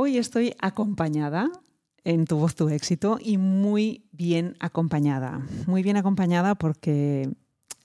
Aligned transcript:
Hoy 0.00 0.16
estoy 0.16 0.54
acompañada 0.60 1.50
en 2.04 2.24
Tu 2.24 2.36
Voz, 2.36 2.54
Tu 2.54 2.68
Éxito 2.68 3.18
y 3.20 3.36
muy 3.36 4.04
bien 4.12 4.54
acompañada. 4.60 5.44
Muy 5.66 5.82
bien 5.82 5.96
acompañada 5.96 6.54
porque 6.54 7.28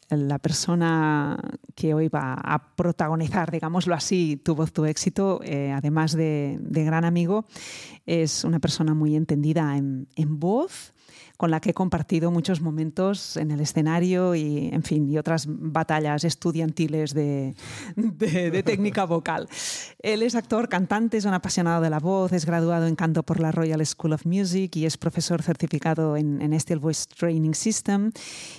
la 0.10 0.38
persona 0.38 1.40
que 1.74 1.96
hoy 1.96 2.10
va 2.10 2.36
a 2.36 2.76
protagonizar, 2.76 3.50
digámoslo 3.50 3.96
así, 3.96 4.38
Tu 4.38 4.54
Voz, 4.54 4.72
Tu 4.72 4.86
Éxito, 4.86 5.40
eh, 5.44 5.72
además 5.72 6.14
de, 6.14 6.60
gran 6.62 7.04
amigo, 7.04 7.46
es 8.06 8.44
una 8.44 8.60
persona 8.60 8.94
muy 8.94 9.16
entendida 9.16 9.76
en 9.76 10.06
voz 10.40 10.93
con 11.38 11.52
la 11.52 11.60
que 11.60 11.72
he 11.72 11.74
compartido 11.74 12.32
muchos 12.32 12.62
momentos 12.62 13.38
en 13.38 13.52
el 13.52 13.60
escenario 13.60 14.36
y, 14.36 14.70
en 14.72 14.84
fin, 14.84 15.10
y 15.10 15.18
otras 15.18 15.46
batallas 15.48 16.24
estudiantiles 16.24 17.14
de, 17.14 17.56
técnica 18.66 19.06
vocal. 19.06 19.50
Él 20.00 20.22
es 20.22 20.36
actor, 20.36 20.70
cantante, 20.70 21.18
es 21.18 21.26
un 21.26 21.34
apasionado 21.34 21.82
de 21.82 21.90
la 21.90 22.00
voz, 22.00 22.32
es 22.34 22.46
graduado 22.46 22.88
en 22.88 22.96
canto 22.96 23.24
por 23.24 23.40
la 23.40 23.52
Royal 23.52 23.86
School 23.86 24.14
of 24.14 24.26
Music 24.26 24.76
y 24.76 24.86
es 24.86 24.98
profesor 24.98 25.42
certificado 25.42 26.18
en, 26.18 26.42
en 26.42 26.80
Voice 26.80 27.06
Training 27.18 27.54
System. 27.54 28.12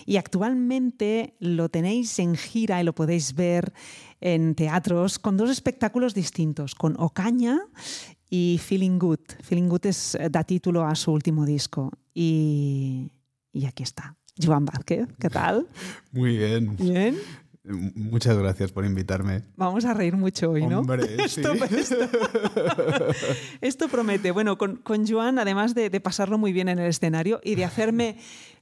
Y 0.05 0.17
actualmente 0.17 1.35
lo 1.39 1.69
tenéis 1.69 2.19
en 2.19 2.37
gira 2.37 2.81
y 2.81 2.85
lo 2.85 2.95
podéis 2.95 3.35
ver 3.35 3.73
en 4.21 4.55
teatros 4.55 5.19
con 5.19 5.37
dos 5.37 5.51
espectáculos 5.51 6.15
distintos, 6.15 6.75
con 6.75 6.97
Ocaña 6.99 7.61
y 8.35 8.59
Feeling 8.59 8.99
Good. 8.99 9.21
Feeling 9.43 9.69
Good 9.69 9.87
es, 9.87 10.17
eh, 10.17 10.29
da 10.29 10.43
título 10.43 10.85
a 10.85 10.97
su 10.97 11.13
último 11.13 11.47
disco. 11.47 11.93
Y, 12.13 13.13
y 13.53 13.67
aquí 13.67 13.85
está. 13.85 14.17
Joan 14.43 14.65
Vázquez, 14.65 15.07
¿qué 15.21 15.31
tal? 15.31 15.69
Muy 16.11 16.37
bien. 16.37 16.77
Bien. 16.77 17.17
Muchas 17.95 18.37
gracias 18.37 18.73
por 18.73 18.85
invitarme. 18.85 19.45
Vamos 19.57 19.85
a 19.85 19.95
reír 19.95 20.17
mucho 20.17 20.51
hoy, 20.51 20.67
¿no? 20.67 20.81
Hombre, 20.81 21.05
esto, 21.25 21.53
esto, 23.61 23.89
promete. 23.89 24.33
Bueno, 24.33 24.59
con, 24.59 24.77
con 24.77 25.07
Joan, 25.07 25.39
además 25.39 25.77
de, 25.77 25.89
de, 25.89 26.01
pasarlo 26.01 26.37
muy 26.37 26.53
bien 26.53 26.69
en 26.69 26.81
el 26.81 26.91
escenario 26.91 27.41
y 27.45 27.55
de 27.55 27.65
hacerme 27.65 28.19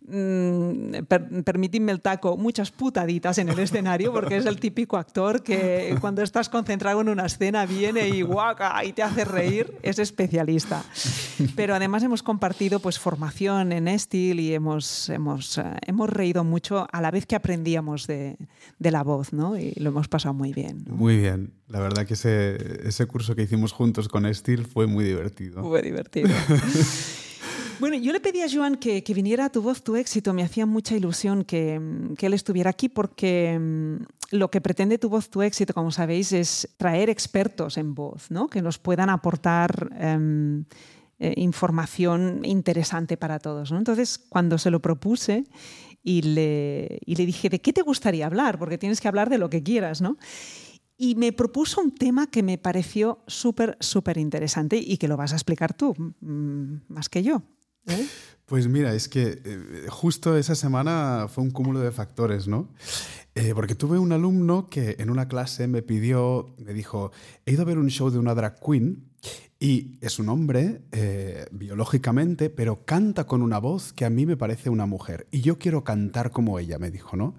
Mm, 0.09 1.05
permitidme 1.45 1.93
el 1.93 2.01
taco, 2.01 2.37
muchas 2.37 2.73
putaditas 2.73 3.39
en 3.39 3.49
el 3.49 3.59
escenario, 3.61 4.13
porque 4.13 4.37
es 4.37 4.47
el 4.47 4.59
típico 4.59 4.97
actor 4.97 5.43
que 5.43 5.97
cuando 6.01 6.23
estás 6.23 6.49
concentrado 6.49 7.01
en 7.01 7.09
una 7.09 7.27
escena 7.27 7.67
viene 7.67 8.09
y 8.09 8.23
guaca 8.23 8.85
y 8.85 8.93
te 8.93 9.03
hace 9.03 9.25
reír, 9.25 9.73
es 9.83 10.01
especialista. 10.01 10.85
Pero 11.55 11.75
además 11.75 12.03
hemos 12.03 12.23
compartido 12.23 12.81
pues 12.81 12.99
formación 12.99 13.73
en 13.73 13.87
Estil 13.87 14.41
y 14.41 14.55
hemos, 14.55 15.09
hemos, 15.09 15.59
eh, 15.59 15.65
hemos 15.87 16.11
reído 16.11 16.43
mucho 16.43 16.87
a 16.91 17.01
la 17.01 17.11
vez 17.11 17.25
que 17.25 17.37
aprendíamos 17.37 18.07
de, 18.09 18.37
de 18.79 18.91
la 18.91 19.05
voz, 19.05 19.33
¿no? 19.33 19.57
Y 19.57 19.73
lo 19.77 19.91
hemos 19.91 20.09
pasado 20.09 20.35
muy 20.35 20.53
bien. 20.53 20.85
Muy 20.89 21.17
bien. 21.17 21.53
La 21.69 21.79
verdad 21.79 22.07
que 22.07 22.15
ese, 22.15 22.89
ese 22.89 23.07
curso 23.07 23.37
que 23.37 23.43
hicimos 23.43 23.73
juntos 23.73 24.09
con 24.09 24.27
Estil 24.27 24.67
fue 24.67 24.87
muy 24.87 25.05
divertido. 25.05 25.63
Fue 25.63 25.81
divertido. 25.81 26.29
Bueno, 27.83 27.97
yo 27.97 28.13
le 28.13 28.21
pedí 28.21 28.41
a 28.43 28.47
Joan 28.49 28.77
que, 28.77 29.03
viniera 29.13 29.47
a 29.47 29.51
Tu 29.51 29.61
Voz, 29.61 29.83
Tu 29.83 29.97
Éxito. 29.97 30.33
Me 30.33 30.45
hacía 30.45 30.67
mucha 30.67 30.95
ilusión 30.95 31.43
que, 31.43 31.81
él 32.17 32.33
estuviera 32.33 32.71
aquí 32.71 32.89
porque 32.89 33.59
mm, 33.59 34.37
lo 34.37 34.53
que 34.53 34.61
pretende 34.61 34.99
Tu 34.99 35.09
Voz, 35.09 35.29
Tu 35.31 35.43
Éxito, 35.43 35.75
como 35.75 35.91
sabéis, 35.91 36.31
es 36.31 36.77
traer 36.77 37.11
expertos 37.11 37.79
en 37.79 37.97
voz, 37.97 38.31
¿no? 38.31 38.47
que 38.47 38.63
nos 38.63 38.79
puedan 38.79 39.11
aportar 39.11 39.91
em, 39.99 40.65
eh, 41.19 41.35
información 41.39 42.45
interesante 42.45 43.17
para 43.17 43.41
todos. 43.41 43.73
Entonces, 43.73 44.17
cuando 44.17 44.59
se 44.59 44.71
lo 44.71 44.79
propuse 44.79 45.43
y 46.05 46.23
le, 46.23 47.01
y 47.05 47.17
le 47.17 47.27
dije, 47.27 47.49
¿de 47.49 47.61
qué 47.61 47.73
te 47.73 47.83
gustaría 47.83 48.27
hablar? 48.27 48.61
Porque 48.61 48.79
tienes 48.79 49.01
que 49.01 49.09
hablar 49.09 49.29
de 49.29 49.39
lo 49.39 49.51
que 49.51 49.65
quieras, 49.65 50.01
¿no? 50.01 50.19
y 50.97 51.17
me 51.17 51.33
propuso 51.33 51.81
un 51.81 51.91
tema 51.91 52.29
que 52.29 52.45
me 52.45 52.59
pareció 52.59 53.25
súper, 53.27 53.77
súper 53.81 54.19
interesante 54.19 54.77
y 54.77 54.99
que 54.99 55.09
lo 55.09 55.17
vas 55.17 55.33
a 55.33 55.35
explicar 55.35 55.75
tú, 55.75 55.97
mm, 56.21 56.75
más 56.87 57.09
que 57.09 57.25
yo. 57.25 57.43
¿Eh? 57.87 58.07
Pues 58.47 58.69
mira, 58.69 58.95
es 58.95 59.09
que 59.09 59.41
eh, 59.45 59.87
justo 59.89 60.37
esa 60.37 60.55
semana 60.55 61.27
fue 61.29 61.45
un 61.45 61.51
cúmulo 61.51 61.81
de 61.81 61.91
factores, 61.91 62.49
¿no? 62.49 62.69
Eh, 63.35 63.53
porque 63.55 63.75
tuve 63.75 63.99
un 63.99 64.13
alumno 64.13 64.69
que 64.69 64.97
en 64.99 65.11
una 65.11 65.27
clase 65.27 65.67
me 65.69 65.83
pidió, 65.83 66.55
me 66.59 66.75
dijo, 66.75 67.13
he 67.47 67.53
ido 67.53 67.63
a 67.63 67.65
ver 67.65 67.79
un 67.79 67.89
show 67.89 68.11
de 68.11 68.19
una 68.19 68.35
drag 68.35 68.61
queen 68.61 69.09
y 69.59 69.97
es 70.01 70.19
un 70.19 70.29
hombre 70.29 70.83
biológicamente, 71.53 72.51
pero 72.51 72.85
canta 72.85 73.25
con 73.25 73.43
una 73.43 73.59
voz 73.59 73.93
que 73.93 74.05
a 74.05 74.11
mí 74.11 74.27
me 74.27 74.37
parece 74.37 74.71
una 74.71 74.87
mujer. 74.87 75.29
Y 75.31 75.41
yo 75.41 75.57
quiero 75.57 75.85
cantar 75.85 76.33
como 76.33 76.59
ella, 76.59 76.79
me 76.79 76.91
dijo, 76.91 77.17
¿no? 77.17 77.35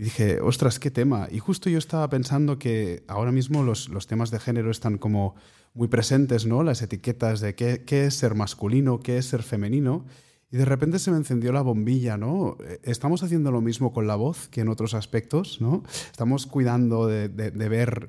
Y 0.00 0.04
dije, 0.04 0.40
ostras, 0.40 0.78
qué 0.78 0.90
tema. 0.90 1.28
Y 1.30 1.40
justo 1.40 1.68
yo 1.68 1.76
estaba 1.76 2.08
pensando 2.08 2.58
que 2.58 3.04
ahora 3.06 3.32
mismo 3.32 3.62
los, 3.62 3.90
los 3.90 4.06
temas 4.06 4.30
de 4.30 4.40
género 4.40 4.70
están 4.70 4.96
como 4.96 5.34
muy 5.74 5.88
presentes, 5.88 6.46
¿no? 6.46 6.62
Las 6.62 6.80
etiquetas 6.80 7.40
de 7.40 7.54
qué, 7.54 7.84
qué, 7.84 8.06
es 8.06 8.14
ser 8.14 8.34
masculino, 8.34 9.00
qué 9.00 9.18
es 9.18 9.26
ser 9.26 9.42
femenino. 9.42 10.06
Y 10.50 10.56
de 10.56 10.64
repente 10.64 10.98
se 10.98 11.10
me 11.10 11.18
encendió 11.18 11.52
la 11.52 11.60
bombilla, 11.60 12.16
¿no? 12.16 12.56
Eh, 12.66 12.80
estamos 12.84 13.22
haciendo 13.22 13.52
lo 13.52 13.60
mismo 13.60 13.92
con 13.92 14.06
la 14.06 14.16
voz 14.16 14.48
que 14.48 14.62
en 14.62 14.70
otros 14.70 14.94
aspectos, 14.94 15.60
¿no? 15.60 15.82
Estamos 16.10 16.46
cuidando 16.46 17.06
de, 17.06 17.28
de, 17.28 17.68
ver 17.68 18.08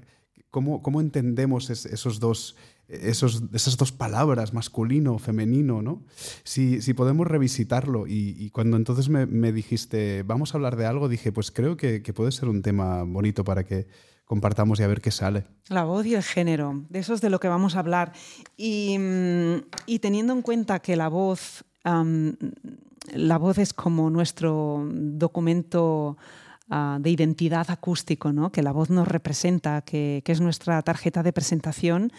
cómo, 0.50 0.81
cómo 0.81 1.02
entendemos 1.02 1.69
esos 1.69 2.22
dos, 2.22 2.56
esos, 2.91 3.44
esas 3.53 3.78
dos 3.78 3.91
palabras, 3.91 4.53
masculino, 4.53 5.18
femenino, 5.18 5.81
¿no? 5.81 6.03
Si, 6.44 6.81
si 6.81 6.94
podemos 6.94 7.28
revisitarlo. 7.28 8.06
Y, 8.07 8.50
cuando 8.52 8.78
entonces 8.78 9.09
me, 9.09 9.25
me, 9.25 9.52
dijiste, 9.52 10.24
vamos 10.24 10.53
a 10.53 10.57
hablar 10.57 10.75
de 10.75 10.85
algo, 10.85 11.07
dije, 11.07 11.31
pues 11.31 11.52
creo 11.52 11.78
que, 11.78 12.03
que 12.03 12.13
puede 12.13 12.31
ser 12.31 12.50
un 12.50 12.62
tema 12.62 13.03
bonito 13.03 13.44
para 13.44 13.63
que 13.63 13.88
compartamos 14.25 14.79
y 14.79 14.84
a 14.84 14.88
ver 14.88 15.02
qué 15.02 15.12
sale. 15.12 15.46
La 15.68 15.84
voz 15.84 16.06
y 16.06 16.16
el 16.16 16.24
género, 16.24 16.85
de 16.90 17.00
eso 17.00 17.13
es 17.13 17.22
de 17.22 17.29
lo 17.29 17.40
que 17.40 17.47
vamos 17.47 17.75
a 17.75 17.79
hablar. 17.79 18.13
Y, 18.56 18.97
mm, 18.97 20.00
teniendo 20.00 20.34
en 20.34 20.41
cuenta 20.41 20.79
que 20.79 20.96
la 20.96 21.09
voz, 21.09 21.66
la 21.84 23.38
voz 23.38 23.58
es 23.58 23.73
como 23.73 24.09
nuestro 24.09 24.88
documento 24.90 26.18
ah, 26.69 26.97
de 27.02 27.09
identidad 27.09 27.69
acústico, 27.69 28.31
¿no? 28.31 28.52
que 28.52 28.63
la 28.63 28.72
voz 28.72 28.90
nos 28.90 29.08
representa, 29.08 29.81
que, 29.81 30.22
que 30.23 30.31
es 30.31 30.40
nuestra 30.40 30.81
tarjeta 30.81 31.23
de 31.23 31.34
presentación, 31.34 32.12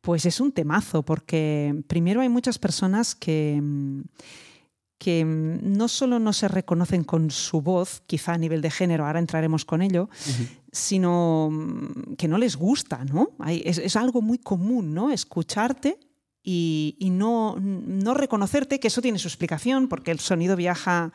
pues 0.00 0.26
es 0.26 0.40
un 0.40 0.52
temazo, 0.52 1.02
porque 1.02 1.82
primero 1.86 2.20
hay 2.20 2.28
muchas 2.28 2.58
personas 2.58 3.14
que 3.14 3.60
mm, 3.62 4.00
que 5.00 5.24
mm, 5.24 5.76
no 5.76 5.88
solo 5.88 6.20
no 6.20 6.32
se 6.32 6.46
reconocen 6.46 7.02
con 7.02 7.30
su 7.32 7.62
voz, 7.62 8.02
quizá 8.06 8.34
a 8.34 8.38
nivel 8.38 8.60
de 8.60 8.70
género, 8.70 9.06
ahora 9.06 9.18
entraremos 9.18 9.64
con 9.64 9.82
ello, 9.82 10.10
sino 10.70 11.48
mm, 11.50 12.14
que 12.16 12.28
no 12.28 12.36
les 12.38 12.54
gusta, 12.54 13.04
¿no? 13.06 13.30
Es, 13.48 13.96
algo 13.96 14.20
muy 14.20 14.38
común, 14.38 14.94
¿no? 14.94 15.10
Escucharte 15.10 15.98
y, 16.42 16.96
no, 17.10 17.56
no, 17.58 18.14
reconocerte, 18.14 18.78
que 18.78 18.88
eso 18.88 19.00
tiene 19.00 19.18
su 19.18 19.28
explicación, 19.28 19.88
porque 19.88 20.10
el 20.10 20.20
sonido 20.20 20.54
viaja 20.54 21.12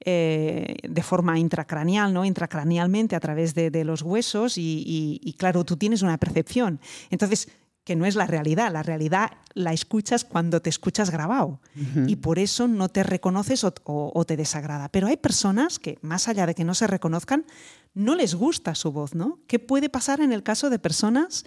eh, 0.00 0.76
de 0.88 1.02
forma 1.02 1.38
intracraneal, 1.38 2.14
¿no? 2.14 2.24
intracranealmente 2.24 3.14
a 3.14 3.20
través 3.20 3.54
de, 3.54 3.84
los 3.84 4.02
huesos 4.02 4.56
y, 4.56 5.20
y, 5.22 5.32
claro, 5.34 5.64
tú 5.64 5.76
tienes 5.76 6.00
una 6.00 6.16
percepción. 6.16 6.80
Entonces, 7.10 7.48
que 7.88 7.96
no 7.96 8.04
es 8.04 8.16
la 8.16 8.26
realidad. 8.26 8.70
La 8.70 8.82
realidad 8.82 9.30
la 9.54 9.72
escuchas 9.72 10.22
cuando 10.22 10.60
te 10.60 10.68
escuchas 10.68 11.10
grabado 11.10 11.58
y 12.06 12.16
por 12.16 12.38
eso 12.38 12.68
no 12.68 12.90
te 12.90 13.02
reconoces 13.02 13.64
o, 13.64 14.24
te 14.26 14.36
desagrada. 14.36 14.90
Pero 14.90 15.06
hay 15.06 15.16
personas 15.16 15.78
que, 15.78 15.96
más 16.02 16.28
allá 16.28 16.44
de 16.44 16.54
que 16.54 16.64
no 16.64 16.74
se 16.74 16.86
reconozcan, 16.86 17.46
no 17.94 18.14
les 18.14 18.34
gusta 18.34 18.74
su 18.74 18.92
voz, 18.92 19.14
¿no? 19.14 19.40
¿Qué 19.46 19.58
puede 19.58 19.88
pasar 19.88 20.20
en 20.20 20.34
el 20.34 20.42
caso 20.42 20.68
de 20.68 20.78
personas 20.78 21.46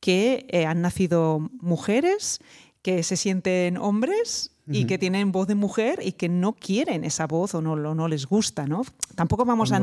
que 0.00 0.46
eh, 0.48 0.64
han 0.64 0.80
nacido 0.80 1.50
mujeres, 1.60 2.38
que 2.80 3.02
se 3.02 3.18
sienten 3.18 3.76
hombres 3.76 4.53
y 4.66 4.86
que 4.86 4.98
tienen 4.98 5.32
voz 5.32 5.46
de 5.46 5.54
mujer 5.54 6.00
y 6.02 6.12
que 6.12 6.28
no 6.28 6.54
quieren 6.54 7.04
esa 7.04 7.26
voz 7.26 7.54
o 7.54 7.60
no, 7.60 7.76
no 7.76 8.08
les 8.08 8.26
gusta, 8.26 8.66
¿no? 8.66 8.82
Tampoco 9.14 9.44
vamos, 9.44 9.72
a, 9.72 9.82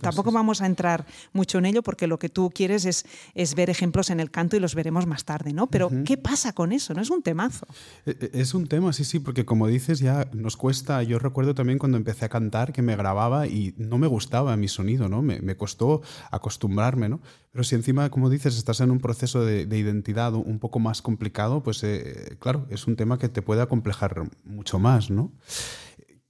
tampoco 0.00 0.30
vamos 0.32 0.62
a 0.62 0.66
entrar 0.66 1.04
mucho 1.32 1.58
en 1.58 1.66
ello 1.66 1.82
porque 1.82 2.06
lo 2.06 2.18
que 2.18 2.28
tú 2.28 2.50
quieres 2.54 2.84
es, 2.84 3.04
es 3.34 3.54
ver 3.54 3.70
ejemplos 3.70 4.10
en 4.10 4.20
el 4.20 4.30
canto 4.30 4.56
y 4.56 4.60
los 4.60 4.74
veremos 4.74 5.06
más 5.06 5.24
tarde, 5.24 5.52
¿no? 5.52 5.66
Pero 5.66 5.90
¿qué 6.04 6.16
pasa 6.16 6.52
con 6.52 6.72
eso? 6.72 6.94
¿No 6.94 7.02
es 7.02 7.10
un 7.10 7.22
temazo? 7.22 7.66
E, 8.06 8.16
e, 8.20 8.40
es 8.40 8.54
un 8.54 8.66
tema, 8.66 8.92
sí, 8.92 9.04
sí, 9.04 9.18
porque 9.18 9.44
como 9.44 9.66
dices 9.66 9.98
ya 9.98 10.28
nos 10.32 10.56
cuesta, 10.56 11.02
yo 11.02 11.18
recuerdo 11.18 11.54
también 11.54 11.78
cuando 11.78 11.96
empecé 11.96 12.24
a 12.24 12.28
cantar 12.28 12.72
que 12.72 12.82
me 12.82 12.96
grababa 12.96 13.46
y 13.46 13.74
no 13.78 13.98
me 13.98 14.06
gustaba 14.06 14.56
mi 14.56 14.68
sonido, 14.68 15.08
¿no? 15.08 15.22
Me, 15.22 15.40
me 15.40 15.56
costó 15.56 16.02
acostumbrarme, 16.30 17.08
¿no? 17.08 17.20
Pero 17.52 17.64
si 17.64 17.74
encima, 17.74 18.10
como 18.10 18.30
dices, 18.30 18.56
estás 18.56 18.80
en 18.80 18.92
un 18.92 19.00
proceso 19.00 19.44
de, 19.44 19.62
identidad 19.76 20.34
un 20.34 20.60
poco 20.60 20.78
más 20.78 21.02
complicado, 21.02 21.62
pues 21.62 21.82
eh, 21.82 22.36
claro, 22.38 22.66
es 22.70 22.86
un 22.86 22.94
tema 22.94 23.18
que 23.18 23.28
te 23.28 23.42
puede 23.42 23.60
acomplejar 23.60 24.14
mucho 24.44 24.78
más, 24.78 25.10
¿no? 25.10 25.32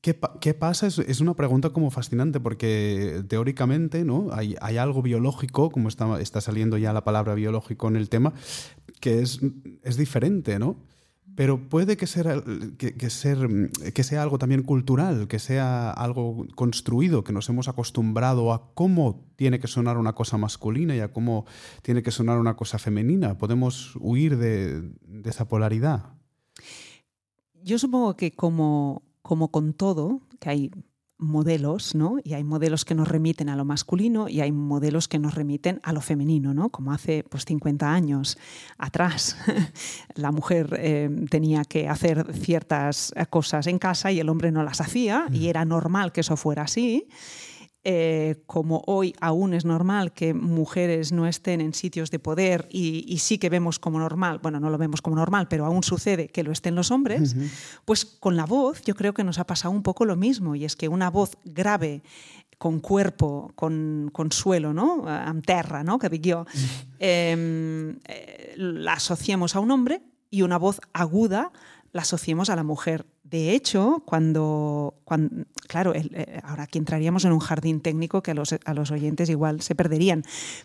¿Qué, 0.00 0.54
pasa? 0.54 0.86
Es, 0.86 1.20
una 1.20 1.34
pregunta 1.34 1.70
como 1.70 1.90
fascinante 1.90 2.40
porque 2.40 3.22
teóricamente 3.28 4.02
¿no? 4.02 4.28
hay, 4.32 4.56
algo 4.78 5.02
biológico, 5.02 5.70
como 5.70 5.88
está, 5.88 6.18
está, 6.22 6.40
saliendo 6.40 6.78
ya 6.78 6.94
la 6.94 7.04
palabra 7.04 7.34
biológico 7.34 7.86
en 7.88 7.96
el 7.96 8.08
tema, 8.08 8.32
que 9.00 9.20
es, 9.20 9.40
es 9.82 9.98
diferente, 9.98 10.58
¿no? 10.58 10.78
pero 11.40 11.70
puede 11.70 11.96
que, 11.96 12.06
ser, 12.06 12.44
que, 12.76 13.10
ser, 13.10 13.70
que 13.94 14.04
sea 14.04 14.22
algo 14.22 14.38
también 14.38 14.62
cultural, 14.62 15.28
que 15.28 15.38
sea 15.38 15.90
algo 15.90 16.46
construido, 16.54 17.24
que 17.24 17.32
nos 17.32 17.48
hemos 17.48 17.68
acostumbrado 17.68 18.52
a 18.52 18.74
cómo 18.74 19.26
tiene 19.36 19.58
que 19.58 19.66
sonar 19.66 19.96
una 19.96 20.14
cosa 20.14 20.36
masculina 20.36 20.94
y 20.94 21.00
a 21.00 21.12
cómo 21.12 21.46
tiene 21.82 22.02
que 22.02 22.10
sonar 22.10 22.38
una 22.38 22.56
cosa 22.56 22.78
femenina. 22.78 23.38
Podemos 23.38 23.96
huir 24.00 24.36
de, 24.36 24.82
de 24.82 25.30
esa 25.30 25.48
polaridad. 25.48 26.19
Yo 27.62 27.78
supongo 27.78 28.16
que 28.16 28.32
como, 28.32 29.02
como 29.22 29.50
con 29.50 29.74
todo, 29.74 30.20
que 30.38 30.48
hay 30.48 30.70
modelos, 31.20 31.94
¿no? 31.94 32.16
Y 32.24 32.32
hay 32.32 32.42
modelos 32.42 32.84
que 32.84 32.94
nos 32.94 33.06
remiten 33.06 33.50
a 33.50 33.56
lo 33.56 33.64
masculino 33.64 34.28
y 34.28 34.40
hay 34.40 34.52
modelos 34.52 35.06
que 35.06 35.18
nos 35.18 35.34
remiten 35.34 35.80
a 35.82 35.92
lo 35.92 36.00
femenino, 36.00 36.54
¿no? 36.54 36.70
Como 36.70 36.92
hace 36.92 37.24
pues 37.24 37.44
50 37.44 37.92
años 37.92 38.38
atrás 38.78 39.36
la 40.14 40.32
mujer 40.32 40.78
eh, 40.78 41.10
tenía 41.28 41.64
que 41.64 41.88
hacer 41.88 42.32
ciertas 42.32 43.12
cosas 43.28 43.66
en 43.66 43.78
casa 43.78 44.10
y 44.10 44.20
el 44.20 44.30
hombre 44.30 44.50
no 44.50 44.62
las 44.62 44.80
hacía 44.80 45.26
y 45.30 45.48
era 45.48 45.64
normal 45.64 46.12
que 46.12 46.22
eso 46.22 46.36
fuera 46.36 46.62
así. 46.62 47.06
Eh, 47.82 48.42
como 48.46 48.82
hoy 48.86 49.14
aún 49.22 49.54
es 49.54 49.64
normal 49.64 50.12
que 50.12 50.34
mujeres 50.34 51.12
no 51.12 51.26
estén 51.26 51.62
en 51.62 51.72
sitios 51.72 52.10
de 52.10 52.18
poder 52.18 52.68
y, 52.70 53.16
sí 53.18 53.38
que 53.38 53.48
vemos 53.48 53.78
como 53.78 53.98
normal, 53.98 54.38
bueno, 54.42 54.60
no 54.60 54.68
lo 54.68 54.76
vemos 54.76 55.00
como 55.00 55.16
normal, 55.16 55.48
pero 55.48 55.64
aún 55.64 55.82
sucede 55.82 56.28
que 56.28 56.42
lo 56.42 56.52
estén 56.52 56.74
los 56.74 56.90
hombres, 56.90 57.34
pues 57.86 58.04
con 58.04 58.36
la 58.36 58.44
voz 58.44 58.82
yo 58.84 58.94
creo 58.94 59.14
que 59.14 59.24
nos 59.24 59.38
ha 59.38 59.46
pasado 59.46 59.72
un 59.72 59.82
poco 59.82 60.04
lo 60.04 60.14
mismo 60.14 60.54
y 60.56 60.66
es 60.66 60.76
que 60.76 60.88
una 60.88 61.08
voz 61.08 61.38
grave 61.46 62.02
con 62.58 62.80
cuerpo, 62.80 63.50
con, 63.54 64.10
con 64.12 64.30
suelo, 64.30 64.74
¿no? 64.74 65.08
Amb 65.08 65.42
terra, 65.42 65.82
¿no? 65.82 65.98
que 65.98 66.10
dic 66.12 66.26
jo, 66.28 66.44
em, 66.98 67.96
eh, 68.04 68.52
la 68.58 68.92
asociemos 68.92 69.56
a 69.56 69.60
un 69.60 69.70
hombre 69.70 70.02
y 70.28 70.42
una 70.42 70.58
voz 70.58 70.80
aguda 70.92 71.50
la 71.92 72.02
asociemos 72.02 72.50
a 72.50 72.56
la 72.56 72.62
mujer. 72.62 73.06
De 73.30 73.52
hecho, 73.52 74.02
cuando, 74.06 75.00
cuando 75.04 75.46
claro, 75.68 75.94
eh, 75.94 76.40
ahora 76.42 76.64
aquí 76.64 76.78
entraríamos 76.78 77.24
en 77.24 77.32
un 77.32 77.38
jardín 77.38 77.80
técnico 77.80 78.22
que 78.22 78.32
a 78.32 78.34
los, 78.34 78.56
a 78.64 78.74
los 78.74 78.90
oyentes 78.90 79.30
igual 79.30 79.60
se 79.60 79.76
perderían, 79.76 80.24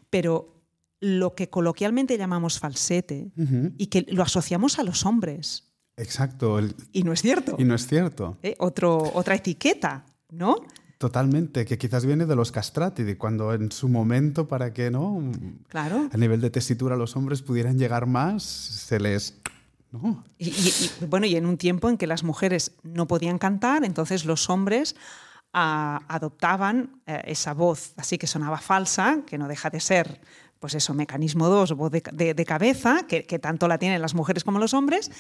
pero 0.10 0.56
lo 1.00 1.36
que 1.36 1.50
coloquialmente 1.50 2.18
llamamos 2.18 2.60
falsete 2.60 3.32
y 3.78 3.88
que 3.88 4.06
lo 4.10 4.24
asociamos 4.24 4.80
a 4.80 4.84
los 4.84 5.06
hombres. 5.06 5.72
Exacto. 5.98 6.60
Y 6.92 7.04
no 7.04 7.14
es 7.14 7.22
cierto. 7.22 7.56
Y 7.60 7.64
no 7.64 7.76
es 7.76 7.86
cierto. 7.86 8.38
¿Eh? 8.42 8.56
Otro, 8.58 8.98
otra 9.14 9.36
etiqueta, 9.36 10.06
¿no? 10.32 10.56
Totalmente, 10.98 11.66
que 11.66 11.78
quizás 11.78 12.06
viene 12.06 12.26
de 12.26 12.36
los 12.36 12.52
castrati, 12.52 13.04
de 13.04 13.18
cuando 13.18 13.54
en 13.54 13.72
su 13.72 13.90
momento, 13.90 14.48
para 14.48 14.74
que 14.74 14.90
no, 14.90 15.32
claro. 15.68 16.10
a 16.12 16.18
nivel 16.18 16.42
de 16.42 16.50
tesitura 16.50 16.96
los 16.96 17.16
hombres 17.16 17.42
pudieran 17.42 17.78
llegar 17.78 18.08
más, 18.08 18.44
se 18.44 19.00
les 19.00 19.40
y, 20.38 21.06
bueno, 21.08 21.26
y 21.26 21.36
en 21.36 21.46
un 21.46 21.58
tiempo 21.58 21.90
en 21.90 21.98
que 21.98 22.08
las 22.08 22.24
mujeres 22.24 22.76
no 22.84 23.08
podían 23.08 23.38
cantar, 23.38 23.84
entonces 23.84 24.26
los 24.26 24.50
hombres 24.50 24.96
ah, 25.54 26.02
adoptaban 26.08 27.02
eh, 27.06 27.22
esa 27.26 27.54
voz 27.54 27.94
así 27.98 28.18
que 28.18 28.28
sonaba 28.28 28.58
falsa, 28.58 29.20
que 29.26 29.38
no 29.38 29.48
deja 29.48 29.70
de 29.70 29.80
ser, 29.80 30.22
pues 30.60 30.76
eso, 30.76 30.94
mecanismo 30.94 31.48
2, 31.48 31.74
voz 31.74 31.92
de, 31.92 32.46
cabeza, 32.46 33.06
que, 33.08 33.26
que, 33.26 33.40
tanto 33.40 33.68
la 33.68 33.78
tienen 33.78 34.02
las 34.02 34.16
mujeres 34.16 34.44
como 34.44 34.60
los 34.60 34.74
hombres, 34.74 35.12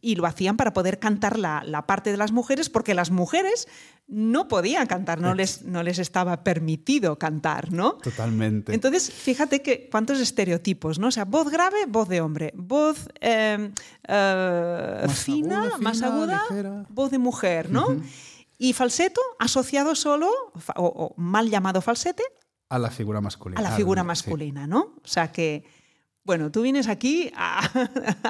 y 0.00 0.16
lo 0.16 0.26
hacían 0.26 0.56
para 0.56 0.72
poder 0.72 0.98
cantar 0.98 1.38
la, 1.38 1.84
parte 1.86 2.10
de 2.10 2.16
las 2.16 2.32
mujeres, 2.32 2.68
porque 2.68 2.94
las 2.94 3.10
mujeres 3.10 3.66
no 4.06 4.46
podían 4.48 4.86
cantar, 4.86 5.20
no 5.20 5.34
les, 5.34 5.62
no 5.62 5.82
les 5.82 5.98
estaba 5.98 6.44
permitido 6.44 7.18
cantar, 7.18 7.72
¿no? 7.72 7.94
Totalmente. 7.94 8.74
Entonces, 8.74 9.10
fíjate 9.10 9.62
que 9.62 9.88
cuántos 9.90 10.20
estereotipos, 10.20 10.98
¿no? 10.98 11.08
O 11.08 11.10
sea, 11.10 11.24
voz 11.24 11.50
grave, 11.50 11.86
voz 11.88 12.08
de 12.08 12.20
hombre, 12.20 12.52
voz 12.54 13.08
em, 13.20 13.72
eh, 14.06 15.06
fina, 15.08 15.72
más 15.80 16.02
aguda, 16.02 16.42
voz 16.88 17.10
de 17.10 17.18
mujer, 17.18 17.70
¿no? 17.70 17.86
Y 18.58 18.72
falseto 18.72 19.20
asociado 19.38 19.94
solo, 19.94 20.30
o, 20.76 21.14
mal 21.16 21.50
llamado 21.50 21.80
falsete, 21.80 22.22
a 22.68 22.78
la 22.78 22.90
figura 22.90 23.20
masculina. 23.20 23.60
A 23.60 23.62
la 23.62 23.76
figura 23.76 24.02
masculina, 24.02 24.66
¿no? 24.66 24.96
O 25.02 25.06
sea 25.06 25.30
que 25.30 25.64
bueno, 26.26 26.50
tú 26.50 26.62
vienes 26.62 26.88
aquí 26.88 27.30
a, 27.36 27.70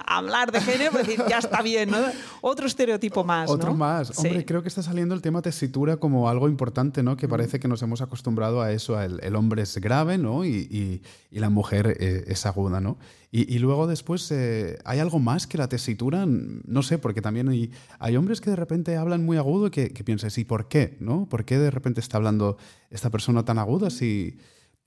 hablar 0.06 0.52
de 0.52 0.60
género, 0.60 0.92
pues 0.92 1.06
decir, 1.06 1.24
ya 1.28 1.38
está 1.38 1.62
bien, 1.62 1.90
¿no? 1.90 1.96
Otro 2.42 2.66
estereotipo 2.66 3.24
más. 3.24 3.48
Otro 3.48 3.74
más. 3.74 4.16
Hombre, 4.18 4.44
creo 4.44 4.62
que 4.62 4.68
está 4.68 4.82
saliendo 4.82 5.14
el 5.14 5.22
tema 5.22 5.40
tesitura 5.40 5.96
como 5.96 6.28
algo 6.28 6.48
importante, 6.48 7.02
¿no? 7.02 7.16
Que 7.16 7.26
parece 7.26 7.58
que 7.58 7.68
nos 7.68 7.82
hemos 7.82 8.02
acostumbrado 8.02 8.60
a 8.60 8.70
eso, 8.70 9.00
el, 9.00 9.34
hombre 9.34 9.62
es 9.62 9.78
grave, 9.78 10.18
¿no? 10.18 10.44
Y, 10.44 11.02
la 11.30 11.50
mujer 11.50 11.96
eh, 12.00 12.24
es 12.28 12.46
aguda, 12.46 12.80
¿no? 12.80 12.98
Y, 13.32 13.58
luego 13.58 13.86
después, 13.86 14.30
eh, 14.30 14.78
¿hay 14.84 14.98
algo 14.98 15.18
más 15.18 15.46
que 15.46 15.58
la 15.58 15.68
tesitura? 15.68 16.24
No 16.26 16.82
sé, 16.82 16.98
porque 16.98 17.20
también 17.20 17.48
hay, 17.48 18.16
hombres 18.16 18.40
que 18.40 18.50
de 18.50 18.56
repente 18.56 18.96
hablan 18.96 19.24
muy 19.24 19.36
agudo 19.36 19.66
y 19.66 19.70
que, 19.70 19.90
que 19.90 20.04
piensas, 20.04 20.36
¿y 20.38 20.44
por 20.44 20.68
qué? 20.68 20.96
¿No? 21.00 21.26
¿Por 21.28 21.44
qué 21.44 21.58
de 21.58 21.70
repente 21.70 22.00
está 22.00 22.16
hablando 22.16 22.56
esta 22.90 23.10
persona 23.10 23.44
tan 23.44 23.58
aguda 23.58 23.90
si... 23.90 24.38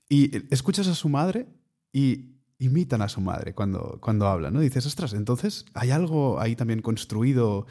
Y 0.08 0.52
escuchas 0.52 0.88
a 0.88 0.96
su 0.96 1.08
madre 1.08 1.46
y 1.92 2.29
imitan 2.60 3.00
a 3.02 3.08
su 3.08 3.20
madre 3.20 3.54
cuando, 3.54 3.98
cuando 4.00 4.28
hablan, 4.28 4.52
¿no? 4.52 4.60
dices, 4.60 4.86
ostras, 4.86 5.14
entonces 5.14 5.64
hay 5.74 5.90
algo 5.90 6.38
ahí 6.38 6.54
también 6.54 6.82
construido 6.82 7.66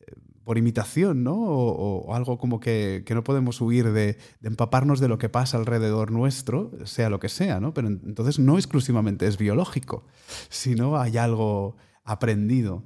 eh, 0.00 0.14
por 0.44 0.56
imitación, 0.56 1.22
¿no? 1.22 1.36
O, 1.36 2.14
algo 2.14 2.38
como 2.38 2.58
que, 2.58 3.04
no 3.10 3.22
podemos 3.22 3.60
huir 3.60 3.92
de, 3.92 4.16
empaparnos 4.42 4.98
de 4.98 5.08
lo 5.08 5.18
que 5.18 5.28
pasa 5.28 5.58
alrededor 5.58 6.10
nuestro, 6.10 6.72
sea 6.84 7.10
lo 7.10 7.20
que 7.20 7.28
sea, 7.28 7.60
¿no? 7.60 7.74
Pero 7.74 7.88
entonces 7.88 8.38
no 8.38 8.56
exclusivamente 8.56 9.26
es 9.26 9.36
biológico, 9.36 10.04
sino 10.48 10.96
hay 10.98 11.18
algo 11.18 11.76
aprendido. 12.02 12.82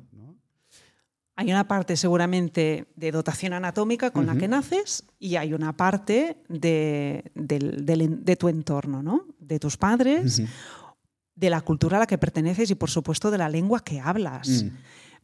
Hay 1.37 1.51
una 1.51 1.67
parte 1.67 1.97
seguramente 1.97 2.87
de 2.95 3.11
dotación 3.11 3.55
anatómica 3.55 4.12
con 4.12 4.27
la 4.27 4.37
que 4.37 4.47
naces 4.47 5.05
y 5.19 5.35
hay 5.35 5.53
una 5.53 5.77
parte 5.77 6.37
de, 6.49 7.33
tu 8.39 8.49
entorno, 8.49 9.03
¿no? 9.03 9.27
De 9.41 9.59
tus 9.59 9.77
padres 9.77 10.43
de 11.34 11.50
la 11.50 11.60
cultura 11.60 11.96
a 11.96 12.00
la 12.00 12.06
que 12.06 12.19
perteneces 12.19 12.70
y 12.70 12.75
por 12.75 12.90
supuesto 12.90 13.31
de 13.31 13.38
la 13.38 13.48
lengua 13.48 13.81
que 13.81 14.00
hablas. 14.00 14.64
Mm. 14.64 14.70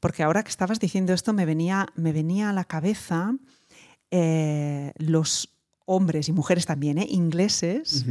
Porque 0.01 0.23
ahora 0.23 0.43
que 0.43 0.51
estabas 0.51 0.81
diciendo 0.81 1.13
esto 1.13 1.33
me 1.33 1.45
venía, 1.45 1.87
me 1.95 2.13
venía 2.13 2.51
a 2.51 2.53
la 2.53 2.65
cabeza 2.65 3.35
eh, 4.11 4.93
los 4.97 5.51
hombres 5.85 6.29
y 6.29 6.33
mujeres 6.33 6.67
también, 6.67 6.99
¿eh? 6.99 7.07
ingleses, 7.09 8.05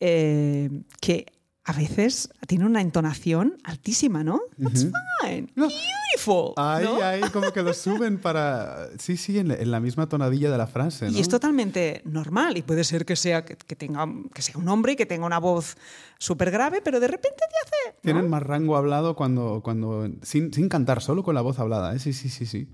eh, 0.00 0.68
que 1.00 1.26
a 1.68 1.74
veces 1.74 2.30
tiene 2.46 2.64
una 2.64 2.80
entonación 2.80 3.58
altísima, 3.62 4.24
¿no? 4.24 4.40
That's 4.56 4.86
fine, 5.20 5.52
beautiful. 5.54 6.54
Ahí, 6.56 6.86
ahí, 6.86 7.20
como 7.30 7.52
que 7.52 7.62
lo 7.62 7.74
suben 7.74 8.16
para. 8.16 8.88
Sí, 8.98 9.18
sí, 9.18 9.38
en, 9.38 9.70
la 9.70 9.78
misma 9.78 10.08
tonadilla 10.08 10.50
de 10.50 10.56
la 10.56 10.66
frase. 10.66 11.10
Y 11.10 11.20
es 11.20 11.28
totalmente 11.28 12.00
normal. 12.06 12.56
Y 12.56 12.62
puede 12.62 12.84
ser 12.84 13.04
que 13.04 13.16
sea, 13.16 13.44
que, 13.44 13.76
tenga, 13.76 14.06
que 14.32 14.40
sea 14.40 14.56
un 14.56 14.66
hombre 14.70 14.92
y 14.92 14.96
que 14.96 15.04
tenga 15.04 15.26
una 15.26 15.38
voz 15.38 15.76
súper 16.16 16.50
grave, 16.50 16.80
pero 16.82 17.00
de 17.00 17.08
repente 17.08 17.36
te 17.38 17.90
hace. 17.90 17.98
Tienen 18.00 18.30
más 18.30 18.42
rango 18.42 18.78
hablado 18.78 19.14
cuando. 19.14 19.60
cuando 19.62 20.08
sin, 20.22 20.54
sin 20.54 20.70
cantar, 20.70 21.02
solo 21.02 21.22
con 21.22 21.34
la 21.34 21.42
voz 21.42 21.58
hablada. 21.58 21.94
¿eh? 21.94 21.98
Sí, 21.98 22.14
sí, 22.14 22.30
sí, 22.30 22.46
sí 22.46 22.66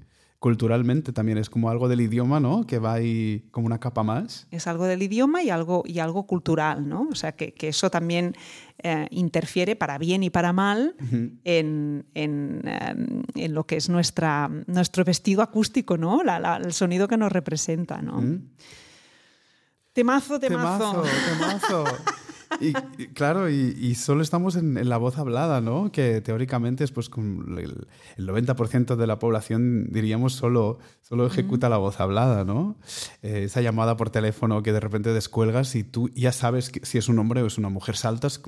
culturalmente 0.44 1.14
también 1.14 1.38
es 1.38 1.48
como 1.48 1.70
algo 1.70 1.88
del 1.88 2.02
idioma, 2.02 2.38
¿no? 2.38 2.66
Que 2.66 2.78
va 2.78 2.92
ahí 2.92 3.48
como 3.50 3.64
una 3.64 3.80
capa 3.80 4.02
más. 4.02 4.46
Es 4.50 4.66
algo 4.66 4.84
del 4.84 5.02
idioma 5.02 5.42
y 5.42 5.48
algo, 5.48 5.84
y 5.86 6.00
algo 6.00 6.26
cultural, 6.26 6.86
¿no? 6.86 7.08
O 7.10 7.14
sea, 7.14 7.32
que, 7.32 7.54
que 7.54 7.68
eso 7.68 7.88
también 7.88 8.34
eh, 8.82 9.06
interfiere 9.10 9.74
para 9.74 9.96
bien 9.96 10.22
y 10.22 10.28
para 10.28 10.52
mal 10.52 10.96
en, 11.44 12.04
en, 12.12 12.60
em, 12.66 13.22
en, 13.34 13.54
lo 13.54 13.64
que 13.64 13.76
es 13.76 13.88
nuestra, 13.88 14.50
nuestro 14.66 15.02
vestido 15.02 15.40
acústico, 15.40 15.96
¿no? 15.96 16.22
La, 16.22 16.58
el 16.62 16.74
sonido 16.74 17.08
que 17.08 17.16
nos 17.16 17.32
representa, 17.32 18.02
¿no? 18.02 18.22
Temazo, 19.94 20.38
temazo. 20.38 21.04
Temazo, 21.04 21.84
temazo. 21.84 21.84
Y, 22.60 22.72
claro, 23.08 23.48
y, 23.48 23.94
solo 23.94 24.22
estamos 24.22 24.56
en, 24.56 24.88
la 24.88 24.96
voz 24.96 25.18
hablada, 25.18 25.60
¿no? 25.60 25.90
Que 25.92 26.20
teóricamente 26.20 26.84
es 26.84 26.92
pues 26.92 27.08
con 27.08 27.58
el, 27.58 27.86
90% 28.18 28.96
de 28.96 29.06
la 29.06 29.18
población, 29.18 29.88
diríamos, 29.90 30.34
solo, 30.34 30.78
solo 31.02 31.26
ejecuta 31.26 31.68
la 31.68 31.76
voz 31.76 32.00
hablada, 32.00 32.44
¿no? 32.44 32.76
Eh, 33.22 33.44
esa 33.44 33.60
llamada 33.60 33.96
por 33.96 34.10
teléfono 34.10 34.62
que 34.62 34.72
de 34.72 34.80
repente 34.80 35.12
descuelgas 35.12 35.74
y 35.74 35.84
tú 35.84 36.10
ya 36.14 36.32
sabes 36.32 36.70
si 36.82 36.98
es 36.98 37.08
un 37.08 37.18
hombre 37.18 37.42
o 37.42 37.46
es 37.46 37.58
una 37.58 37.68
mujer, 37.68 37.96
saltas 37.96 38.40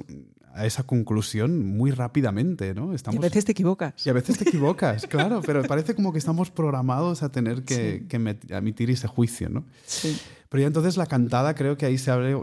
a 0.54 0.64
esa 0.64 0.84
conclusión 0.84 1.66
muy 1.66 1.90
rápidamente, 1.90 2.74
¿no? 2.74 2.94
Estamos... 2.94 3.16
Y 3.16 3.18
a 3.18 3.28
veces 3.28 3.44
te 3.44 3.52
equivocas. 3.52 4.06
Y 4.06 4.10
a 4.10 4.14
veces 4.14 4.38
te 4.38 4.48
equivocas, 4.48 5.06
claro, 5.08 5.42
pero 5.44 5.62
parece 5.64 5.94
como 5.94 6.12
que 6.12 6.18
estamos 6.18 6.50
programados 6.50 7.22
a 7.22 7.30
tener 7.30 7.62
que, 7.64 8.06
que 8.08 8.36
emitir 8.48 8.90
ese 8.90 9.06
juicio, 9.06 9.50
¿no? 9.50 9.64
Sí. 9.84 10.18
Pero 10.48 10.60
ya 10.60 10.66
entonces 10.68 10.96
la 10.96 11.06
cantada 11.06 11.54
creo 11.54 11.76
que 11.76 11.86
ahí 11.86 11.98
se 11.98 12.10
abre, 12.10 12.34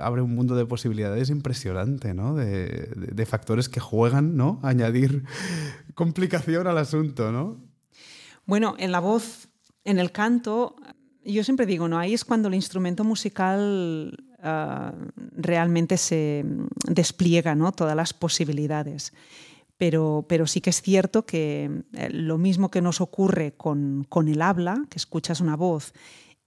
abre 0.00 0.22
un 0.22 0.34
mundo 0.34 0.56
de 0.56 0.66
posibilidades 0.66 1.30
impresionante. 1.30 2.12
De, 2.12 3.26
factores 3.26 3.68
que 3.68 3.80
juegan, 3.80 4.36
¿no? 4.36 4.58
A 4.62 4.70
añadir 4.70 5.24
complicación 5.94 6.66
al 6.66 6.78
asunto, 6.78 7.30
¿no? 7.30 7.60
Bueno, 8.44 8.74
en 8.78 8.90
la 8.90 8.98
voz, 8.98 9.48
en 9.84 9.98
el 9.98 10.10
canto, 10.10 10.76
yo 11.24 11.44
siempre 11.44 11.66
digo, 11.66 11.88
¿no? 11.88 11.98
Ahí 11.98 12.12
es 12.12 12.24
cuando 12.24 12.48
el 12.48 12.54
instrumento 12.54 13.04
musical 13.04 14.18
ah, 14.42 14.92
realmente 15.36 15.96
se 15.96 16.44
despliega, 16.88 17.54
¿no? 17.54 17.70
Todas 17.72 17.94
las 17.94 18.12
posibilidades. 18.12 19.12
pero, 19.78 20.24
sí 20.46 20.60
que 20.60 20.70
es 20.70 20.82
cierto 20.82 21.24
que 21.24 21.84
eh, 21.92 22.08
lo 22.10 22.38
mismo 22.38 22.70
que 22.70 22.82
nos 22.82 23.00
ocurre 23.00 23.52
con 23.52 24.06
el 24.28 24.42
habla, 24.42 24.84
que 24.90 24.98
escuchas 24.98 25.40
una 25.40 25.56
voz 25.56 25.92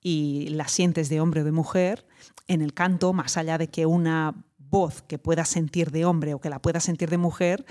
y 0.07 0.49
la 0.49 0.67
sientes 0.67 1.09
de 1.09 1.19
hombre 1.19 1.41
o 1.41 1.45
de 1.45 1.51
mujer, 1.51 2.05
en 2.47 2.61
el 2.61 2.75
canto, 2.75 3.11
más 3.11 3.37
allá 3.37 3.57
de 3.57 3.69
que 3.69 3.87
una 3.87 4.35
voz 4.59 5.01
que 5.01 5.17
pueda 5.17 5.45
sentir 5.45 5.89
de 5.89 6.05
hombre 6.05 6.35
o 6.35 6.39
que 6.39 6.51
la 6.51 6.61
pueda 6.61 6.79
sentir 6.79 7.09
de 7.09 7.17
mujer, 7.17 7.65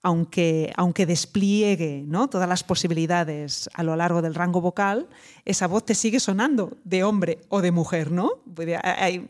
aunque, 0.00 0.72
aunque 0.76 1.04
despliegue 1.04 2.04
¿no? 2.06 2.28
todas 2.28 2.48
las 2.48 2.62
posibilidades 2.62 3.68
a 3.74 3.82
lo 3.82 3.96
largo 3.96 4.22
del 4.22 4.36
rango 4.36 4.60
vocal, 4.60 5.08
esa 5.44 5.66
voz 5.66 5.84
te 5.84 5.96
sigue 5.96 6.20
sonando 6.20 6.76
de 6.84 7.02
hombre 7.02 7.40
o 7.48 7.60
de 7.60 7.72
mujer, 7.72 8.12
¿no? 8.12 8.30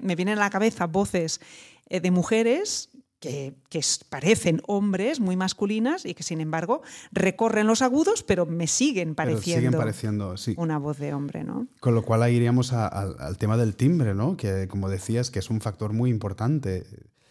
Me 0.00 0.14
vienen 0.14 0.36
a 0.36 0.42
la 0.42 0.50
cabeza 0.50 0.86
voces 0.86 1.40
eh, 1.88 2.00
de 2.00 2.10
mujeres 2.10 2.90
que, 3.30 3.80
parecen 4.08 4.62
hombres 4.66 5.20
muy 5.20 5.36
masculinas 5.36 6.04
y 6.06 6.14
que 6.14 6.22
sin 6.22 6.40
embargo 6.40 6.82
recorren 7.12 7.66
los 7.66 7.82
agudos, 7.82 8.22
pero 8.22 8.46
me 8.46 8.66
siguen 8.66 9.14
pareciendo, 9.14 9.76
pareciendo 9.76 10.36
sí. 10.36 10.54
una 10.56 10.78
voz 10.78 10.98
de 10.98 11.12
hombre, 11.14 11.44
¿no? 11.44 11.66
Con 11.80 11.94
lo 11.94 12.02
cual 12.02 12.22
ahí 12.22 12.36
iríamos 12.36 12.72
al 12.72 13.38
tema 13.38 13.56
del 13.56 13.76
timbre, 13.76 14.14
¿no? 14.14 14.36
Que 14.36 14.68
como 14.68 14.88
decías, 14.88 15.30
que 15.30 15.38
es 15.38 15.50
un 15.50 15.60
factor 15.60 15.92
muy 15.92 16.10
importante, 16.10 16.86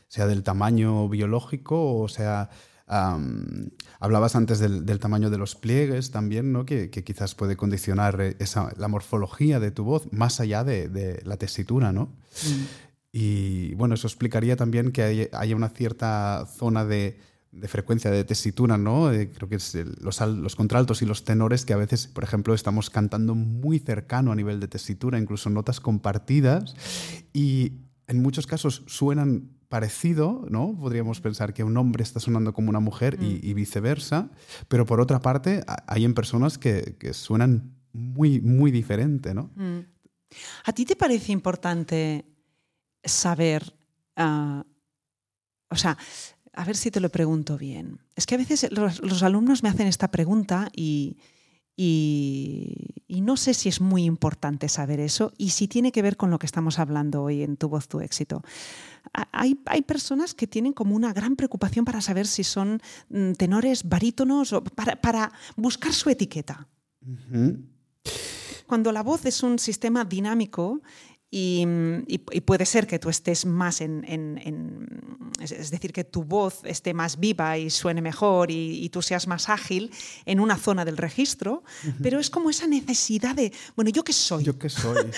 sea 0.07 0.27
del 0.27 0.43
tamaño 0.43 1.09
biológico 1.09 1.97
o 2.00 2.07
sea 2.07 2.50
hablabas 4.00 4.35
antes 4.35 4.59
del, 4.59 5.00
tamaño 5.00 5.29
de 5.29 5.38
los 5.38 5.55
pliegues 5.55 6.12
también, 6.12 6.51
¿no? 6.51 6.65
que, 6.65 6.89
quizás 6.89 7.35
puede 7.35 7.55
condicionar 7.55 8.19
eh, 8.21 8.35
esa, 8.39 8.71
la 8.77 8.88
morfología 8.88 9.59
de 9.59 9.71
tu 9.71 9.83
voz 9.83 10.12
más 10.12 10.39
allá 10.39 10.63
de, 10.63 11.21
la 11.23 11.38
tesitura. 11.38 11.91
¿no? 11.91 12.05
Mm. 12.05 12.63
Y 13.15 13.75
bueno, 13.75 13.93
eso 13.93 14.08
explicaría 14.08 14.55
también 14.55 14.91
que 14.91 15.03
hay, 15.03 15.29
haya 15.32 15.55
una 15.55 15.70
cierta 15.70 16.48
zona 16.48 16.84
de, 16.84 17.20
frecuencia 17.67 18.10
de 18.10 18.24
tesitura, 18.24 18.79
¿no? 18.79 19.12
Eh, 19.13 19.29
creo 19.32 19.48
que 19.48 19.58
es 19.58 19.75
los, 20.01 20.20
los, 20.20 20.55
contraltos 20.55 21.03
y 21.03 21.05
los 21.05 21.24
tenores 21.24 21.63
que 21.63 21.74
a 21.74 21.77
veces, 21.77 22.08
por 22.08 22.24
ejemplo, 22.24 22.55
estamos 22.55 22.89
cantando 22.89 23.36
muy 23.36 23.77
cercano 23.77 24.32
a 24.32 24.36
nivel 24.36 24.60
de 24.60 24.67
tesitura, 24.67 25.20
incluso 25.20 25.51
notas 25.51 25.79
compartidas, 25.79 26.75
y 27.32 27.74
en 28.08 28.24
muchos 28.24 28.48
casos 28.48 28.84
suenan 28.88 29.51
parecido, 29.70 30.46
¿no? 30.50 30.77
Podríamos 30.79 31.20
pensar 31.20 31.53
que 31.53 31.63
un 31.63 31.77
hombre 31.77 32.03
está 32.03 32.20
sonando 32.20 32.53
como 32.53 32.70
una 32.70 32.79
mujer 32.79 33.17
y, 33.20 33.51
mm. 33.51 33.55
viceversa, 33.55 34.29
pero 34.67 34.86
por 34.86 35.01
otra 35.01 35.20
parte 35.20 35.63
hay 35.88 36.05
en 36.05 36.13
personas 36.13 36.58
que, 36.58 36.96
suenan 37.13 37.75
muy, 37.91 38.39
muy 38.39 38.72
diferente, 38.72 39.34
¿no? 39.34 39.50
Mm. 39.55 39.79
¿A 40.65 40.74
ti 40.74 40.86
te 40.86 40.96
parece 40.96 41.32
importante 41.32 42.32
saber, 43.03 43.75
ah, 44.15 44.65
o 45.69 45.75
sea, 45.75 45.98
a 46.53 46.65
ver 46.65 46.75
si 46.75 46.91
te 46.91 47.00
lo 47.00 47.10
pregunto 47.10 47.57
bien. 47.57 48.00
Es 48.15 48.25
que 48.25 48.36
a 48.36 48.38
veces 48.38 48.67
los, 48.72 49.24
alumnos 49.24 49.63
me 49.63 49.69
hacen 49.69 49.88
esta 49.88 50.10
pregunta 50.12 50.69
y, 50.75 51.17
y, 51.75 53.22
no 53.22 53.38
sé 53.38 53.53
si 53.53 53.69
es 53.69 53.79
muy 53.79 54.03
importante 54.03 54.67
saber 54.67 55.00
eso 55.00 55.31
y 55.38 55.51
si 55.51 55.67
tiene 55.67 55.91
que 55.91 56.01
ver 56.01 56.17
con 56.17 56.29
lo 56.29 56.39
que 56.39 56.45
estamos 56.45 56.77
hablando 56.77 57.24
hoy 57.24 57.41
en 57.41 57.57
Tu 57.57 57.69
voz, 57.69 57.88
tu 57.88 58.01
éxito 58.01 58.43
hay, 59.31 59.81
personas 59.83 60.33
que 60.33 60.48
tienen 60.48 60.74
como 60.74 60.95
una 60.95 61.13
gran 61.13 61.36
preocupación 61.36 61.86
para 61.86 62.01
saber 62.01 62.27
si 62.27 62.43
son 62.43 62.81
mm, 63.10 63.33
tenores, 63.33 63.88
barítonos, 63.88 64.53
o 64.53 64.63
para, 64.63 65.31
buscar 65.55 65.93
su 65.93 66.10
etiqueta. 66.10 66.67
Cuando 68.65 68.91
la 68.91 69.03
voz 69.03 69.25
es 69.25 69.43
un 69.43 69.60
sistema 69.60 70.05
dinámico 70.05 70.81
y, 71.35 72.19
puede 72.45 72.63
ser 72.67 72.85
que 72.85 72.99
tú 72.99 73.09
estés 73.09 73.47
más 73.47 73.81
en, 73.81 74.05
es 75.41 75.71
decir, 75.71 75.91
que 75.91 76.03
tu 76.03 76.23
voz 76.23 76.61
esté 76.63 76.93
más 76.93 77.19
viva 77.19 77.57
y 77.57 77.71
suene 77.71 78.03
mejor 78.03 78.51
y, 78.51 78.87
tú 78.89 79.01
seas 79.01 79.25
más 79.25 79.49
ágil 79.49 79.89
en 80.25 80.39
una 80.39 80.57
zona 80.57 80.85
del 80.85 80.95
registro, 80.95 81.63
pero 82.03 82.19
es 82.19 82.29
como 82.29 82.51
esa 82.51 82.67
necesidad 82.67 83.35
de, 83.35 83.51
bueno, 83.75 83.89
¿yo 83.89 84.03
qué 84.03 84.13
soy? 84.13 84.43
¿Yo 84.43 84.59
qué 84.59 84.69
soy? 84.69 85.09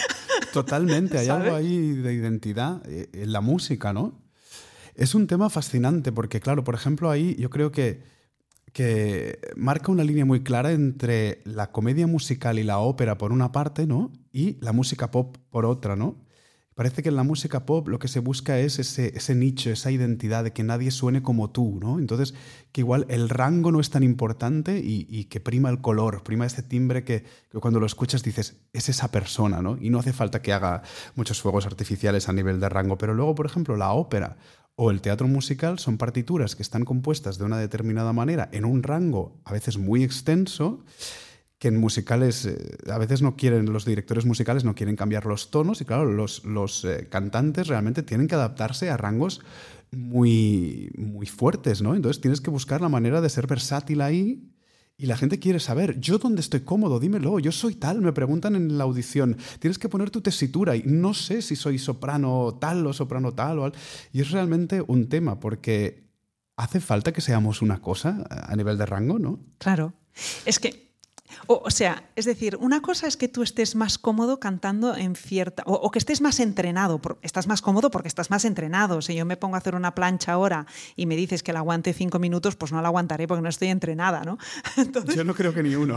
Totalmente, 0.53 1.17
hay 1.17 1.27
algo 1.27 1.53
ahí 1.53 1.91
de 1.91 2.13
identidad 2.13 2.81
eh, 2.87 3.09
en 3.11 3.33
la 3.33 3.41
música, 3.41 3.91
¿no? 3.91 4.21
Es 4.95 5.15
un 5.15 5.27
tema 5.27 5.49
fascinante 5.49 6.13
porque, 6.13 6.39
claro, 6.39 6.63
por 6.63 6.75
ejemplo, 6.75 7.11
ahí 7.11 7.35
yo 7.37 7.49
creo 7.49 7.73
que 7.73 8.15
que 8.71 9.39
marca 9.55 9.89
una 9.89 10.03
línea 10.03 10.25
muy 10.25 10.43
clara 10.43 10.73
entre 10.73 11.39
la 11.45 11.71
comedia 11.71 12.07
musical 12.07 12.59
y 12.59 12.63
la 12.63 12.79
ópera 12.79 13.17
por 13.17 13.31
una 13.31 13.53
parte, 13.53 13.87
¿no? 13.87 14.11
Y 14.35 14.57
la 14.59 14.73
música 14.73 15.11
pop 15.11 15.37
por 15.49 15.65
otra, 15.65 15.95
¿no? 15.95 16.17
Parece 16.73 17.01
que 17.01 17.07
en 17.07 17.15
la 17.15 17.23
música 17.23 17.65
pop 17.65 17.87
lo 17.87 17.99
que 17.99 18.09
se 18.09 18.19
busca 18.19 18.59
es 18.59 18.79
ese, 18.79 19.13
ese, 19.15 19.33
nicho, 19.33 19.69
esa 19.69 19.91
identidad 19.91 20.43
de 20.43 20.51
que 20.51 20.61
nadie 20.61 20.91
suene 20.91 21.23
como 21.23 21.51
tú, 21.51 21.79
¿no? 21.81 21.99
Entonces, 21.99 22.33
que 22.73 22.81
igual 22.81 23.05
el 23.07 23.29
rango 23.29 23.71
no 23.71 23.79
es 23.79 23.91
tan 23.91 24.03
importante 24.03 24.81
y, 24.83 25.23
que 25.29 25.39
prima 25.39 25.69
el 25.69 25.79
color, 25.79 26.21
prima 26.23 26.45
ese 26.45 26.63
timbre 26.63 27.05
que, 27.05 27.23
que, 27.49 27.59
cuando 27.61 27.79
lo 27.79 27.85
escuchas 27.85 28.23
dices, 28.23 28.57
es 28.73 28.89
esa 28.89 29.09
persona, 29.09 29.61
¿no? 29.61 29.77
Y 29.79 29.89
no 29.89 29.99
hace 29.99 30.11
falta 30.11 30.41
que 30.41 30.51
haga 30.51 30.81
muchos 31.15 31.41
fuegos 31.41 31.65
artificiales 31.65 32.27
a 32.27 32.33
nivel 32.33 32.59
de 32.59 32.67
rango. 32.67 32.97
Pero 32.97 33.13
luego, 33.13 33.35
por 33.35 33.45
ejemplo, 33.45 33.77
la 33.77 33.93
ópera 33.93 34.35
o 34.75 34.91
el 34.91 34.99
teatro 34.99 35.29
musical 35.29 35.79
son 35.79 35.97
partituras 35.97 36.57
que 36.57 36.63
están 36.63 36.83
compuestas 36.83 37.37
de 37.37 37.45
una 37.45 37.57
determinada 37.57 38.11
manera 38.11 38.49
en 38.51 38.65
un 38.65 38.83
rango 38.83 39.39
a 39.45 39.53
veces 39.53 39.77
muy 39.77 40.03
extenso 40.03 40.83
que 41.65 41.69
en 41.69 41.79
musicales 41.79 42.45
eh, 42.45 42.77
a 42.91 42.99
veces 42.99 43.23
no 43.23 43.35
quieren, 43.35 43.73
los 43.73 43.85
directores 43.85 44.23
musicales 44.23 44.63
no 44.63 44.75
quieren 44.75 44.95
cambiar 44.95 45.25
los 45.25 45.49
tonos 45.49 45.81
y 45.81 45.85
claro, 45.85 46.05
los, 46.05 46.45
los 46.45 46.85
eh, 46.85 47.07
cantantes 47.09 47.65
realmente 47.65 48.03
tienen 48.03 48.27
que 48.27 48.35
adaptarse 48.35 48.91
a 48.91 48.97
rangos 48.97 49.41
muy, 49.89 50.91
muy 50.95 51.25
fuertes, 51.25 51.81
¿no? 51.81 51.95
Entonces 51.95 52.21
tienes 52.21 52.39
que 52.39 52.51
buscar 52.51 52.81
la 52.81 52.89
manera 52.89 53.19
de 53.19 53.31
ser 53.31 53.47
versátil 53.47 54.01
ahí 54.01 54.51
y 54.95 55.07
la 55.07 55.17
gente 55.17 55.39
quiere 55.39 55.59
saber, 55.59 55.99
yo 55.99 56.19
dónde 56.19 56.41
estoy 56.41 56.59
cómodo, 56.59 56.99
dímelo, 56.99 57.39
yo 57.39 57.51
soy 57.51 57.73
tal, 57.73 57.99
me 57.99 58.13
preguntan 58.13 58.55
en 58.55 58.77
la 58.77 58.83
audición, 58.83 59.35
tienes 59.57 59.79
que 59.79 59.89
poner 59.89 60.11
tu 60.11 60.21
tesitura 60.21 60.75
y 60.75 60.83
no 60.85 61.15
sé 61.15 61.41
si 61.41 61.55
soy 61.55 61.79
soprano 61.79 62.59
tal 62.61 62.85
o 62.85 62.93
soprano 62.93 63.33
tal 63.33 63.57
o 63.57 63.71
Y 64.13 64.21
es 64.21 64.29
realmente 64.29 64.83
un 64.85 65.09
tema 65.09 65.39
porque 65.39 66.11
hace 66.57 66.79
falta 66.79 67.11
que 67.11 67.21
seamos 67.21 67.63
una 67.63 67.81
cosa 67.81 68.23
a 68.29 68.55
nivel 68.55 68.77
de 68.77 68.85
rango, 68.85 69.17
¿no? 69.17 69.39
Claro. 69.57 69.95
Es 70.45 70.59
que 70.59 70.84
o, 71.47 71.69
sea, 71.71 72.03
es 72.15 72.25
decir, 72.25 72.57
una 72.59 72.81
cosa 72.81 73.07
es 73.07 73.17
que 73.17 73.27
tú 73.27 73.43
estés 73.43 73.75
más 73.75 73.97
cómodo 73.97 74.39
cantando 74.39 74.95
en 74.95 75.15
cierta. 75.15 75.63
O, 75.65 75.91
que 75.91 75.99
estés 75.99 76.21
más 76.21 76.39
entrenado. 76.39 77.01
estás 77.21 77.47
más 77.47 77.61
cómodo 77.61 77.91
porque 77.91 78.07
estás 78.07 78.29
más 78.29 78.45
entrenado. 78.45 79.01
Si 79.01 79.15
yo 79.15 79.25
me 79.25 79.37
pongo 79.37 79.55
a 79.55 79.59
hacer 79.59 79.75
una 79.75 79.95
plancha 79.95 80.33
ahora 80.33 80.65
y 80.95 81.05
me 81.05 81.15
dices 81.15 81.43
que 81.43 81.53
la 81.53 81.59
aguante 81.59 81.93
cinco 81.93 82.19
minutos, 82.19 82.55
pues 82.55 82.71
no 82.71 82.81
la 82.81 82.87
aguantaré 82.87 83.27
porque 83.27 83.41
no 83.41 83.49
estoy 83.49 83.69
entrenada, 83.69 84.23
¿no? 84.23 84.37
Yo 85.15 85.23
no 85.23 85.33
creo 85.33 85.53
que 85.53 85.63
ni 85.63 85.75
uno. 85.75 85.95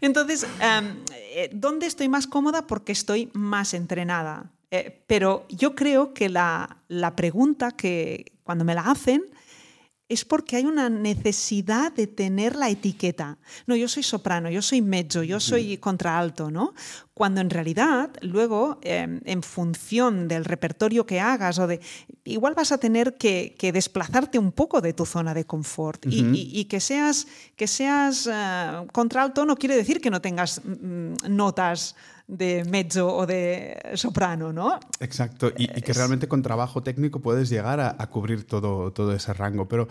entonces, 0.00 0.46
em, 0.60 0.96
eh, 1.12 1.50
¿dónde 1.52 1.86
estoy 1.86 2.08
más 2.08 2.26
cómoda? 2.26 2.66
Porque 2.66 2.92
estoy 2.92 3.30
más 3.32 3.74
entrenada. 3.74 4.50
Eh, 4.70 5.02
pero 5.06 5.46
yo 5.48 5.74
creo 5.74 6.12
que 6.12 6.28
la, 6.28 6.78
la 6.88 7.14
pregunta 7.14 7.70
que 7.70 8.32
cuando 8.42 8.64
me 8.64 8.74
la 8.74 8.82
hacen 8.82 9.22
es 10.08 10.24
porque 10.24 10.56
hay 10.56 10.64
una 10.64 10.88
necesidad 10.88 11.92
de 11.92 12.06
tener 12.06 12.54
la 12.54 12.70
etiqueta. 12.70 13.38
No, 13.66 13.74
yo 13.74 13.88
soy 13.88 14.04
soprano, 14.04 14.48
yo 14.50 14.62
soy 14.62 14.80
mezzo, 14.80 15.24
yo 15.24 15.40
soy 15.40 15.78
contraalto, 15.78 16.50
¿no? 16.50 16.74
Cuando 17.12 17.40
en 17.40 17.50
realidad, 17.50 18.10
luego, 18.20 18.78
em, 18.82 19.20
en 19.24 19.42
función 19.42 20.28
del 20.28 20.44
repertorio 20.44 21.06
que 21.06 21.18
hagas, 21.18 21.58
o 21.58 21.66
de, 21.66 21.80
igual 22.24 22.54
vas 22.54 22.70
a 22.70 22.78
tener 22.78 23.16
que, 23.16 23.56
desplazarte 23.72 24.38
un 24.38 24.52
poco 24.52 24.80
de 24.80 24.92
tu 24.92 25.04
zona 25.06 25.34
de 25.34 25.44
confort. 25.44 26.06
y, 26.08 26.64
que 26.66 26.78
seas, 26.78 27.26
que 27.56 27.66
seas 27.66 28.26
uh, 28.26 28.86
contralto 28.92 29.44
no 29.44 29.56
quiere 29.56 29.76
decir 29.76 30.00
que 30.00 30.10
no 30.10 30.20
tengas 30.20 30.60
mm, 30.64 31.14
notas 31.28 31.96
de 32.28 32.64
mezzo 32.64 33.16
o 33.16 33.26
de 33.26 33.78
soprano, 33.94 34.52
¿no? 34.52 34.78
Exacto, 35.00 35.52
y, 35.56 35.68
que 35.68 35.92
realmente 35.92 36.28
con 36.28 36.42
trabajo 36.42 36.82
técnico 36.82 37.20
puedes 37.20 37.48
llegar 37.48 37.80
a, 37.80 38.06
cubrir 38.08 38.44
todo, 38.44 38.92
todo 38.92 39.12
ese 39.12 39.32
rango, 39.32 39.68
pero 39.68 39.88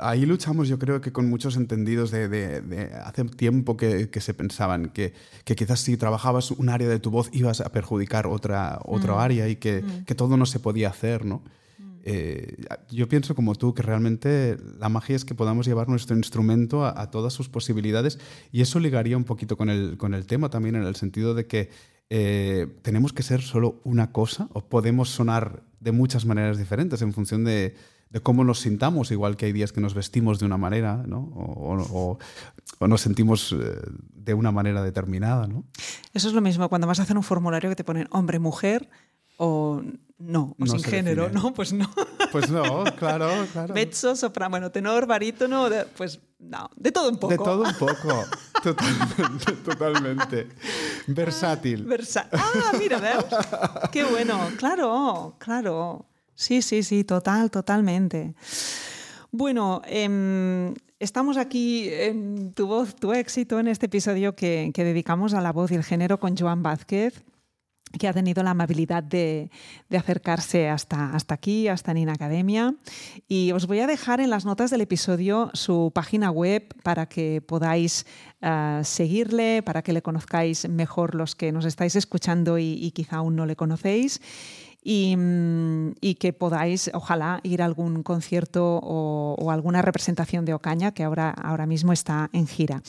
ahí 0.00 0.26
luchamos 0.26 0.68
yo 0.68 0.78
creo 0.78 1.00
que 1.00 1.12
con 1.12 1.28
muchos 1.28 1.56
entendidos 1.56 2.10
de, 2.10 2.92
hace 3.04 3.24
tiempo 3.24 3.76
que, 3.76 4.08
se 4.20 4.34
pensaban 4.34 4.90
que, 4.90 5.14
quizás 5.44 5.80
si 5.80 5.96
trabajabas 5.96 6.50
un 6.50 6.68
área 6.68 6.88
de 6.88 6.98
tu 6.98 7.10
voz 7.10 7.30
ibas 7.32 7.60
a 7.60 7.70
perjudicar 7.70 8.26
otra, 8.26 8.78
otra 8.84 9.14
mm. 9.14 9.18
área 9.18 9.48
y 9.48 9.56
que, 9.56 9.82
mm. 9.82 10.04
que, 10.04 10.14
todo 10.14 10.36
no 10.36 10.46
se 10.46 10.60
podía 10.60 10.88
hacer, 10.90 11.24
¿no? 11.24 11.42
Eh, 12.08 12.64
yo 12.88 13.08
pienso 13.08 13.34
como 13.34 13.56
tú 13.56 13.74
que 13.74 13.82
realmente 13.82 14.56
la 14.78 14.88
magia 14.88 15.16
es 15.16 15.24
que 15.24 15.34
podamos 15.34 15.66
llevar 15.66 15.88
nuestro 15.88 16.16
instrumento 16.16 16.86
a, 16.86 17.10
todas 17.10 17.32
sus 17.32 17.48
posibilidades 17.48 18.20
y 18.52 18.60
eso 18.60 18.78
ligaría 18.78 19.16
un 19.16 19.24
poquito 19.24 19.56
con 19.56 19.70
el, 19.70 19.96
con 19.98 20.14
el 20.14 20.24
tema 20.24 20.48
también 20.48 20.76
en 20.76 20.84
el 20.84 20.94
sentido 20.94 21.34
de 21.34 21.48
que 21.48 21.68
eh, 22.08 22.68
tenemos 22.82 23.12
que 23.12 23.24
ser 23.24 23.42
solo 23.42 23.80
una 23.82 24.12
cosa 24.12 24.48
o 24.52 24.60
podemos 24.68 25.10
sonar 25.10 25.64
de 25.80 25.90
muchas 25.90 26.26
maneras 26.26 26.58
diferentes 26.58 27.02
en 27.02 27.12
función 27.12 27.42
de, 27.42 27.74
cómo 28.22 28.44
nos 28.44 28.60
sintamos, 28.60 29.10
igual 29.10 29.36
que 29.36 29.46
hay 29.46 29.52
días 29.52 29.72
que 29.72 29.80
nos 29.80 29.94
vestimos 29.94 30.38
de 30.38 30.46
una 30.46 30.56
manera 30.56 31.02
¿no? 31.08 31.18
o, 31.34 32.18
o, 32.78 32.86
nos 32.86 33.00
sentimos 33.00 33.52
eh, 33.52 33.56
de 34.14 34.32
una 34.32 34.52
manera 34.52 34.80
determinada. 34.84 35.48
¿no? 35.48 35.64
Eso 36.14 36.28
es 36.28 36.34
lo 36.34 36.40
mismo 36.40 36.68
cuando 36.68 36.86
vas 36.86 37.00
a 37.00 37.02
hacer 37.02 37.16
un 37.16 37.24
formulario 37.24 37.68
que 37.68 37.74
te 37.74 37.82
ponen 37.82 38.06
hombre, 38.12 38.38
mujer 38.38 38.88
o 39.36 39.82
no, 40.18 40.56
o 40.58 40.66
sin 40.66 40.82
género, 40.82 41.28
¿no? 41.30 41.52
Pues 41.54 41.72
no. 41.72 41.90
Pues 42.32 42.50
no, 42.50 42.84
claro, 42.98 43.28
claro. 43.52 43.74
Mezzo, 43.74 44.16
soprano, 44.16 44.50
bueno, 44.50 44.70
tenor, 44.70 45.06
barítono, 45.06 45.68
pues 45.96 46.20
no, 46.38 46.70
de 46.76 46.92
todo 46.92 47.10
un 47.10 47.18
poco. 47.18 47.32
De 47.32 47.38
todo 47.38 47.62
un 47.62 47.74
poco, 47.78 48.24
totalmente, 48.62 49.52
totalmente. 49.64 50.48
Versátil. 51.06 51.86
ah, 52.32 52.72
mira, 52.78 52.98
¿ves? 52.98 53.24
Qué 53.92 54.04
bueno, 54.04 54.38
claro, 54.56 55.36
claro. 55.38 56.06
Sí, 56.34 56.62
sí, 56.62 56.82
sí, 56.82 57.04
total, 57.04 57.50
totalmente. 57.50 58.34
Bueno, 59.30 59.82
em, 59.86 60.74
estamos 60.98 61.36
aquí 61.36 61.88
en 61.90 62.52
Tu 62.52 62.66
Voz, 62.66 62.94
Tu 62.94 63.12
Éxito, 63.12 63.58
en 63.58 63.68
este 63.68 63.86
episodio 63.86 64.34
que, 64.34 64.70
que 64.74 64.84
dedicamos 64.84 65.34
a 65.34 65.40
la 65.40 65.52
voz 65.52 65.70
y 65.70 65.74
el 65.74 65.84
género 65.84 66.18
con 66.20 66.36
Joan 66.36 66.62
Vázquez 66.62 67.22
que 67.98 68.08
ha 68.08 68.12
tenido 68.12 68.42
la 68.42 68.50
amabilidad 68.50 69.02
de, 69.02 69.50
acercarse 69.96 70.68
hasta, 70.68 71.16
aquí, 71.28 71.68
hasta 71.68 71.94
Nina 71.94 72.12
Academia. 72.12 72.74
Y 73.28 73.52
os 73.52 73.66
voy 73.66 73.80
a 73.80 73.86
dejar 73.86 74.20
en 74.20 74.30
las 74.30 74.44
notas 74.44 74.70
del 74.70 74.82
episodio 74.82 75.50
su 75.54 75.92
página 75.94 76.30
web 76.30 76.74
para 76.82 77.06
que 77.06 77.40
podáis 77.40 78.06
eh, 78.42 78.80
seguirle, 78.84 79.62
para 79.62 79.82
que 79.82 79.92
le 79.92 80.02
conozcáis 80.02 80.68
mejor 80.68 81.14
los 81.14 81.34
que 81.34 81.52
nos 81.52 81.64
estáis 81.64 81.96
escuchando 81.96 82.58
y, 82.58 82.90
quizá 82.94 83.16
aún 83.16 83.36
no 83.36 83.46
le 83.46 83.56
conocéis. 83.56 84.20
Y, 84.88 85.16
que 86.20 86.32
podáis, 86.32 86.90
ojalá, 86.94 87.40
ir 87.42 87.60
a 87.60 87.64
algún 87.64 88.04
concierto 88.04 88.78
o, 88.80 89.34
o, 89.36 89.50
alguna 89.50 89.82
representación 89.82 90.44
de 90.44 90.54
Ocaña, 90.54 90.92
que 90.92 91.02
ahora, 91.02 91.30
ahora 91.30 91.66
mismo 91.66 91.92
está 91.92 92.30
en 92.32 92.46
gira. 92.46 92.82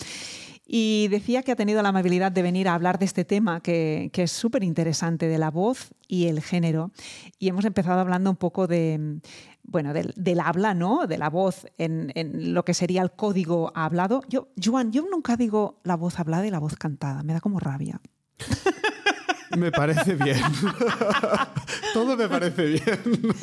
Y 0.70 1.08
decía 1.08 1.44
que 1.44 1.54
ha 1.54 1.56
tenido 1.56 1.82
la 1.82 1.90
amabilidad 1.90 2.30
de 2.30 2.42
venir 2.42 2.68
a 2.68 2.74
hablar 2.74 3.00
de 3.00 3.06
este 3.06 3.24
tema 3.24 3.62
que, 3.62 4.12
es 4.14 4.32
súper 4.32 4.66
interesante, 4.66 5.28
de 5.28 5.38
la 5.38 5.50
voz 5.50 5.94
y 6.10 6.28
el 6.28 6.42
género. 6.42 6.92
Y 7.40 7.48
hemos 7.48 7.64
empezado 7.64 8.02
hablando 8.02 8.30
un 8.30 8.36
poco 8.36 8.68
de, 8.68 9.22
bueno, 9.64 9.94
del, 9.94 10.40
habla, 10.42 10.74
¿no? 10.74 11.08
De 11.08 11.18
la 11.18 11.30
voz 11.30 11.66
en, 11.78 12.12
lo 12.54 12.66
que 12.66 12.74
sería 12.74 13.02
el 13.02 13.12
código 13.12 13.72
hablado. 13.76 14.22
Yo, 14.28 14.50
Joan, 14.62 14.92
yo 14.92 15.06
nunca 15.10 15.38
digo 15.38 15.80
la 15.86 15.96
voz 15.96 16.20
hablada 16.20 16.46
y 16.46 16.52
la 16.52 16.60
voz 16.60 16.76
cantada. 16.76 17.24
Me 17.24 17.32
da 17.32 17.40
como 17.40 17.60
rabia. 17.60 18.02
Me 19.58 19.72
parece 19.72 20.16
bien. 20.16 20.38
Todo 21.94 22.18
me 22.18 22.28
parece 22.28 22.66
bien. 22.66 23.34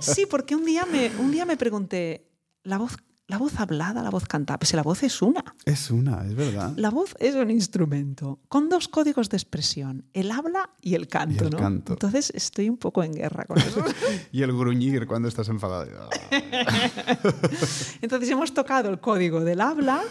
sí, 0.00 0.24
porque 0.28 0.56
un 0.56 0.64
día 0.64 0.86
me, 0.86 1.10
un 1.18 1.30
día 1.30 1.44
me 1.44 1.58
pregunté, 1.58 2.30
¿la 2.64 2.78
voz 2.78 2.96
la 3.30 3.38
voz 3.38 3.60
hablada, 3.60 4.02
la 4.02 4.10
voz 4.10 4.26
cantada. 4.26 4.58
Pues 4.58 4.74
la 4.74 4.82
voz 4.82 5.04
es 5.04 5.22
una. 5.22 5.44
Es 5.64 5.92
una, 5.92 6.26
es 6.26 6.34
verdad. 6.34 6.72
La 6.76 6.90
voz 6.90 7.14
es 7.20 7.36
un 7.36 7.48
instrumento 7.48 8.40
con 8.48 8.68
dos 8.68 8.88
códigos 8.88 9.28
de 9.28 9.36
expresión, 9.36 10.04
el 10.12 10.32
habla 10.32 10.70
y 10.82 10.96
el 10.96 11.06
canto, 11.06 11.44
el 11.44 11.50
¿no? 11.50 11.58
Canto. 11.58 11.92
Entonces 11.92 12.32
estoy 12.34 12.68
un 12.68 12.76
poco 12.76 13.04
en 13.04 13.12
guerra 13.12 13.44
con 13.44 13.58
eso. 13.58 13.84
y 14.32 14.42
el 14.42 14.50
gruñir 14.52 15.06
cuando 15.06 15.28
estás 15.28 15.48
enfadado. 15.48 16.10
Entonces 18.02 18.28
hemos 18.30 18.52
tocado 18.52 18.90
el 18.90 18.98
código 18.98 19.40
del 19.44 19.60
habla 19.60 20.02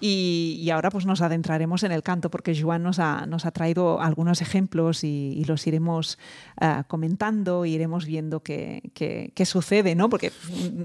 y, 0.00 0.68
ahora 0.72 0.90
pues 0.90 1.06
nos 1.06 1.20
adentraremos 1.20 1.82
en 1.82 1.92
el 1.92 2.02
canto 2.02 2.30
porque 2.30 2.58
Joan 2.60 2.82
nos 2.82 2.98
ha, 2.98 3.26
nos 3.26 3.46
ha 3.46 3.50
traído 3.50 4.00
algunos 4.00 4.40
ejemplos 4.40 5.04
y, 5.04 5.44
los 5.46 5.66
iremos 5.66 6.18
uh, 6.60 6.84
comentando, 6.86 7.64
iremos 7.64 8.06
viendo 8.06 8.40
qué, 8.40 8.82
qué, 8.94 9.46
sucede, 9.46 9.94
¿no? 9.94 10.08
Porque 10.08 10.32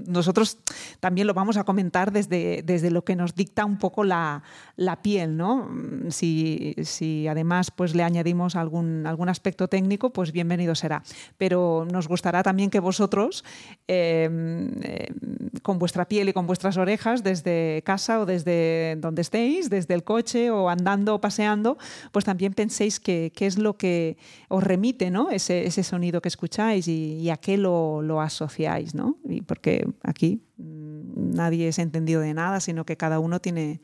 nosotros 0.06 0.58
también 0.98 1.26
lo 1.26 1.34
vamos 1.34 1.56
a 1.56 1.64
comentar 1.64 2.10
desde, 2.10 2.62
desde 2.64 2.90
lo 2.90 3.04
que 3.04 3.14
nos 3.14 3.34
dicta 3.34 3.64
un 3.64 3.78
poco 3.78 4.02
la, 4.02 4.42
la 4.76 5.02
piel, 5.02 5.36
¿no? 5.36 5.70
Si, 6.08 6.74
si, 6.82 7.28
además 7.28 7.70
pues 7.70 7.94
le 7.94 8.02
añadimos 8.02 8.56
algún, 8.56 9.06
algún 9.06 9.28
aspecto 9.28 9.68
técnico, 9.68 10.10
pues 10.10 10.32
bienvenido 10.32 10.74
será. 10.74 11.02
Pero 11.38 11.86
nos 11.90 12.08
gustará 12.08 12.42
también 12.42 12.70
que 12.70 12.80
vosotros, 12.80 13.44
eh, 13.88 14.28
eh, 14.82 15.12
con 15.62 15.78
vuestra 15.78 16.06
piel 16.06 16.28
y 16.28 16.32
con 16.32 16.46
vuestras 16.46 16.76
orejas, 16.76 17.22
desde 17.22 17.82
casa 17.84 18.20
o 18.20 18.26
desde 18.26 18.85
donde 18.94 19.22
estéis, 19.22 19.68
desde 19.68 19.94
el 19.94 20.04
coche 20.04 20.50
o 20.50 20.68
andando 20.68 21.16
o 21.16 21.20
paseando, 21.20 21.78
pues 22.12 22.24
también 22.24 22.54
penséis 22.54 23.00
qué 23.00 23.32
es 23.36 23.58
lo 23.58 23.76
que 23.76 24.16
os 24.48 24.62
remite 24.62 25.10
¿no? 25.10 25.30
ese, 25.30 25.66
ese 25.66 25.82
sonido 25.82 26.20
que 26.22 26.28
escucháis 26.28 26.86
y, 26.86 27.28
a 27.30 27.36
qué 27.36 27.56
lo, 27.56 28.02
lo, 28.02 28.20
asociáis, 28.20 28.94
¿no? 28.94 29.16
Y 29.28 29.40
porque 29.40 29.88
aquí 30.02 30.42
mm, 30.58 31.34
nadie 31.34 31.68
es 31.68 31.78
entendido 31.78 32.20
de 32.20 32.34
nada, 32.34 32.60
sino 32.60 32.84
que 32.84 32.96
cada 32.96 33.18
uno 33.18 33.40
tiene 33.40 33.80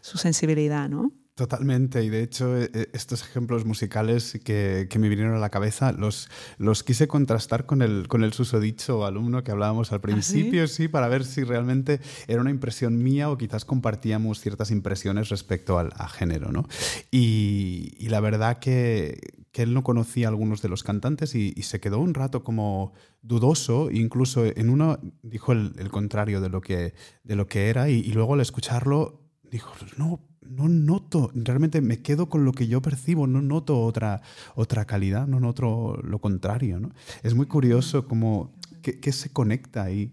su 0.00 0.18
sensibilidad, 0.18 0.88
¿no? 0.88 1.12
Totalmente, 1.34 2.04
y 2.04 2.10
de 2.10 2.22
hecho 2.22 2.58
e, 2.58 2.70
e, 2.74 2.90
estos 2.92 3.22
ejemplos 3.22 3.64
musicales 3.64 4.38
que, 4.44 4.86
me 4.98 5.08
vinieron 5.08 5.34
a 5.34 5.38
la 5.38 5.48
cabeza 5.48 5.90
los, 5.92 6.28
los 6.58 6.82
quise 6.82 7.08
contrastar 7.08 7.64
con 7.64 7.80
el, 7.80 8.06
con 8.06 8.22
el 8.22 8.34
susodicho 8.34 9.06
alumno 9.06 9.42
que 9.42 9.50
hablábamos 9.50 9.92
al 9.92 9.98
¿Ah, 9.98 10.02
principio, 10.02 10.68
sí? 10.68 10.88
para 10.88 11.08
ver 11.08 11.24
si 11.24 11.42
realmente 11.42 12.00
era 12.26 12.42
una 12.42 12.50
impresión 12.50 13.02
mía 13.02 13.30
o 13.30 13.38
quizás 13.38 13.64
compartíamos 13.64 14.40
ciertas 14.40 14.70
impresiones 14.70 15.30
respecto 15.30 15.78
al 15.78 15.92
a 15.96 16.06
género. 16.06 16.52
¿no? 16.52 16.68
Y, 17.10 17.96
la 18.08 18.20
verdad 18.20 18.58
que, 18.58 19.18
que, 19.52 19.62
él 19.62 19.72
no 19.72 19.82
conocía 19.82 20.26
a 20.26 20.30
algunos 20.30 20.60
de 20.60 20.68
los 20.68 20.82
cantantes 20.82 21.34
y, 21.34 21.54
se 21.62 21.80
quedó 21.80 21.98
un 22.00 22.12
rato 22.12 22.44
como 22.44 22.92
dudoso, 23.22 23.90
incluso 23.90 24.44
en 24.44 24.68
uno 24.68 24.98
dijo 25.22 25.52
el, 25.52 25.88
contrario 25.90 26.42
de 26.42 26.50
lo 26.50 26.60
que, 26.60 26.92
de 27.24 27.36
lo 27.36 27.46
que 27.46 27.70
era 27.70 27.88
y, 27.88 28.00
y 28.00 28.12
luego 28.12 28.34
al 28.34 28.40
escucharlo 28.40 29.22
dijo, 29.50 29.72
no, 29.96 30.20
no 30.48 30.68
noto, 30.68 31.30
realmente 31.34 31.80
me 31.80 32.00
quedo 32.00 32.28
con 32.28 32.44
lo 32.44 32.52
que 32.52 32.66
yo 32.66 32.82
percibo, 32.82 33.26
no 33.26 33.42
noto 33.42 33.80
otra, 33.80 34.22
otra 34.54 34.84
calidad, 34.84 35.26
no 35.26 35.40
noto 35.40 35.96
lo 36.02 36.20
contrario. 36.20 36.80
¿no? 36.80 36.90
Es 37.22 37.34
muy 37.34 37.46
curioso 37.46 38.06
cómo, 38.06 38.52
qué, 38.82 39.12
se 39.12 39.30
conecta 39.30 39.84
ahí. 39.84 40.12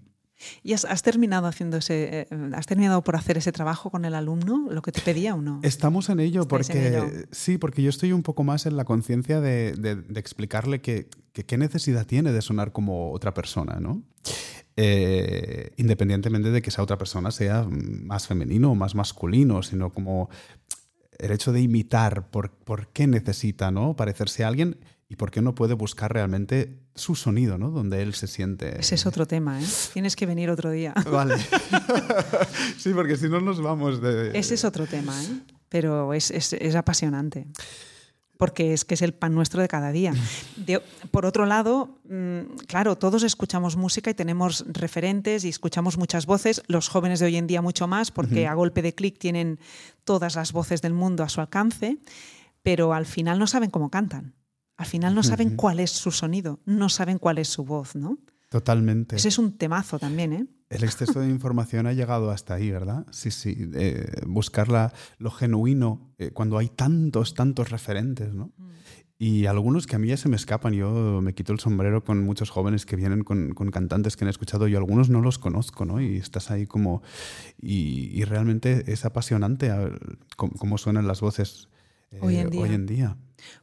¿Y 0.63 0.71
has, 0.71 1.03
terminado 1.03 1.47
haciendo 1.47 1.77
ese, 1.77 2.21
eh, 2.21 2.27
has 2.53 2.65
terminado 2.65 3.03
por 3.03 3.17
hacer 3.17 3.37
ese 3.37 3.51
trabajo 3.51 3.89
con 3.89 4.05
el 4.05 4.15
alumno, 4.15 4.67
lo 4.71 4.81
que 4.81 4.93
te 4.93 5.01
pedía 5.01 5.35
o 5.35 5.41
no? 5.41 5.59
Estamos 5.63 6.09
en 6.09 6.21
ello, 6.21 6.47
porque 6.47 7.27
sí, 7.31 7.57
porque 7.57 7.83
yo 7.83 7.89
estoy 7.89 8.13
un 8.13 8.23
poco 8.23 8.45
más 8.45 8.65
en 8.65 8.77
la 8.77 8.85
conciencia 8.85 9.41
de, 9.41 9.73
de, 9.73 10.19
explicarle 10.19 10.79
que, 10.79 11.09
qué 11.33 11.57
necesidad 11.57 12.07
tiene 12.07 12.31
de 12.31 12.41
sonar 12.41 12.71
como 12.71 13.11
otra 13.11 13.33
persona, 13.33 13.79
¿no? 13.81 14.01
Eh, 14.81 15.73
independientemente 15.75 16.51
de 16.51 16.61
que 16.61 16.69
esa 16.69 16.81
otra 16.81 16.97
persona 16.97 17.31
sea 17.31 17.67
más 17.69 18.27
femenino 18.27 18.71
o 18.71 18.75
más 18.75 18.95
masculino, 18.95 19.61
sino 19.61 19.91
como 19.91 20.29
el 21.17 21.31
hecho 21.31 21.51
de 21.51 21.59
imitar 21.59 22.31
por, 22.31 22.51
por 22.51 22.87
qué 22.87 23.05
necesita 23.05 23.71
¿no? 23.71 23.97
parecerse 23.97 24.45
a 24.45 24.47
alguien 24.47 24.77
y 25.09 25.17
por 25.17 25.31
qué 25.31 25.41
no 25.41 25.53
puede 25.53 25.73
buscar 25.73 26.13
realmente 26.13 26.79
su 26.95 27.15
sonido, 27.15 27.57
¿no? 27.57 27.71
Donde 27.71 28.01
él 28.01 28.13
se 28.13 28.27
siente. 28.27 28.79
Ese 28.79 28.95
es 28.95 29.05
otro 29.05 29.25
tema, 29.25 29.61
¿eh? 29.61 29.65
Tienes 29.91 30.15
que 30.15 30.25
venir 30.25 30.49
otro 30.49 30.71
día. 30.71 30.93
Vale. 31.11 31.35
sí, 32.77 32.93
porque 32.93 33.17
si 33.17 33.27
no 33.27 33.41
nos 33.41 33.61
vamos 33.61 34.01
de. 34.01 34.31
Ese 34.39 34.53
es 34.53 34.63
otro 34.63 34.87
tema, 34.87 35.21
¿eh? 35.21 35.41
Pero 35.67 36.13
es, 36.13 36.31
es, 36.31 36.53
es 36.53 36.75
apasionante 36.75 37.47
porque 38.39 38.71
es 38.71 38.86
que 38.86 38.93
es 38.93 39.02
el 39.02 39.13
pan 39.13 39.36
nuestro 39.36 39.62
de 39.62 39.67
cada 39.67 39.91
día. 39.91 40.13
por 41.12 41.25
otro 41.25 41.45
lado, 41.45 41.99
mm, 42.08 42.56
claro, 42.67 42.97
todos 42.97 43.23
escuchamos 43.23 43.75
música 43.75 44.10
y 44.12 44.13
tenemos 44.13 44.63
referentes 44.69 45.43
y 45.43 45.49
escuchamos 45.49 45.97
muchas 45.97 46.25
voces, 46.25 46.63
los 46.67 46.88
jóvenes 46.88 47.19
de 47.19 47.25
hoy 47.25 47.36
en 47.36 47.47
día 47.47 47.62
mucho 47.62 47.86
más, 47.86 48.12
porque 48.12 48.47
a 48.47 48.54
golpe 48.54 48.82
de 48.82 48.95
clic 48.95 49.19
tienen 49.19 49.60
todas 50.06 50.38
las 50.38 50.54
voces 50.54 50.82
del 50.82 50.93
mundo 50.93 51.23
a 51.23 51.30
su 51.30 51.41
alcance, 51.41 51.97
pero 52.63 52.93
al 52.93 53.06
final 53.06 53.39
no 53.39 53.45
saben 53.45 53.71
cómo 53.71 53.89
cantan. 53.89 54.36
Al 54.78 54.86
final 54.86 55.15
no 55.15 55.23
saben 55.23 55.58
cuál 55.58 55.82
es 55.82 55.91
su 55.91 56.12
sonido, 56.12 56.62
no 56.63 56.88
saben 56.88 57.17
cuál 57.17 57.39
es 57.39 57.49
su 57.49 57.65
voz, 57.65 57.97
¿no? 57.97 58.19
Totalmente. 58.49 59.15
Ese 59.15 59.27
es 59.29 59.38
un 59.38 59.57
temazo 59.57 59.99
también, 59.99 60.33
¿eh? 60.33 60.47
El 60.69 60.83
exceso 60.83 61.19
de 61.19 61.29
información 61.29 61.88
ha 61.88 61.93
llegado 61.93 62.29
hasta 62.29 62.53
ahí, 62.55 62.69
¿verdad? 62.69 63.05
Sí, 63.12 63.31
sí. 63.31 63.55
Eh, 63.73 64.21
buscar 64.27 64.93
lo 65.17 65.31
genuino 65.31 66.13
eh, 66.19 66.29
cuando 66.31 66.57
hay 66.59 66.69
tantos, 66.69 67.33
tantos 67.33 67.69
referentes, 67.69 68.33
¿no? 68.33 68.51
Mm. 68.57 68.69
Y 69.21 69.47
algunos 69.47 69.85
que 69.85 69.97
a 69.97 69.99
mí 69.99 70.07
ya 70.07 70.15
se 70.15 70.29
me 70.29 70.38
escapan. 70.38 70.73
Yo 70.73 71.19
me 71.21 71.33
quito 71.33 71.51
el 71.51 71.59
sombrero 71.59 72.05
con 72.05 72.23
muchos 72.23 72.49
jóvenes 72.49 72.85
que 72.85 72.95
vienen 72.95 73.25
con, 73.25 73.53
cantantes 73.53 74.15
que 74.15 74.23
han 74.23 74.29
escuchado 74.29 74.69
y 74.69 74.75
algunos 74.75 75.09
no 75.09 75.19
los 75.21 75.38
conozco, 75.38 75.83
¿no? 75.83 75.99
Y 75.99 76.15
estás 76.17 76.51
ahí 76.51 76.65
como... 76.65 77.03
Y, 77.62 78.23
realmente 78.23 78.85
es 78.88 79.03
apasionante 79.03 79.71
cómo, 80.38 80.77
suenan 80.77 81.05
las 81.05 81.19
voces 81.19 81.67
eh, 82.12 82.19
hoy 82.21 82.38
en 82.38 82.85
día. 82.85 83.17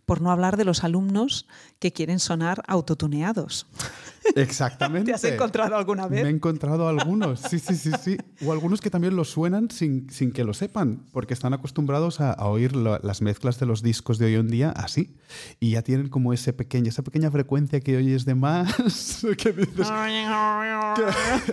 Por 0.05 0.21
no 0.21 0.31
hablar 0.31 0.59
de 0.59 0.67
los 0.67 0.85
alumnos 0.85 1.47
que 1.79 1.91
quieren 1.91 2.19
sonar 2.19 2.63
autotuneados. 2.67 3.67
Exactamente. 4.37 5.07
¿Te 5.11 5.15
has 5.15 5.25
encontrado 5.25 5.77
alguna 5.77 6.07
vez? 6.07 6.23
Me 6.23 6.29
he 6.29 6.33
encontrado 6.33 6.89
algunos, 6.89 7.41
sí, 7.41 7.59
sí, 7.59 7.75
sí, 7.75 7.91
sí. 8.01 8.17
O 8.47 8.53
algunos 8.53 8.81
que 8.81 8.91
también 8.91 9.17
lo 9.17 9.25
suenan 9.25 9.71
sin, 9.71 10.11
sin 10.11 10.31
que 10.31 10.45
lo 10.45 10.53
sepan, 10.53 11.07
porque 11.11 11.33
están 11.35 11.55
acostumbrados 11.55 12.21
a, 12.21 12.35
oír 12.47 12.77
las 12.77 13.23
mezclas 13.23 13.59
de 13.59 13.67
los 13.67 13.83
discos 13.83 14.19
de 14.19 14.27
hoy 14.27 14.35
en 14.35 14.49
día 14.49 14.71
así. 14.71 15.17
Y 15.59 15.71
ya 15.73 15.83
tienen 15.83 16.09
como 16.09 16.33
ese 16.33 16.53
pequeño, 16.53 16.91
esa 16.91 17.03
pequeña 17.03 17.31
frecuencia 17.31 17.81
que 17.81 17.97
oyes 17.97 18.25
de 18.25 18.35
más, 18.35 18.77
que 19.39 19.53
dices, 19.53 19.89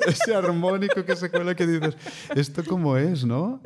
ese 0.08 0.36
armónico 0.36 1.06
que 1.06 1.16
se 1.16 1.32
cuela 1.32 1.56
que 1.56 1.66
dices, 1.66 1.96
¿esto 2.36 2.64
cómo 2.68 2.98
es, 2.98 3.26
no? 3.26 3.62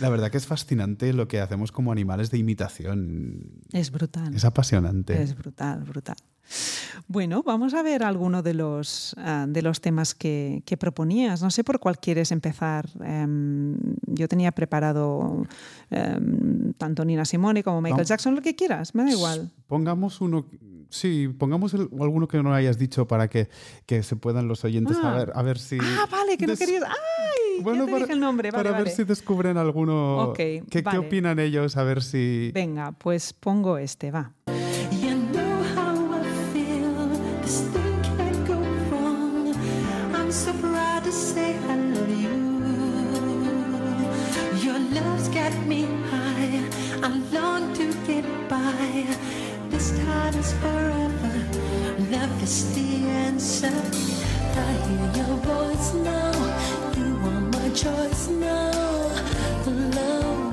La 0.00 0.08
verdad 0.08 0.30
que 0.30 0.38
es 0.38 0.46
fascinante 0.46 1.12
lo 1.12 1.28
que 1.28 1.40
hacemos 1.40 1.72
como 1.72 1.92
animales 1.92 2.30
de 2.30 2.38
imitación. 2.38 3.62
Es 3.72 3.90
brutal. 3.90 4.34
Es 4.34 4.44
apasionante. 4.44 5.20
Es 5.22 5.34
brutal, 5.36 5.82
brutal. 5.84 6.16
Bueno, 7.08 7.42
vamos 7.42 7.74
a 7.74 7.82
ver 7.82 8.02
alguno 8.04 8.42
de 8.42 8.54
los, 8.54 9.14
uh, 9.18 9.50
de 9.50 9.62
los 9.62 9.80
temas 9.80 10.14
que, 10.14 10.62
que, 10.64 10.76
proponías. 10.76 11.42
No 11.42 11.50
sé 11.50 11.64
por 11.64 11.80
cuál 11.80 11.98
quieres 11.98 12.30
empezar. 12.32 12.88
Um, 13.00 13.76
yo 14.06 14.28
tenía 14.28 14.52
preparado 14.52 15.18
um, 15.90 16.72
tanto 16.78 17.04
Nina 17.04 17.24
Simone 17.24 17.62
como 17.62 17.80
Michael 17.80 18.02
no. 18.02 18.06
Jackson, 18.06 18.34
lo 18.34 18.42
que 18.42 18.54
quieras, 18.54 18.94
me 18.94 19.04
da 19.04 19.10
igual. 19.10 19.50
Pongamos 19.66 20.20
uno, 20.20 20.46
sí, 20.88 21.28
pongamos 21.36 21.74
el, 21.74 21.88
alguno 22.00 22.28
que 22.28 22.42
no 22.42 22.54
hayas 22.54 22.78
dicho 22.78 23.06
para 23.06 23.28
que, 23.28 23.48
que 23.86 24.02
se 24.02 24.16
puedan 24.16 24.48
los 24.48 24.64
oyentes 24.64 24.96
ah. 25.02 25.12
a, 25.12 25.18
ver, 25.18 25.32
a 25.34 25.42
ver 25.42 25.58
si... 25.58 25.78
Ah, 25.80 26.06
vale, 26.10 26.36
que 26.36 26.46
no 26.46 26.56
querías... 26.56 26.84
¡Ay! 26.84 27.62
Bueno, 27.62 27.80
ya 27.80 27.86
te 27.86 27.92
para, 27.92 28.04
dije 28.04 28.12
el 28.12 28.20
nombre, 28.20 28.50
vale, 28.50 28.62
para 28.62 28.70
vale. 28.72 28.84
ver 28.84 28.92
si 28.92 29.04
descubren 29.04 29.56
alguno... 29.56 30.30
Okay, 30.30 30.62
¿Qué, 30.70 30.82
vale. 30.82 31.00
¿Qué 31.00 31.06
opinan 31.06 31.38
ellos? 31.38 31.76
A 31.76 31.82
ver 31.82 32.02
si... 32.02 32.50
Venga, 32.54 32.92
pues 32.92 33.32
pongo 33.32 33.78
este, 33.78 34.10
va. 34.10 34.32
The 52.50 53.08
answer. 53.28 53.70
I 53.70 54.72
hear 54.86 55.06
your 55.18 55.36
voice 55.46 55.94
now. 55.94 56.32
You 56.96 57.14
my 57.52 57.68
choice 57.70 58.28
now. 58.28 58.72
Love 59.66 60.50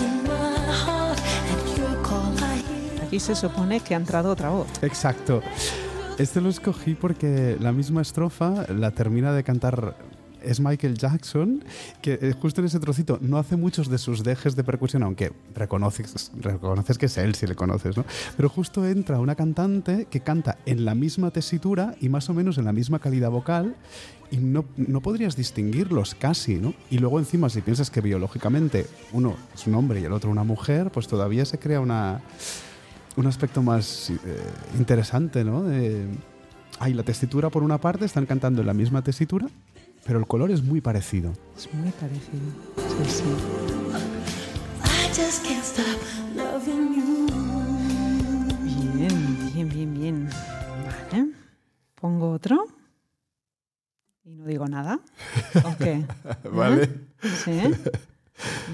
in 0.00 0.22
my 0.24 0.56
heart. 0.72 1.20
Aquí 3.06 3.20
se 3.20 3.34
supone 3.34 3.80
que 3.80 3.92
ha 3.94 3.98
entrado 3.98 4.30
otra 4.30 4.48
voz. 4.48 4.68
Exacto. 4.80 5.42
Este 6.16 6.40
lo 6.40 6.48
escogí 6.48 6.94
porque 6.94 7.58
la 7.60 7.72
misma 7.72 8.00
estrofa 8.00 8.64
la 8.74 8.90
termina 8.92 9.34
de 9.34 9.44
cantar 9.44 9.96
es 10.46 10.60
Michael 10.60 10.96
Jackson, 10.96 11.64
que 12.00 12.18
eh, 12.20 12.34
justo 12.40 12.60
en 12.60 12.66
ese 12.66 12.80
trocito 12.80 13.18
no 13.20 13.38
hace 13.38 13.56
muchos 13.56 13.88
de 13.88 13.98
sus 13.98 14.22
dejes 14.22 14.56
de 14.56 14.64
percusión, 14.64 15.02
aunque 15.02 15.32
reconoces, 15.54 16.30
reconoces 16.38 16.98
que 16.98 17.06
es 17.06 17.18
él 17.18 17.34
si 17.34 17.46
le 17.46 17.54
conoces, 17.54 17.96
¿no? 17.96 18.04
Pero 18.36 18.48
justo 18.48 18.86
entra 18.86 19.18
una 19.18 19.34
cantante 19.34 20.06
que 20.10 20.20
canta 20.20 20.58
en 20.66 20.84
la 20.84 20.94
misma 20.94 21.30
tesitura 21.30 21.94
y 22.00 22.08
más 22.08 22.28
o 22.30 22.34
menos 22.34 22.58
en 22.58 22.64
la 22.64 22.72
misma 22.72 22.98
calidad 22.98 23.30
vocal 23.30 23.76
y 24.30 24.38
no, 24.38 24.64
no 24.76 25.00
podrías 25.00 25.36
distinguirlos 25.36 26.14
casi, 26.14 26.56
¿no? 26.56 26.74
Y 26.90 26.98
luego 26.98 27.18
encima 27.18 27.48
si 27.48 27.60
piensas 27.60 27.90
que 27.90 28.00
biológicamente 28.00 28.86
uno 29.12 29.36
es 29.54 29.66
un 29.66 29.74
hombre 29.74 30.00
y 30.00 30.04
el 30.04 30.12
otro 30.12 30.30
una 30.30 30.44
mujer, 30.44 30.90
pues 30.90 31.08
todavía 31.08 31.44
se 31.44 31.58
crea 31.58 31.80
una, 31.80 32.20
un 33.16 33.26
aspecto 33.26 33.62
más 33.62 34.10
eh, 34.10 34.16
interesante, 34.78 35.44
¿no? 35.44 35.64
Hay 36.78 36.92
la 36.92 37.02
tesitura 37.02 37.48
por 37.48 37.62
una 37.62 37.78
parte, 37.78 38.04
están 38.04 38.26
cantando 38.26 38.60
en 38.60 38.66
la 38.66 38.74
misma 38.74 39.02
tesitura, 39.02 39.48
pero 40.06 40.18
el 40.20 40.26
color 40.26 40.50
es 40.50 40.62
muy 40.62 40.80
parecido. 40.80 41.32
Es 41.56 41.72
muy 41.74 41.90
parecido. 41.90 42.44
Sí, 42.76 43.10
sí. 43.10 43.24
I 44.84 45.08
just 45.08 45.44
can't 45.44 45.64
stop 45.64 46.00
loving 46.34 46.94
you. 46.94 47.26
Bien, 48.94 49.52
bien, 49.52 49.68
bien, 49.68 49.94
bien. 49.94 50.30
Vale. 51.10 51.32
Pongo 52.00 52.30
otro. 52.30 52.66
Y 54.24 54.36
no 54.36 54.44
digo 54.46 54.68
nada. 54.68 55.00
¿O 55.64 55.76
qué? 55.76 56.04
Vale. 56.52 56.84
¿Eh? 57.22 57.32
¿Sí? 57.44 57.60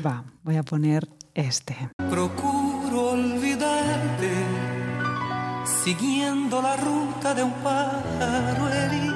Va, 0.05 0.25
voy 0.43 0.57
a 0.57 0.63
poner 0.63 1.09
este. 1.35 1.77
Procuro 2.11 3.13
olvidarte, 3.13 4.31
siguiendo 5.65 6.61
la 6.61 6.77
ruta 6.77 7.35
de 7.35 7.43
un 7.43 7.53
pájaro 7.63 8.69
herido. 8.69 9.12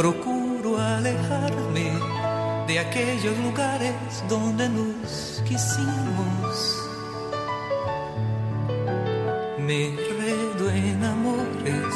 Procuro 0.00 0.78
alejarme 0.78 1.92
de 2.66 2.78
aquellos 2.78 3.36
lugares 3.40 3.94
donde 4.30 4.66
nos 4.66 5.42
quisimos. 5.46 6.88
Me 9.58 9.88
enredo 9.88 10.70
en 10.70 11.04
amores, 11.04 11.94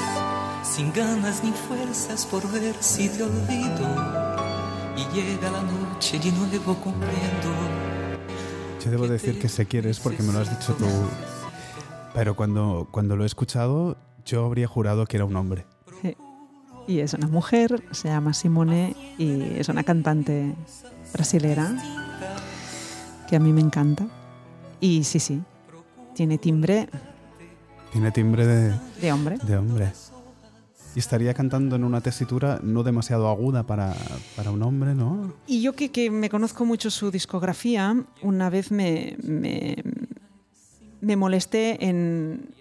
sin 0.63 0.93
ganas 0.93 1.43
ni 1.43 1.53
fuerzas 1.53 2.27
por 2.27 2.47
ver 2.53 2.75
si 2.81 3.09
te 3.09 3.23
olvido. 3.23 3.89
Y 4.99 5.15
llega 5.15 5.51
la 5.51 5.63
noche 5.63 6.21
y 6.23 6.31
nuevo 6.31 6.75
comprendo. 6.75 7.51
Yo 8.85 8.91
debo 8.91 9.09
decir 9.09 9.41
que 9.41 9.49
sé 9.49 9.65
quién 9.65 9.89
es 9.89 9.99
porque 9.99 10.23
me 10.23 10.35
lo 10.35 10.41
has 10.41 10.51
dicho 10.51 10.75
tú. 10.75 10.85
Pero 12.13 12.37
cuando, 12.37 12.87
cuando 12.91 13.17
lo 13.17 13.23
he 13.23 13.27
escuchado, 13.27 13.97
yo 14.27 14.45
habría 14.45 14.67
jurado 14.69 15.07
que 15.07 15.17
era 15.17 15.25
un 15.25 15.37
hombre. 15.37 15.65
Y 16.87 16.99
es 17.01 17.15
una 17.15 17.29
mujer, 17.29 17.83
se 17.93 18.09
llama 18.09 18.35
Simone 18.35 18.95
y 19.19 19.59
es 19.59 19.69
una 19.69 19.85
cantante 19.85 20.55
brasilera 21.13 21.75
que 23.29 23.37
a 23.37 23.41
mí 23.41 23.53
me 23.53 23.61
encanta. 23.63 24.07
Y 24.81 25.05
sí, 25.05 25.19
sí, 25.19 25.41
tiene 26.15 26.37
timbre 26.37 26.89
Tiene 27.93 28.11
timbre 28.11 28.47
de, 28.47 28.75
de 29.01 29.13
hombre. 29.13 29.39
de 29.43 29.57
hombre. 29.57 29.93
Y 30.95 30.99
estaría 30.99 31.35
cantando 31.35 31.75
en 31.75 31.83
una 31.85 32.01
tesitura 32.01 32.61
no 32.63 32.83
demasiado 32.83 33.29
aguda 33.29 33.65
para, 33.65 33.95
para 34.37 34.51
un 34.53 34.63
hombre, 34.63 34.95
¿no? 34.95 35.33
Y 35.47 35.61
yo 35.63 35.73
que, 35.73 35.91
que 35.91 36.11
me 36.11 36.29
conozco 36.29 36.65
mucho 36.65 36.91
su 36.91 37.11
discografía, 37.11 37.97
una 38.23 38.49
vez 38.51 38.71
me, 38.71 39.17
me, 39.25 39.83
me 41.01 41.17
molesté 41.17 41.85
en, 41.85 42.55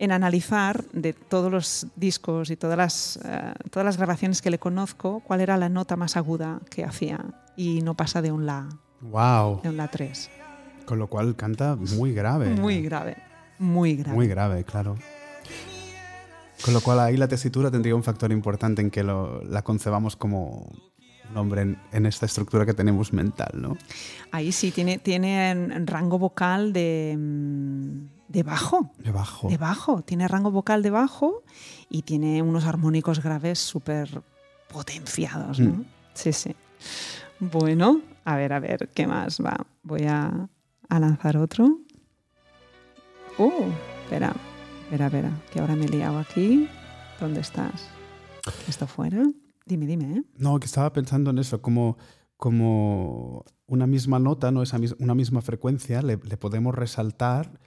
en 0.00 0.10
analizar 0.12 0.82
de 0.92 1.12
todos 1.12 1.52
los 1.52 1.86
discos 1.94 2.50
y 2.50 2.56
todas 2.56 2.76
las, 2.76 3.18
eh, 3.24 3.52
todas 3.70 3.84
las 3.84 3.96
grabaciones 3.98 4.40
que 4.42 4.50
le 4.50 4.58
conozco, 4.58 5.20
cuál 5.20 5.40
era 5.42 5.56
la 5.58 5.68
nota 5.68 5.94
más 5.94 6.16
aguda 6.16 6.60
que 6.70 6.84
hacía. 6.84 7.20
Y 7.54 7.82
no 7.82 7.94
pasa 7.94 8.22
de 8.22 8.32
un 8.32 8.46
La, 8.46 8.66
¡Wow! 9.02 9.60
de 9.62 9.68
un 9.68 9.76
La 9.76 9.88
3. 9.88 10.30
Con 10.86 10.98
lo 10.98 11.06
cual 11.08 11.36
canta 11.36 11.76
muy 11.76 12.12
grave. 12.14 12.48
Muy 12.48 12.80
grave, 12.82 13.16
muy 13.58 13.94
grave. 13.96 14.16
Muy 14.16 14.26
grave, 14.26 14.64
claro. 14.64 14.96
Con 16.64 16.74
lo 16.74 16.80
cual 16.80 17.00
ahí 17.00 17.16
la 17.16 17.28
tesitura 17.28 17.70
tendría 17.70 17.94
un 17.94 18.02
factor 18.02 18.32
importante 18.32 18.82
en 18.82 18.90
que 18.90 19.02
lo- 19.02 19.42
la 19.44 19.62
concebamos 19.62 20.16
como 20.16 20.72
un 21.30 21.36
hombre 21.36 21.62
en, 21.62 21.78
en 21.92 22.06
esta 22.06 22.26
estructura 22.26 22.66
que 22.66 22.74
tenemos 22.74 23.12
mental, 23.12 23.50
¿no? 23.54 23.76
Ahí 24.32 24.52
sí, 24.52 24.70
tiene, 24.70 24.98
tiene 24.98 25.50
en- 25.50 25.86
rango 25.86 26.18
vocal 26.18 26.72
de, 26.72 27.16
mm, 27.18 28.06
de 28.28 28.42
bajo. 28.42 28.90
De 28.98 29.12
bajo. 29.12 29.48
De 29.48 29.56
bajo, 29.56 30.02
tiene 30.02 30.26
rango 30.28 30.50
vocal 30.50 30.82
de 30.82 30.90
bajo 30.90 31.42
y 31.88 32.02
tiene 32.02 32.42
unos 32.42 32.64
armónicos 32.64 33.22
graves 33.22 33.58
súper 33.58 34.22
potenciados, 34.72 35.60
¿no? 35.60 35.70
Mm. 35.70 35.84
Sí, 36.14 36.32
sí. 36.32 36.54
Bueno, 37.38 38.00
a 38.24 38.36
ver, 38.36 38.52
a 38.52 38.60
ver, 38.60 38.88
¿qué 38.94 39.06
más 39.06 39.40
va? 39.40 39.56
Voy 39.82 40.02
a, 40.06 40.48
a 40.88 40.98
lanzar 41.00 41.36
otro. 41.36 41.78
Uh, 43.38 43.70
espera, 44.04 44.34
espera, 44.84 45.06
espera, 45.06 45.30
que 45.52 45.60
ahora 45.60 45.74
me 45.76 45.86
he 45.86 45.88
liado 45.88 46.18
aquí. 46.18 46.68
¿Dónde 47.18 47.40
estás? 47.40 47.88
¿Está 48.68 48.86
fuera? 48.86 49.22
Dime, 49.70 49.86
dime, 49.86 50.16
¿eh? 50.18 50.22
No, 50.36 50.58
que 50.58 50.66
estaba 50.66 50.92
pensando 50.92 51.30
en 51.30 51.38
eso, 51.38 51.62
como, 51.62 51.96
como 52.36 53.44
una 53.66 53.86
misma 53.86 54.18
nota, 54.18 54.50
¿no? 54.50 54.62
Esa 54.62 54.78
una 54.98 55.14
misma 55.14 55.40
frecuencia, 55.42 56.02
le, 56.02 56.18
le 56.22 56.36
podemos 56.36 56.74
resaltar 56.74 57.60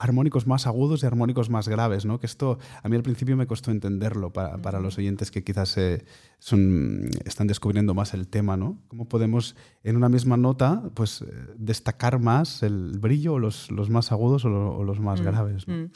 armónicos 0.00 0.46
más 0.46 0.66
agudos 0.68 1.02
y 1.02 1.06
armónicos 1.06 1.50
más 1.50 1.66
graves, 1.68 2.04
¿no? 2.04 2.20
Que 2.20 2.26
esto 2.26 2.58
a 2.84 2.88
mí 2.88 2.94
al 2.94 3.02
principio 3.02 3.36
me 3.36 3.46
costó 3.48 3.70
entenderlo 3.72 4.32
para, 4.32 4.58
para 4.58 4.78
los 4.78 4.96
oyentes 4.98 5.30
que 5.32 5.42
quizás 5.42 5.76
eh, 5.76 6.04
son, 6.38 7.08
están 7.24 7.48
descubriendo 7.48 7.94
más 7.94 8.14
el 8.14 8.28
tema, 8.28 8.56
¿no? 8.56 8.78
¿Cómo 8.88 9.08
podemos 9.08 9.56
en 9.82 9.96
una 9.96 10.08
misma 10.08 10.36
nota 10.36 10.82
pues, 10.94 11.22
eh, 11.22 11.26
destacar 11.56 12.20
más 12.20 12.62
el 12.62 12.98
brillo 13.00 13.32
o 13.34 13.38
los, 13.40 13.72
los 13.72 13.90
más 13.90 14.12
agudos 14.12 14.44
o, 14.44 14.48
lo- 14.50 14.76
o 14.76 14.84
los 14.84 15.00
más 15.00 15.20
graves? 15.20 15.66
¿no? 15.66 15.74
Mm. 15.74 15.90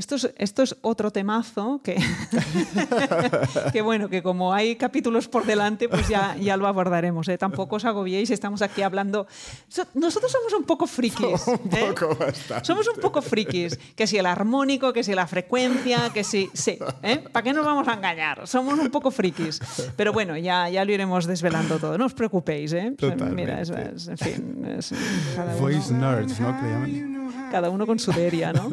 Esto 0.00 0.14
es, 0.14 0.32
esto 0.38 0.62
es 0.62 0.76
otro 0.80 1.10
temazo 1.10 1.82
que, 1.84 2.00
que 3.72 3.82
bueno, 3.82 4.08
que 4.08 4.22
como 4.22 4.54
hay 4.54 4.76
capítulos 4.76 5.28
por 5.28 5.44
delante, 5.44 5.90
pues 5.90 6.08
ya, 6.08 6.36
ya 6.40 6.56
lo 6.56 6.66
abordaremos. 6.66 7.28
¿eh? 7.28 7.36
Tampoco 7.36 7.76
os 7.76 7.84
agobiéis, 7.84 8.30
estamos 8.30 8.62
aquí 8.62 8.80
hablando. 8.80 9.26
So- 9.68 9.84
nosotros 9.92 10.32
somos 10.32 10.54
un 10.54 10.64
poco 10.64 10.86
frikis. 10.86 11.46
¿eh? 11.72 11.94
Somos 12.62 12.88
un 12.88 12.98
poco 12.98 13.20
frikis. 13.20 13.78
Que 13.94 14.06
si 14.06 14.16
el 14.16 14.24
armónico, 14.24 14.92
que 14.94 15.04
si 15.04 15.14
la 15.14 15.26
frecuencia, 15.26 16.08
que 16.14 16.24
si. 16.24 16.48
Sí, 16.54 16.78
¿eh? 17.02 17.18
¿Para 17.30 17.42
qué 17.44 17.52
nos 17.52 17.66
vamos 17.66 17.86
a 17.86 17.92
engañar? 17.92 18.46
Somos 18.48 18.78
un 18.78 18.88
poco 18.90 19.10
frikis. 19.10 19.60
Pero 19.96 20.14
bueno, 20.14 20.34
ya, 20.38 20.70
ya 20.70 20.82
lo 20.86 20.92
iremos 20.92 21.26
desvelando 21.26 21.78
todo. 21.78 21.98
No 21.98 22.06
os 22.06 22.14
preocupéis, 22.14 22.72
¿eh? 22.72 22.94
Mira, 23.34 23.60
es, 23.60 23.68
es- 23.68 24.08
en 24.08 24.16
fin. 24.18 24.64
es- 24.78 24.94
cada 25.36 25.52
uno- 25.52 25.60
Voice 25.60 25.92
nerds, 25.92 26.40
¿no? 26.40 26.56
Que 26.56 26.62
le 26.62 26.70
llaman. 26.72 27.48
cada 27.52 27.68
uno 27.68 27.86
con 27.86 27.98
su 27.98 28.12
deria, 28.12 28.52
¿no? 28.54 28.72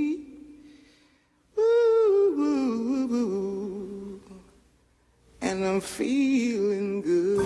I'm 5.81 5.87
feeling 5.87 7.01
good. 7.01 7.43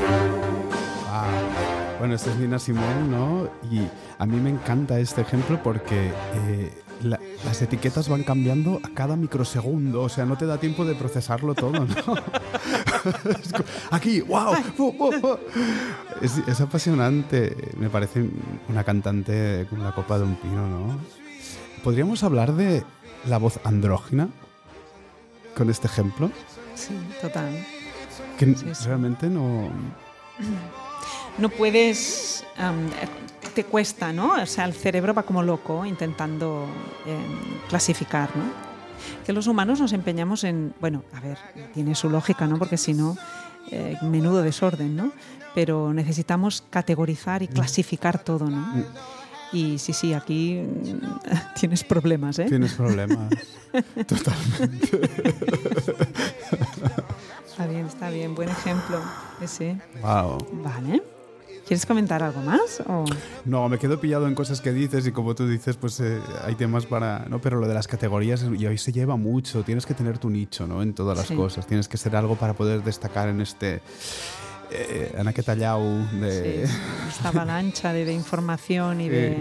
Ah, 1.09 1.25
bueno, 1.99 2.15
esta 2.15 2.31
es 2.31 2.37
Nina 2.37 2.59
Simone, 2.59 3.07
¿no? 3.09 3.47
Y 3.71 3.87
a 4.17 4.25
mí 4.25 4.35
me 4.41 4.49
encanta 4.49 4.99
este 4.99 5.21
ejemplo 5.21 5.61
porque 5.63 6.11
eh, 6.33 6.73
la- 7.01 7.19
las 7.45 7.61
etiquetas 7.61 8.09
van 8.09 8.23
cambiando 8.23 8.81
a 8.83 8.89
cada 8.93 9.15
microsegundo, 9.15 10.01
o 10.01 10.09
sea, 10.09 10.25
no 10.25 10.37
te 10.37 10.45
da 10.45 10.57
tiempo 10.57 10.83
de 10.83 10.95
procesarlo 10.95 11.55
todo, 11.55 11.71
¿no? 11.71 11.85
Aquí, 13.91 14.19
wow, 14.19 14.53
Es, 16.21 16.37
es 16.45 16.59
apasionante, 16.59 17.55
me 17.77 17.89
parece 17.89 18.25
una 18.67 18.83
cantante 18.83 19.65
con 19.69 19.81
la 19.81 19.93
copa 19.95 20.17
de 20.17 20.25
un 20.25 20.35
pino, 20.35 20.67
¿no? 20.67 20.97
¿Podríamos 21.85 22.21
hablar 22.23 22.53
de 22.53 22.83
la 23.29 23.37
voz 23.37 23.59
andrógina 23.63 24.27
con 25.55 25.69
este 25.69 25.87
ejemplo? 25.87 26.29
Sí, 26.75 26.93
total. 27.21 27.65
Que 28.37 28.55
realmente 28.85 29.29
no... 29.29 29.69
No 31.37 31.49
puedes. 31.49 32.45
te 33.53 33.65
cuesta, 33.65 34.13
¿no? 34.13 34.41
O 34.41 34.45
sea, 34.45 34.63
el 34.65 34.73
cerebro 34.73 35.13
va 35.13 35.23
como 35.23 35.43
loco 35.43 35.85
intentando 35.85 36.65
em, 37.05 37.67
clasificar, 37.67 38.29
¿no? 38.37 38.43
Que 39.25 39.33
los 39.33 39.47
humanos 39.47 39.81
nos 39.81 39.91
empeñamos 39.91 40.45
en. 40.45 40.73
Bueno, 40.79 41.03
a 41.13 41.19
ver, 41.19 41.37
tiene 41.73 41.93
su 41.93 42.09
lógica, 42.09 42.47
¿no? 42.47 42.57
Porque 42.57 42.77
si 42.77 42.93
no, 42.93 43.17
eh, 43.71 43.97
menudo 44.01 44.41
desorden, 44.41 44.95
¿no? 44.95 45.11
Pero 45.53 45.93
necesitamos 45.93 46.63
categorizar 46.69 47.43
y 47.43 47.47
clasificar 47.47 48.23
todo, 48.23 48.49
¿no? 48.49 48.85
Y 49.51 49.77
sí, 49.79 49.93
sí, 49.93 50.13
aquí 50.13 50.61
mm, 50.61 51.53
tienes 51.59 51.83
problemas, 51.83 52.39
¿eh? 52.39 52.45
Tienes 52.45 52.73
problemas. 52.73 53.29
Totalmente. 54.07 54.99
Está 57.55 57.67
bien, 57.67 57.85
está 57.85 58.09
bien. 58.09 58.35
Buen 58.35 58.49
ejemplo 58.49 58.99
ese. 59.41 59.77
Wow. 60.01 60.45
Vale. 60.61 61.01
¿Quieres 61.65 61.85
comentar 61.85 62.21
algo 62.21 62.41
más? 62.41 62.81
O... 62.85 63.05
No, 63.45 63.69
me 63.69 63.79
quedo 63.79 63.97
pillado 63.99 64.27
en 64.27 64.35
cosas 64.35 64.59
que 64.59 64.73
dices 64.73 65.07
y 65.07 65.13
como 65.13 65.33
tú 65.35 65.47
dices, 65.47 65.77
pues 65.77 65.99
eh, 66.01 66.19
hay 66.43 66.55
temas 66.55 66.85
para... 66.85 67.25
No, 67.29 67.39
pero 67.39 67.57
lo 67.61 67.67
de 67.67 67.73
las 67.73 67.87
categorías 67.87 68.43
y 68.57 68.67
hoy 68.67 68.77
se 68.77 68.91
lleva 68.91 69.15
mucho. 69.15 69.63
Tienes 69.63 69.85
que 69.85 69.93
tener 69.93 70.17
tu 70.17 70.29
nicho, 70.29 70.67
¿no? 70.67 70.81
En 70.83 70.93
todas 70.93 71.17
las 71.17 71.27
Sí. 71.27 71.35
cosas. 71.35 71.65
Tienes 71.65 71.87
que 71.87 71.95
ser 71.97 72.15
algo 72.17 72.35
para 72.35 72.53
poder 72.53 72.83
destacar 72.83 73.29
en 73.29 73.39
este... 73.39 73.81
Eh, 74.71 75.15
en 75.17 75.27
aquest 75.27 75.45
tallau 75.45 75.81
de... 76.19 76.67
Sí, 76.67 76.73
esta 77.07 77.29
avalancha 77.29 77.93
de, 77.93 78.03
de 78.03 78.13
información 78.13 78.99
y 78.99 79.07
de... 79.15 79.37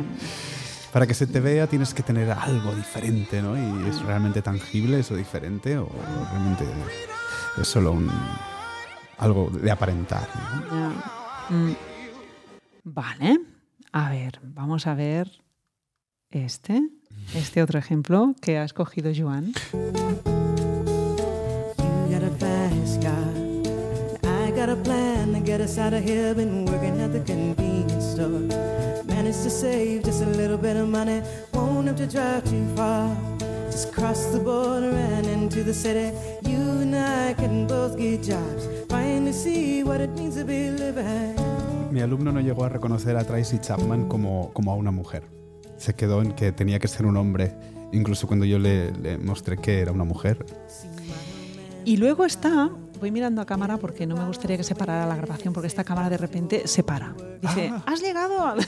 Para 0.93 1.09
que 1.09 1.15
se 1.15 1.27
te 1.27 1.41
vea 1.41 1.67
tienes 1.67 1.93
que 1.93 2.05
tener 2.05 2.31
algo 2.31 2.73
diferente, 2.77 3.43
¿no? 3.43 3.57
Y 3.59 3.89
es 3.89 4.01
realmente 4.03 4.41
tangible 4.43 5.01
eso 5.01 5.17
diferente 5.17 5.77
o 5.77 5.89
realmente 6.31 6.65
es 7.61 7.69
solo 7.69 7.93
un 7.93 8.11
algo 9.19 9.51
de 9.51 9.71
aparentar. 9.71 10.27
Mm. 11.51 11.73
Vale. 12.85 13.41
A 13.93 14.09
ver, 14.11 14.41
vamos 14.43 14.87
a 14.87 14.95
ver 14.95 15.31
este, 16.31 16.81
este 17.35 17.63
otro 17.63 17.79
ejemplo 17.79 18.35
que 18.41 18.57
ha 18.59 18.65
escogido 18.65 19.13
Joan. 19.17 19.53
You 19.73 19.93
got 22.11 22.23
a 22.23 22.31
fast 22.39 23.03
car. 23.03 23.33
I 24.25 24.51
got 24.51 24.69
a 24.69 24.77
plan 24.77 25.33
to 25.33 25.41
get 25.41 25.61
us 25.61 25.79
out 25.79 25.95
of 25.95 26.03
here. 26.05 26.35
Been 26.35 26.65
working 26.67 27.01
at 27.01 27.13
the 27.13 27.21
convenience 27.21 28.13
store. 28.13 28.41
Managed 29.07 29.43
to 29.45 29.51
save 29.51 30.03
just 30.05 30.23
a 30.23 30.27
little 30.27 30.59
bit 30.59 30.77
of 30.77 30.89
money. 30.89 31.23
Won't 31.53 31.87
have 31.87 31.97
to 31.97 32.07
drive 32.07 32.45
too 32.45 32.67
far. 32.75 33.17
Just 33.71 33.93
cross 33.93 34.27
the 34.27 34.41
border 34.41 34.91
and 34.91 35.27
into 35.27 35.63
the 35.63 35.75
city. 35.75 36.13
You 36.43 36.74
and 36.95 37.31
I 37.31 37.35
can 37.35 37.67
both 37.67 37.97
get 37.97 38.23
jobs. 38.23 38.69
Finally 38.89 39.33
see 39.33 39.83
what 39.83 40.01
it 40.01 40.11
means 40.17 40.37
to 40.37 40.45
be 40.45 40.71
living. 40.71 41.35
Mi 41.91 42.01
alumno 42.01 42.33
no 42.33 42.41
llegó 42.41 42.65
a 42.65 42.69
reconocer 42.69 43.17
a 43.17 43.25
Tracy 43.25 43.59
Chapman 43.59 44.09
como, 44.09 44.53
como 44.53 44.73
a 44.73 44.75
una 44.75 44.91
mujer. 44.91 45.25
Se 45.77 45.95
quedó 45.95 46.23
en 46.23 46.33
que 46.33 46.53
tenía 46.53 46.79
que 46.79 46.89
ser 46.89 47.07
un 47.07 47.17
hombre, 47.17 47.55
incluso 47.93 48.27
cuando 48.27 48.45
yo 48.45 48.59
le, 48.59 48.93
le 48.93 49.19
mostré 49.19 49.57
que 49.59 49.81
era 49.81 49.93
una 49.93 50.05
mujer. 50.05 50.45
Y 51.85 51.97
luego 51.97 52.25
está, 52.25 52.71
voy 53.05 53.11
mirando 53.11 53.43
a 53.43 53.45
cámara 53.45 53.77
porque 53.77 54.07
no 54.07 54.17
me 54.17 54.25
gustaría 54.27 54.57
que 54.57 54.65
se 54.65 54.75
parara 54.75 55.05
la 55.07 55.15
grabación 55.17 55.53
porque 55.53 55.67
esta 55.67 55.85
cámara 55.85 56.09
de 56.09 56.17
repente 56.17 56.67
se 56.67 56.83
para. 56.83 57.15
Dice, 57.43 57.71
has 57.85 58.01
llegado 58.01 58.47
al... 58.47 58.67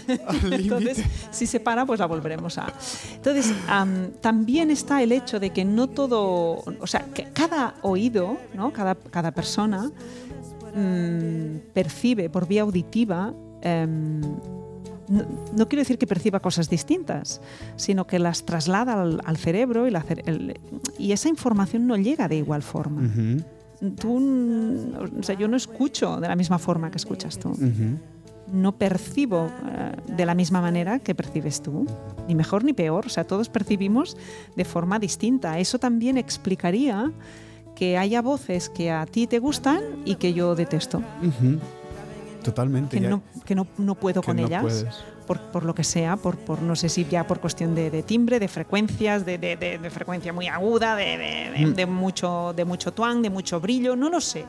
Entonces, 0.53 1.03
si 1.31 1.47
se 1.47 1.59
para, 1.59 1.87
pues 1.87 2.01
la 2.01 2.07
volveremos 2.07 2.59
a... 2.59 2.67
Entonces, 3.15 3.51
am, 3.67 4.11
también 4.21 4.71
está 4.71 5.03
el 5.03 5.13
hecho 5.13 5.41
de 5.41 5.51
que 5.51 5.65
no 5.65 5.87
todo, 5.89 6.63
o 6.81 6.87
sea, 6.87 7.07
que 7.15 7.29
cada 7.33 7.77
oído, 7.81 8.37
¿no? 8.55 8.73
cada, 8.75 8.95
cada 8.95 9.31
persona 9.33 9.91
mm, 10.75 11.73
percibe 11.73 12.29
por 12.29 12.47
vía 12.47 12.61
auditiva 12.63 13.33
em, 13.63 14.21
no, 15.09 15.25
no 15.57 15.69
quiero 15.69 15.81
decir 15.83 15.99
que 15.99 16.07
perciba 16.07 16.41
cosas 16.41 16.69
distintas, 16.69 17.41
sino 17.77 18.07
que 18.07 18.19
las 18.19 18.45
traslada 18.45 19.01
al, 19.01 19.21
al 19.25 19.37
cerebro 19.37 19.87
y, 19.87 19.91
la 19.93 20.03
cer- 20.05 20.23
el- 20.27 20.59
y 20.99 21.13
esa 21.13 21.29
información 21.29 21.87
no 21.87 21.97
llega 21.97 22.27
de 22.29 22.37
igual 22.37 22.63
forma. 22.63 23.03
Ujú, 23.03 23.43
Tú, 24.01 24.89
o 25.19 25.23
sea, 25.23 25.35
yo 25.37 25.49
no 25.49 25.57
escucho 25.57 26.19
de 26.21 26.29
la 26.29 26.37
misma 26.37 26.59
forma 26.59 26.91
que 26.91 26.97
escuchas 26.99 27.39
tú. 27.39 27.53
No 28.53 28.77
percibo 28.79 29.51
eh, 29.69 29.97
de 30.07 30.25
la 30.25 30.35
misma 30.35 30.61
manera 30.61 31.01
que 31.01 31.15
percibes 31.17 31.61
tú, 31.63 31.85
ni 32.29 32.35
mejor 32.37 32.63
ni 32.65 32.73
peor. 32.73 33.07
O 33.07 33.09
sea, 33.09 33.25
todos 33.25 33.49
percibimos 33.49 34.17
de 34.55 34.65
forma 34.65 34.99
distinta. 35.01 35.59
Eso 35.59 35.79
también 35.81 36.17
explicaría 36.17 37.11
que 37.75 37.99
haya 37.99 38.23
voces 38.23 38.71
que 38.71 38.91
a 38.91 39.05
ti 39.05 39.27
te 39.27 39.41
gustan 39.41 39.81
y 40.05 40.15
que 40.15 40.33
yo 40.33 40.55
detesto. 40.55 41.03
Totalmente. 42.43 42.97
que 42.97 43.03
ya- 43.03 43.11
no, 43.11 43.23
que 43.45 43.55
no, 43.55 43.67
no 43.79 43.95
puedo 43.97 44.21
que 44.21 44.27
con 44.27 44.37
no 44.37 44.47
ellas. 44.47 44.63
puedes. 44.63 44.87
Por, 45.27 45.41
por 45.41 45.65
lo 45.65 45.75
que 45.75 45.85
sea, 45.85 46.17
por, 46.17 46.37
por 46.39 46.63
no 46.63 46.77
sé 46.77 46.89
si 46.89 47.05
ya 47.05 47.27
por 47.27 47.41
cuestión 47.41 47.75
de, 47.75 47.91
de 47.91 48.03
timbre, 48.03 48.39
de 48.39 48.49
frecuencias, 48.49 49.27
de, 49.27 49.39
de- 49.39 49.57
de- 49.57 49.91
frecuencia 49.91 50.33
muy 50.33 50.47
aguda, 50.49 50.95
de, 50.97 51.87
Mm. 51.87 51.91
mucho, 51.91 52.53
de 52.57 52.65
mucho 52.65 52.93
twang, 52.93 53.23
de 53.23 53.31
mucho 53.31 53.61
brillo, 53.61 53.97
no 53.97 54.09
lo 54.11 54.21
sé. 54.21 54.45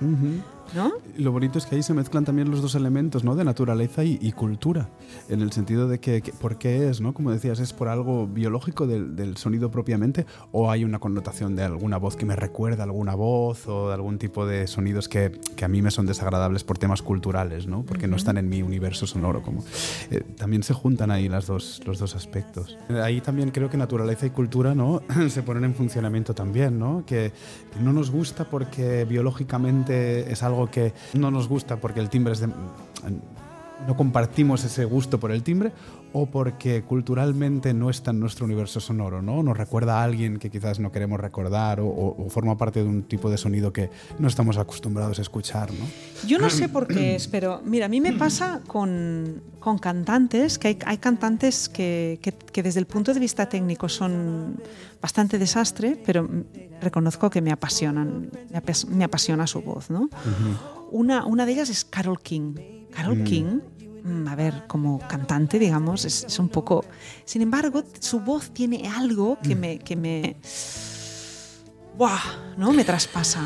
¿No? 0.76 0.92
Lo 1.18 1.32
bonito 1.32 1.58
es 1.58 1.66
que 1.66 1.76
ahí 1.76 1.84
se 1.84 1.94
mezclan 1.94 2.26
también 2.26 2.50
los 2.52 2.62
dos 2.62 2.76
elementos, 2.76 3.24
¿no? 3.24 3.36
De 3.36 3.44
naturaleza 3.44 4.04
y, 4.04 4.18
y 4.22 4.32
cultura, 4.32 4.90
en 5.30 5.42
el 5.42 5.52
sentido 5.52 5.88
de 5.88 6.00
que, 6.00 6.22
que- 6.22 6.32
por 6.34 6.58
qué 6.58 6.90
es, 6.90 7.02
¿no? 7.02 7.14
Como 7.14 7.32
decías, 7.32 7.60
es 7.60 7.74
por 7.74 7.88
algo 7.88 8.28
biológico 8.28 8.88
del, 8.88 9.16
del 9.16 9.38
sonido 9.38 9.72
propiamente, 9.72 10.26
o 10.52 10.70
hay 10.72 10.84
una 10.84 11.00
connotación 11.00 11.56
de 11.56 11.64
alguna 11.64 11.98
voz 11.98 12.16
que 12.16 12.26
me 12.26 12.36
recuerda 12.36 12.84
a 12.84 12.86
alguna 12.86 13.16
voz 13.16 13.68
o 13.68 13.88
de 13.90 13.94
algún 13.94 14.18
tipo 14.18 14.46
de 14.46 14.68
sonidos 14.68 15.08
que, 15.10 15.32
que 15.56 15.66
a 15.66 15.68
mí 15.68 15.82
me 15.82 15.92
son 15.92 16.06
desagradables 16.06 16.64
por 16.64 16.78
temas 16.78 17.02
culturales, 17.02 17.68
¿no? 17.68 17.84
Porque 17.84 18.08
no 18.08 18.16
están 18.16 18.38
en 18.38 18.50
mi 18.50 18.62
universo 18.62 19.08
sonoro. 19.08 19.42
Como, 19.42 19.64
eh, 20.12 20.22
también 20.38 20.64
se 20.64 20.74
juntan 20.74 21.12
ahí 21.12 21.28
las 21.30 21.48
dos, 21.48 21.82
los 21.86 22.00
dos 22.00 22.16
aspectos. 22.16 22.78
Ahí 23.04 23.22
también 23.22 23.52
creo 23.52 23.70
que 23.70 23.78
naturaleza 23.78 24.26
y 24.26 24.30
cultura, 24.32 24.74
¿no? 24.76 25.02
se 25.30 25.44
ponen 25.44 25.64
en 25.66 25.76
funcionamiento 25.76 26.34
también, 26.34 26.80
¿no? 26.80 27.04
Que 27.06 27.32
no 27.82 27.94
nos 27.94 28.12
gusta 28.12 28.46
porque 28.50 29.06
biológicamente 29.06 30.32
es 30.32 30.44
algo 30.44 30.57
que 30.66 30.94
no 31.14 31.30
nos 31.30 31.48
gusta 31.48 31.78
porque 31.78 32.00
el 32.00 32.10
timbre 32.10 32.34
es 32.34 32.40
de... 32.40 32.50
No 33.86 33.96
compartimos 33.96 34.64
ese 34.66 34.84
gusto 34.86 35.20
por 35.20 35.32
el 35.32 35.44
timbre 35.44 35.72
o 36.12 36.26
porque 36.26 36.82
culturalmente 36.84 37.74
no 37.74 37.90
está 37.90 38.12
en 38.12 38.20
nuestro 38.20 38.46
universo 38.46 38.80
sonoro, 38.80 39.22
¿no? 39.22 39.44
Nos 39.44 39.56
recuerda 39.56 40.00
a 40.00 40.04
alguien 40.04 40.40
que 40.40 40.50
quizás 40.50 40.80
no 40.80 40.92
queremos 40.92 41.20
recordar 41.20 41.80
o, 41.80 42.26
forma 42.30 42.58
parte 42.58 42.82
de 42.84 42.90
un 42.90 43.04
tipo 43.04 43.30
de 43.30 43.38
sonido 43.38 43.72
que 43.72 43.90
no 44.20 44.28
estamos 44.28 44.58
acostumbrados 44.58 45.20
a 45.20 45.22
escuchar, 45.22 45.72
¿no? 45.72 45.86
Yo 46.28 46.40
no 46.40 46.50
sé 46.50 46.68
por 46.70 46.88
qué 46.88 47.16
es, 47.16 47.28
pero 47.28 47.62
mira, 47.64 47.86
a 47.86 47.90
mí 47.90 48.02
me 48.02 48.14
pasa 48.14 48.62
con, 48.68 49.42
con 49.60 49.78
cantantes, 49.78 50.58
que 50.58 50.70
hay, 50.70 50.78
hay 50.86 50.98
cantantes 50.98 51.70
que, 51.70 52.20
que- 52.22 52.34
que 52.34 52.64
desde 52.64 52.80
el 52.80 52.88
punto 52.88 53.14
de 53.14 53.20
vista 53.20 53.48
técnico 53.48 53.88
son 53.88 54.58
bastante 55.02 55.38
desastre, 55.38 56.02
pero 56.06 56.28
reconozco 56.82 57.30
que 57.30 57.42
me 57.42 57.52
apasionan, 57.52 58.32
me, 58.52 58.58
apas- 58.58 58.88
me 58.88 59.04
apasiona 59.04 59.46
su 59.46 59.62
voz, 59.62 59.90
¿no? 59.92 60.10
una, 60.92 61.26
una 61.26 61.46
de 61.46 61.52
ellas 61.54 61.70
es 61.70 61.86
Carol 61.86 62.20
King. 62.22 62.56
Carol 62.98 63.24
King, 63.24 63.60
mm, 64.04 64.28
a 64.28 64.36
ver, 64.36 64.64
como 64.68 65.00
cantante, 65.08 65.60
digamos, 65.60 66.04
es, 66.06 66.24
es 66.26 66.40
un 66.40 66.50
poco... 66.50 66.84
Sin 67.26 67.42
embargo, 67.42 67.84
su 68.00 68.20
voz 68.22 68.50
tiene 68.52 68.88
algo 68.90 69.38
que 69.42 69.56
me... 69.56 69.80
Que 69.80 69.96
me 69.96 70.36
¡Buah! 71.98 72.20
¿no? 72.58 72.74
Me 72.74 72.84
traspasa. 72.84 73.42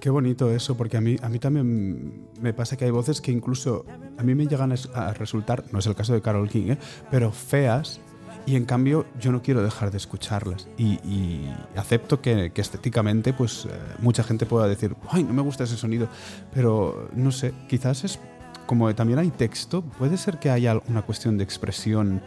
Qué 0.00 0.08
bonito 0.10 0.50
eso, 0.50 0.76
porque 0.76 0.96
a 0.96 1.00
mí, 1.00 1.16
a 1.22 1.28
mí 1.28 1.38
también 1.38 2.26
me 2.40 2.54
pasa 2.54 2.76
que 2.76 2.86
hay 2.86 2.90
voces 2.90 3.20
que 3.20 3.32
incluso 3.32 3.84
a 4.18 4.22
mí 4.22 4.34
me 4.34 4.46
llegan 4.46 4.72
a 4.72 4.74
es- 4.74 4.88
a 4.94 5.12
resultar, 5.12 5.64
no 5.72 5.78
es 5.78 5.86
el 5.86 5.94
caso 5.94 6.14
de 6.14 6.22
Carol 6.22 6.48
King, 6.48 6.70
¿eh? 6.72 6.78
pero 7.10 7.32
feas, 7.32 8.00
y 8.46 8.56
en 8.56 8.64
cambio 8.64 9.04
yo 9.20 9.30
no 9.30 9.42
quiero 9.42 9.62
dejar 9.62 9.90
de 9.90 9.98
escucharlas. 9.98 10.68
Y, 10.78 10.92
y 11.06 11.54
acepto 11.76 12.22
que, 12.22 12.50
que 12.54 12.62
estéticamente, 12.62 13.34
pues 13.34 13.66
eh, 13.66 13.68
mucha 13.98 14.22
gente 14.24 14.46
pueda 14.46 14.66
decir, 14.66 14.96
ay, 15.10 15.22
no 15.24 15.34
me 15.34 15.42
gusta 15.42 15.64
ese 15.64 15.76
sonido, 15.76 16.08
pero 16.54 17.10
no 17.14 17.30
sé, 17.30 17.52
quizás 17.68 18.04
es 18.04 18.18
como 18.70 18.94
también 18.94 19.18
hay 19.18 19.30
texto, 19.30 19.82
puede 19.82 20.16
ser 20.16 20.38
que 20.38 20.48
haya 20.48 20.80
una 20.86 21.02
cuestión 21.02 21.36
de 21.36 21.42
expresión 21.42 22.22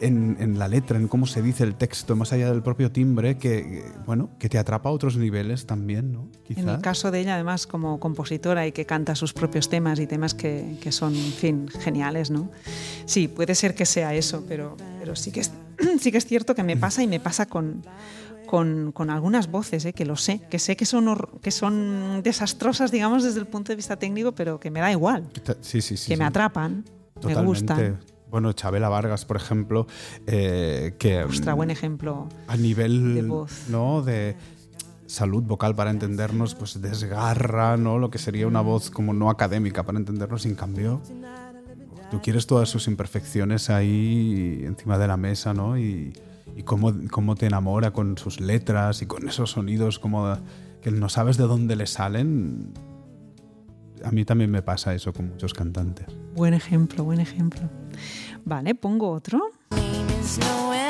en, 0.00 0.36
en 0.38 0.56
la 0.56 0.68
letra, 0.68 0.96
en 0.96 1.08
cómo 1.08 1.26
se 1.26 1.42
dice 1.42 1.64
el 1.64 1.74
texto, 1.74 2.14
más 2.14 2.32
allá 2.32 2.48
del 2.48 2.62
propio 2.62 2.92
timbre, 2.92 3.38
que, 3.38 3.82
bueno, 4.06 4.30
que 4.38 4.48
te 4.48 4.56
atrapa 4.56 4.88
a 4.88 4.92
otros 4.92 5.16
niveles 5.16 5.66
también, 5.66 6.12
¿no? 6.12 6.28
En 6.48 6.68
el 6.68 6.80
caso 6.80 7.10
de 7.10 7.18
ella, 7.18 7.34
además, 7.34 7.66
como 7.66 7.98
compositora 7.98 8.68
y 8.68 8.70
que 8.70 8.86
canta 8.86 9.16
sus 9.16 9.32
propios 9.32 9.68
temas 9.68 9.98
y 9.98 10.06
temas 10.06 10.32
que, 10.32 10.76
que 10.80 10.92
son, 10.92 11.12
en 11.12 11.32
fin, 11.32 11.66
geniales, 11.80 12.30
¿no? 12.30 12.52
Sí, 13.04 13.26
puede 13.26 13.56
ser 13.56 13.74
que 13.74 13.84
sea 13.84 14.14
eso, 14.14 14.44
pero, 14.46 14.76
pero 15.00 15.16
sí, 15.16 15.32
que 15.32 15.40
es, 15.40 15.50
sí 16.00 16.12
que 16.12 16.18
es 16.18 16.24
cierto 16.24 16.54
que 16.54 16.62
me 16.62 16.76
pasa 16.76 17.02
y 17.02 17.08
me 17.08 17.18
pasa 17.18 17.46
con, 17.46 17.82
con, 18.50 18.90
con 18.90 19.10
algunas 19.10 19.48
voces, 19.48 19.84
¿eh? 19.84 19.92
que 19.92 20.04
lo 20.04 20.16
sé, 20.16 20.40
que 20.50 20.58
sé 20.58 20.76
que 20.76 20.84
son, 20.84 21.16
que 21.40 21.52
son 21.52 22.20
desastrosas, 22.24 22.90
digamos, 22.90 23.22
desde 23.22 23.38
el 23.38 23.46
punto 23.46 23.70
de 23.70 23.76
vista 23.76 23.96
técnico, 23.96 24.32
pero 24.32 24.58
que 24.58 24.72
me 24.72 24.80
da 24.80 24.90
igual, 24.90 25.28
Sí, 25.60 25.80
sí, 25.80 25.96
sí. 25.96 26.08
que 26.08 26.16
me 26.16 26.24
sí. 26.24 26.28
atrapan, 26.28 26.84
me 27.14 27.20
Totalmente. 27.20 27.46
gustan. 27.46 28.00
Bueno, 28.28 28.52
Chabela 28.52 28.88
Vargas, 28.88 29.24
por 29.24 29.36
ejemplo, 29.36 29.86
eh, 30.26 30.94
que 30.98 31.22
Ostras, 31.22 31.54
mm, 31.54 31.56
buen 31.56 31.70
ejemplo. 31.70 32.28
a 32.48 32.56
nivel 32.56 33.14
de 33.14 33.22
voz. 33.22 33.68
¿no? 33.68 34.02
de 34.02 34.34
salud 35.06 35.44
vocal 35.44 35.76
para 35.76 35.90
entendernos, 35.90 36.56
pues 36.56 36.80
desgarra, 36.82 37.76
¿no? 37.76 37.98
Lo 37.98 38.10
que 38.10 38.18
sería 38.18 38.46
una 38.48 38.60
voz 38.62 38.90
como 38.90 39.12
no 39.12 39.30
académica 39.30 39.84
para 39.84 39.98
entendernos, 39.98 40.42
sin 40.42 40.56
cambio. 40.56 41.00
Tú 42.10 42.20
quieres 42.20 42.46
todas 42.48 42.68
sus 42.68 42.88
imperfecciones 42.88 43.70
ahí 43.70 44.62
encima 44.64 44.98
de 44.98 45.06
la 45.06 45.16
mesa, 45.16 45.54
¿no? 45.54 45.78
Y, 45.78 46.12
y 46.56 46.62
cómo, 46.62 46.92
cómo 47.10 47.34
te 47.34 47.46
enamora 47.46 47.92
con 47.92 48.18
sus 48.18 48.40
letras 48.40 49.02
y 49.02 49.06
con 49.06 49.28
esos 49.28 49.52
sonidos 49.52 49.98
como 49.98 50.36
que 50.80 50.90
no 50.90 51.08
sabes 51.08 51.36
de 51.36 51.44
dónde 51.44 51.76
le 51.76 51.86
salen. 51.86 52.72
A 54.04 54.10
mí 54.10 54.24
también 54.24 54.50
me 54.50 54.62
pasa 54.62 54.94
eso 54.94 55.12
con 55.12 55.28
muchos 55.28 55.52
cantantes. 55.52 56.06
Buen 56.34 56.54
ejemplo, 56.54 57.04
buen 57.04 57.20
ejemplo. 57.20 57.68
Vale, 58.44 58.74
pongo 58.74 59.10
otro. 59.10 59.50
name 59.72 60.20
is 60.20 60.38
Noel. 60.38 60.80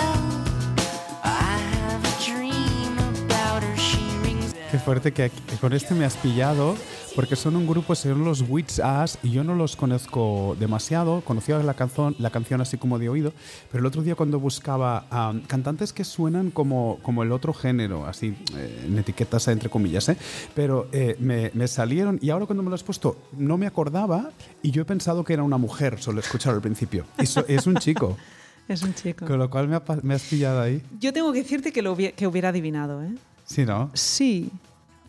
I 1.25 1.59
have 1.75 2.05
a 2.05 2.25
dream 2.25 2.99
about 3.25 3.63
her. 3.63 3.77
She 3.77 3.99
rings 4.23 4.55
Qué 4.71 4.79
fuerte 4.79 5.13
que, 5.13 5.31
que 5.31 5.57
con 5.57 5.73
este 5.73 5.95
me 5.95 6.05
has 6.05 6.17
pillado, 6.17 6.77
porque 7.15 7.37
son 7.37 7.57
un 7.57 7.67
grupo, 7.67 7.95
son 7.95 8.25
los 8.25 8.45
Wits 8.49 8.81
Ass, 8.81 9.19
y 9.23 9.31
yo 9.31 9.45
no 9.45 9.55
los 9.55 9.77
conozco 9.77 10.57
demasiado. 10.59 11.21
Conocía 11.23 11.59
la 11.59 11.75
canción, 11.75 12.15
la 12.19 12.31
canción 12.31 12.61
así 12.61 12.77
como 12.77 12.99
de 12.99 13.09
oído, 13.09 13.33
pero 13.71 13.81
el 13.81 13.87
otro 13.87 14.03
día 14.03 14.15
cuando 14.15 14.39
buscaba 14.39 15.07
a 15.11 15.35
cantantes 15.47 15.93
que 15.93 16.05
suenan 16.05 16.51
como, 16.51 16.99
como 17.03 17.23
el 17.23 17.33
otro 17.33 17.53
género, 17.53 18.07
así, 18.07 18.35
eh, 18.57 18.85
en 18.87 18.99
etiquetas 18.99 19.49
entre 19.49 19.69
comillas, 19.69 20.09
¿eh? 20.09 20.17
pero 20.55 20.89
eh, 20.93 21.17
me, 21.19 21.51
me 21.55 21.69
salieron, 21.69 22.19
y 22.23 22.31
ahora 22.31 22.47
cuando 22.47 22.63
me 22.63 22.69
lo 22.69 22.75
has 22.75 22.83
puesto, 22.83 23.17
no 23.37 23.59
me 23.59 23.67
acordaba, 23.67 24.31
y 24.63 24.71
yo 24.71 24.83
he 24.83 24.85
pensado 24.85 25.25
que 25.25 25.33
era 25.33 25.43
una 25.43 25.59
mujer, 25.59 26.01
solo 26.01 26.21
escuchar 26.21 26.55
al 26.55 26.61
principio. 26.61 27.05
Es 27.19 27.67
un 27.67 27.77
chico, 27.77 28.17
Es 28.69 28.83
un 28.83 28.95
chico. 28.95 29.27
con 29.27 29.39
lo 29.39 29.51
cual 29.51 29.67
me, 29.67 29.75
ha 29.75 29.83
me 30.03 30.15
has 30.15 30.23
pillado 30.23 30.61
ahí. 30.61 30.81
Yo 31.01 31.13
tengo 31.13 31.33
que 31.33 31.43
decirte 31.43 31.73
que 31.73 31.83
lo 31.83 31.93
hubiera, 31.93 32.15
que 32.15 32.29
hubiera 32.29 32.51
adivinado, 32.51 33.03
¿eh? 33.03 33.13
Sí, 33.45 33.67
¿no? 33.67 33.91
Sí, 33.95 34.49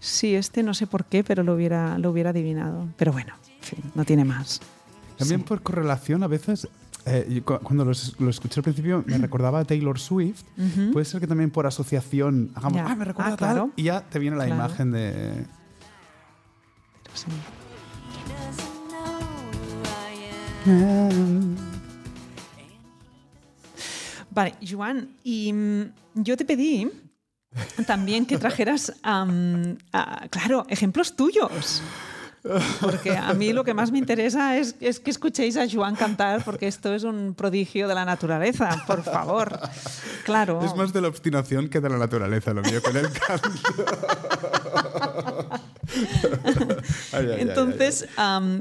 sí, 0.01 0.35
este 0.35 0.63
no 0.63 0.73
sé 0.73 0.85
por 0.87 1.05
qué, 1.05 1.23
pero 1.23 1.43
lo 1.43 1.53
hubiera, 1.53 1.97
lo 1.97 2.09
hubiera 2.11 2.31
adivinado. 2.31 2.89
Pero 2.97 3.13
bueno, 3.13 3.33
en 3.59 3.63
fin, 3.63 3.79
no 3.95 4.03
tiene 4.03 4.25
más. 4.25 4.59
También 5.17 5.41
Sí. 5.41 5.45
por 5.47 5.61
correlación, 5.61 6.23
a 6.23 6.27
veces, 6.27 6.67
eh, 7.05 7.41
cuando 7.45 7.85
lo, 7.85 7.91
es- 7.91 8.19
lo 8.19 8.29
escuché 8.29 8.59
al 8.59 8.63
principio, 8.63 9.03
me 9.07 9.17
recordaba 9.19 9.59
a 9.59 9.65
Taylor 9.65 9.99
Swift. 9.99 10.41
Puede 10.91 11.05
ser 11.05 11.21
que 11.21 11.27
también 11.27 11.51
por 11.51 11.65
asociación 11.67 12.51
hagamos, 12.55 12.77
Ya. 12.77 12.87
ah, 12.87 12.95
me 12.95 13.05
recuerda 13.05 13.33
Ah, 13.33 13.37
tal", 13.37 13.49
claro. 13.55 13.69
y 13.75 13.83
ya 13.83 14.01
te 14.01 14.19
viene 14.19 14.35
la 14.35 14.45
Claro. 14.47 14.59
imagen 14.65 14.91
de. 14.91 15.45
Sí. 17.13 17.25
Vale, 24.33 24.55
Joan, 24.67 25.09
y 25.23 25.51
mm, 25.51 25.81
yo 26.15 26.37
te 26.37 26.45
pedí 26.45 26.89
también 27.85 28.25
que 28.25 28.37
trajeras, 28.37 28.93
a- 29.03 29.27
claro, 30.29 30.65
ejemplos 30.69 31.15
tuyos. 31.15 31.81
Porque 32.79 33.15
a 33.15 33.33
mí 33.35 33.53
lo 33.53 33.63
que 33.63 33.75
más 33.75 33.91
me 33.91 33.99
interesa 33.99 34.57
es, 34.57 34.75
es 34.79 34.99
que 34.99 35.11
escuchéis 35.11 35.57
a 35.57 35.67
Joan 35.71 35.95
cantar, 35.95 36.43
porque 36.43 36.67
esto 36.67 36.91
es 36.95 37.03
un 37.03 37.35
prodigio 37.35 37.87
de 37.87 37.93
la 37.93 38.03
naturaleza, 38.03 38.83
por 38.87 39.03
favor. 39.03 39.59
Claro. 40.25 40.59
Es 40.65 40.75
más 40.75 40.91
de 40.91 41.01
la 41.01 41.07
obstinación 41.07 41.69
que 41.69 41.79
de 41.79 41.89
la 41.89 41.99
naturaleza, 41.99 42.51
lo 42.53 42.63
mío 42.63 42.81
con 42.81 42.97
el 42.97 43.09
canto. 43.11 43.49
Ay, 45.93 46.05
ay, 47.13 47.25
ay, 47.25 47.31
ay, 47.33 47.41
Entonces, 47.41 48.07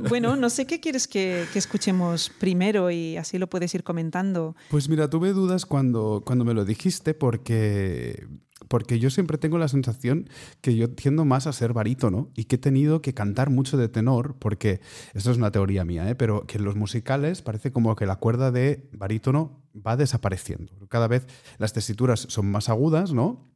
bueno, 0.09 0.37
no 0.37 0.51
sé 0.51 0.67
qué 0.67 0.81
quieres 0.81 1.07
que, 1.07 1.47
que 1.53 1.59
escuchemos 1.59 2.31
primero 2.39 2.91
y 2.91 3.17
así 3.17 3.39
lo 3.39 3.49
puedes 3.49 3.75
ir 3.75 3.85
comentando. 3.85 4.57
Pues 4.69 4.89
mira, 4.89 5.09
tuve 5.09 5.33
dudas 5.33 5.65
cuando, 5.65 6.23
cuando 6.27 6.45
me 6.45 6.55
lo 6.55 6.65
dijiste 6.65 7.15
porque, 7.15 8.27
porque 8.71 9.01
yo 9.01 9.11
siempre 9.11 9.37
tengo 9.37 9.59
la 9.59 9.67
sensación 9.67 10.31
que 10.61 10.77
yo 10.77 10.89
tiendo 10.89 11.25
más 11.25 11.49
a 11.49 11.53
ser 11.53 11.73
barítono 11.73 12.31
y 12.37 12.45
que 12.45 12.55
he 12.55 12.59
tenido 12.59 13.03
que 13.03 13.15
cantar 13.15 13.51
mucho 13.51 13.77
de 13.77 13.89
tenor 13.89 14.37
porque, 14.39 14.81
esto 15.13 15.33
es 15.33 15.39
una 15.39 15.51
teoría 15.51 15.85
mía, 15.85 16.09
¿eh? 16.09 16.15
pero 16.15 16.47
que 16.47 16.59
en 16.59 16.65
los 16.65 16.77
musicales 16.77 17.43
parece 17.43 17.73
como 17.73 17.97
que 17.97 18.07
la 18.07 18.15
cuerda 18.15 18.53
de 18.53 18.89
barítono 18.93 19.61
va 19.75 19.97
desapareciendo. 19.97 20.73
Cada 20.89 21.09
vez 21.09 21.27
las 21.59 21.73
tesituras 21.73 22.27
son 22.29 22.49
más 22.49 22.69
agudas, 22.69 23.13
¿no? 23.13 23.51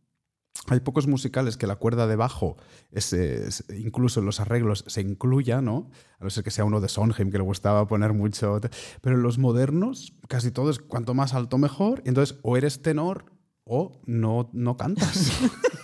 Hay 0.67 0.81
pocos 0.81 1.07
musicales 1.07 1.57
que 1.57 1.69
la 1.69 1.77
cuerda 1.77 2.09
de 2.09 2.17
bajo, 2.17 2.57
es, 2.91 3.15
incluso 3.77 4.19
en 4.19 4.27
los 4.27 4.41
arreglos, 4.41 4.85
se 4.89 5.01
incluya, 5.01 5.61
¿no? 5.61 5.91
A 6.19 6.25
no 6.25 6.31
ser 6.31 6.43
que 6.43 6.51
sea 6.51 6.65
uno 6.65 6.81
de 6.81 6.89
Sondheim, 6.89 7.31
que 7.31 7.39
le 7.39 7.45
gustaba 7.45 7.87
poner 7.87 8.15
mucho. 8.15 8.61
Pero 9.01 9.17
en 9.17 9.23
los 9.23 9.39
modernos, 9.39 10.15
casi 10.29 10.51
todo 10.51 10.71
es 10.71 10.79
cuanto 10.79 11.13
más 11.13 11.35
alto 11.35 11.59
mejor. 11.59 12.03
Entonces, 12.05 12.39
o 12.43 12.57
eres 12.57 12.83
tenor 12.83 13.34
o 13.65 14.01
no, 14.05 14.51
no 14.53 14.77
cantas. 14.77 15.33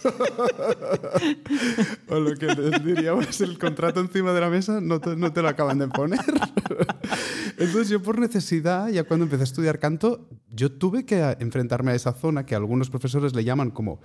o 2.08 2.20
lo 2.20 2.36
que 2.36 2.46
les 2.46 2.84
diríamos 2.84 3.40
el 3.40 3.58
contrato 3.58 4.00
encima 4.00 4.32
de 4.32 4.40
la 4.40 4.50
mesa, 4.50 4.80
no 4.80 5.00
te, 5.00 5.16
no 5.16 5.32
te 5.32 5.40
lo 5.40 5.48
acaban 5.48 5.78
de 5.78 5.88
poner. 5.88 6.20
Entonces 7.58 7.88
yo 7.88 8.02
por 8.02 8.18
necesidad, 8.18 8.88
ya 8.88 9.04
cuando 9.04 9.24
empecé 9.24 9.42
a 9.42 9.44
estudiar 9.44 9.78
canto, 9.78 10.28
yo 10.50 10.72
tuve 10.72 11.06
que 11.06 11.36
enfrentarme 11.40 11.92
a 11.92 11.94
esa 11.94 12.12
zona 12.12 12.44
que 12.44 12.54
algunos 12.54 12.90
profesores 12.90 13.34
le 13.34 13.44
llaman 13.44 13.70
como 13.70 14.00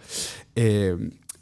eh, 0.55 0.95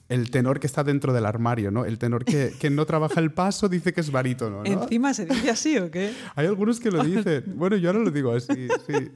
el 0.10 0.32
tenor 0.32 0.60
que 0.60 0.68
está 0.68 0.84
dentro 0.84 1.14
del 1.14 1.26
armario, 1.26 1.72
¿no? 1.72 1.86
El 1.86 1.98
tenor 1.98 2.26
que, 2.26 2.54
que 2.60 2.70
no 2.70 2.86
trabaja 2.86 3.20
el 3.20 3.32
paso 3.32 3.70
dice 3.70 3.94
que 3.94 4.02
es 4.02 4.12
barítono, 4.12 4.64
¿no? 4.64 4.66
¿Encima 4.66 5.14
se 5.14 5.26
dice 5.26 5.50
así 5.50 5.78
o 5.78 5.90
qué? 5.90 6.14
Hay 6.36 6.48
algunos 6.48 6.80
que 6.80 6.92
lo 6.92 7.04
dicen. 7.04 7.44
Bueno, 7.56 7.78
yo 7.78 7.90
ahora 7.90 8.04
lo 8.04 8.12
digo 8.12 8.34
así, 8.34 8.68
sí. 8.88 9.12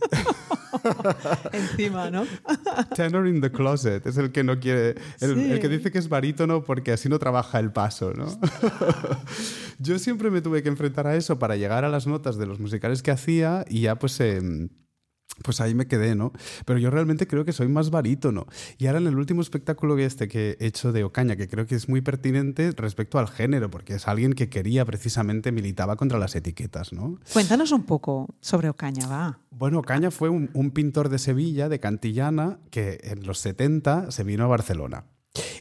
Encima, 1.54 2.10
¿no? 2.10 2.26
Tenor 2.96 3.28
in 3.28 3.42
the 3.42 3.52
closet 3.52 4.06
es 4.06 4.18
el 4.18 4.32
que 4.32 4.44
no 4.44 4.60
quiere, 4.60 4.96
el, 5.20 5.36
Sí. 5.36 5.52
el 5.52 5.60
que 5.60 5.70
dice 5.70 5.92
que 5.92 5.98
es 6.00 6.10
barítono 6.10 6.64
porque 6.64 6.92
así 6.94 7.10
no 7.10 7.20
trabaja 7.20 7.60
el 7.60 7.72
paso, 7.72 8.14
¿no? 8.14 8.26
Yo 9.80 10.00
siempre 10.00 10.32
me 10.32 10.42
tuve 10.42 10.64
que 10.64 10.70
enfrentar 10.70 11.08
a 11.08 11.16
eso 11.16 11.40
para 11.40 11.56
llegar 11.56 11.86
a 11.86 11.90
las 11.90 12.08
notas 12.08 12.38
de 12.38 12.46
los 12.46 12.60
musicales 12.60 13.02
que 13.04 13.12
hacía 13.12 13.66
y 13.70 13.82
ya 13.82 13.96
pues... 13.98 14.20
em, 14.20 14.70
pues 15.44 15.62
ahí 15.62 15.74
me 15.74 15.88
quedé, 15.88 16.16
¿no? 16.16 16.32
Pero 16.66 16.80
yo 16.80 16.90
realmente 16.90 17.28
creo 17.28 17.46
que 17.46 17.54
soy 17.54 17.68
más 17.68 17.90
barítono. 17.90 18.48
Y 18.78 18.88
ahora 18.88 19.00
en 19.00 19.08
el 19.08 19.18
último 19.18 19.42
espectáculo 19.42 19.96
que 19.96 20.06
este 20.06 20.28
que 20.28 20.58
he 20.60 20.68
hecho 20.68 20.92
de 20.92 21.04
Ocaña, 21.04 21.36
que 21.36 21.48
creo 21.48 21.66
que 21.66 21.76
es 21.76 21.90
muy 21.90 22.02
pertinente 22.02 22.72
respecto 22.76 23.20
al 23.20 23.28
género, 23.28 23.70
porque 23.70 23.96
es 23.96 24.08
alguien 24.08 24.34
que 24.34 24.50
quería 24.50 24.86
precisamente, 24.86 25.52
militaba 25.52 25.96
contra 25.96 26.20
las 26.20 26.36
etiquetas, 26.36 26.94
¿no? 26.94 27.20
Cuéntanos 27.34 27.72
un 27.72 27.84
poco 27.84 28.28
sobre 28.42 28.70
Ocaña, 28.70 29.08
va. 29.08 29.40
Bueno, 29.52 29.82
Caña 29.82 30.12
fue 30.12 30.30
un, 30.30 30.50
un 30.54 30.72
pintor 30.72 31.10
de 31.10 31.20
Sevilla, 31.20 31.70
de 31.70 31.80
Cantillana, 31.80 32.60
que 32.70 33.00
en 33.04 33.26
los 33.26 33.40
70 33.40 34.12
se 34.12 34.24
vino 34.24 34.44
a 34.44 34.48
Barcelona 34.48 35.06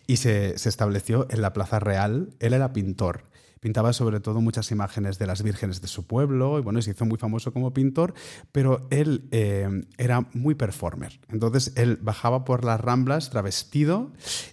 y 0.07 0.17
se, 0.17 0.59
se 0.59 0.69
estableció 0.69 1.27
en 1.31 1.43
la 1.43 1.53
Plaza 1.53 1.79
Real. 1.79 2.31
Él 2.41 2.55
era 2.55 2.73
pintor. 2.73 3.25
Pintaba 3.67 3.93
sobre 3.93 4.21
todo 4.21 4.41
muchas 4.41 4.71
imágenes 4.71 5.19
de 5.19 5.27
las 5.27 5.43
vírgenes 5.43 5.81
de 5.81 5.89
su 5.89 6.07
pueblo 6.07 6.61
y 6.61 6.63
bueno, 6.63 6.81
se 6.81 6.93
hizo 6.93 7.05
muy 7.05 7.19
famoso 7.19 7.53
como 7.53 7.75
pintor, 7.75 8.15
pero 8.53 8.87
él 8.91 9.27
eh, 9.33 9.83
era 9.99 10.25
muy 10.35 10.55
performer. 10.55 11.19
Entonces 11.31 11.73
él 11.75 11.99
bajaba 12.01 12.45
por 12.45 12.65
las 12.65 12.81
ramblas 12.81 13.29
travestido 13.29 14.13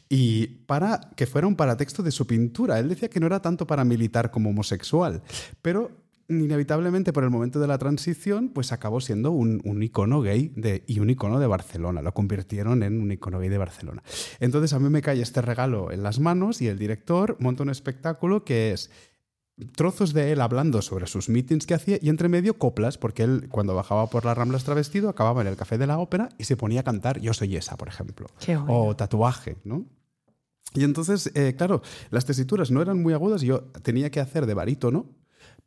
y 0.09 0.47
para 0.65 1.11
que 1.15 1.27
fuera 1.27 1.45
un 1.45 1.55
paratexto 1.55 2.01
de 2.01 2.09
su 2.09 2.25
pintura. 2.25 2.79
Él 2.79 2.89
decía 2.89 3.07
que 3.07 3.19
no 3.19 3.27
era 3.27 3.39
tanto 3.39 3.67
para 3.67 3.85
militar 3.85 4.31
como 4.31 4.49
homosexual, 4.49 5.21
pero 5.61 5.91
inevitablemente 6.27 7.13
por 7.13 7.23
el 7.23 7.29
momento 7.29 7.59
de 7.59 7.67
la 7.67 7.77
transición, 7.77 8.49
pues 8.49 8.71
acabó 8.71 9.01
siendo 9.01 9.31
un, 9.31 9.61
un 9.63 9.83
icono 9.83 10.21
gay 10.21 10.51
de, 10.55 10.83
y 10.87 10.99
un 10.99 11.09
icono 11.09 11.39
de 11.39 11.47
Barcelona. 11.47 12.01
Lo 12.01 12.13
convirtieron 12.13 12.83
en 12.83 13.01
un 13.01 13.11
icono 13.11 13.39
gay 13.39 13.49
de 13.49 13.57
Barcelona. 13.57 14.03
Entonces 14.39 14.73
a 14.73 14.79
mí 14.79 14.89
me 14.89 15.01
cae 15.01 15.21
este 15.21 15.41
regalo 15.41 15.91
en 15.91 16.03
las 16.03 16.19
manos 16.19 16.61
y 16.61 16.67
el 16.67 16.79
director 16.79 17.37
monta 17.39 17.63
un 17.63 17.69
espectáculo 17.69 18.43
que 18.43 18.71
es 18.71 18.89
trozos 19.63 20.13
de 20.13 20.31
él 20.31 20.41
hablando 20.41 20.81
sobre 20.81 21.07
sus 21.07 21.29
meetings 21.29 21.65
que 21.65 21.73
hacía 21.73 21.97
y 22.01 22.09
entre 22.09 22.29
medio 22.29 22.57
coplas, 22.57 22.97
porque 22.97 23.23
él 23.23 23.47
cuando 23.49 23.75
bajaba 23.75 24.07
por 24.07 24.25
las 24.25 24.37
Ramblas 24.37 24.63
travestido 24.63 25.09
acababa 25.09 25.41
en 25.41 25.47
el 25.47 25.55
Café 25.55 25.77
de 25.77 25.87
la 25.87 25.99
Ópera 25.99 26.29
y 26.37 26.45
se 26.45 26.57
ponía 26.57 26.81
a 26.81 26.83
cantar 26.83 27.19
Yo 27.19 27.33
soy 27.33 27.55
esa, 27.55 27.77
por 27.77 27.87
ejemplo. 27.87 28.27
Qué. 28.39 28.57
O 28.57 28.95
tatuaje, 28.95 29.57
¿no? 29.63 29.85
Y 30.73 30.83
entonces, 30.83 31.31
eh, 31.35 31.55
claro, 31.55 31.81
las 32.09 32.25
tesituras 32.25 32.71
no 32.71 32.81
eran 32.81 33.01
muy 33.01 33.13
agudas, 33.13 33.41
yo 33.41 33.63
tenía 33.83 34.09
que 34.09 34.19
hacer 34.19 34.45
de 34.45 34.53
barítono, 34.53 35.05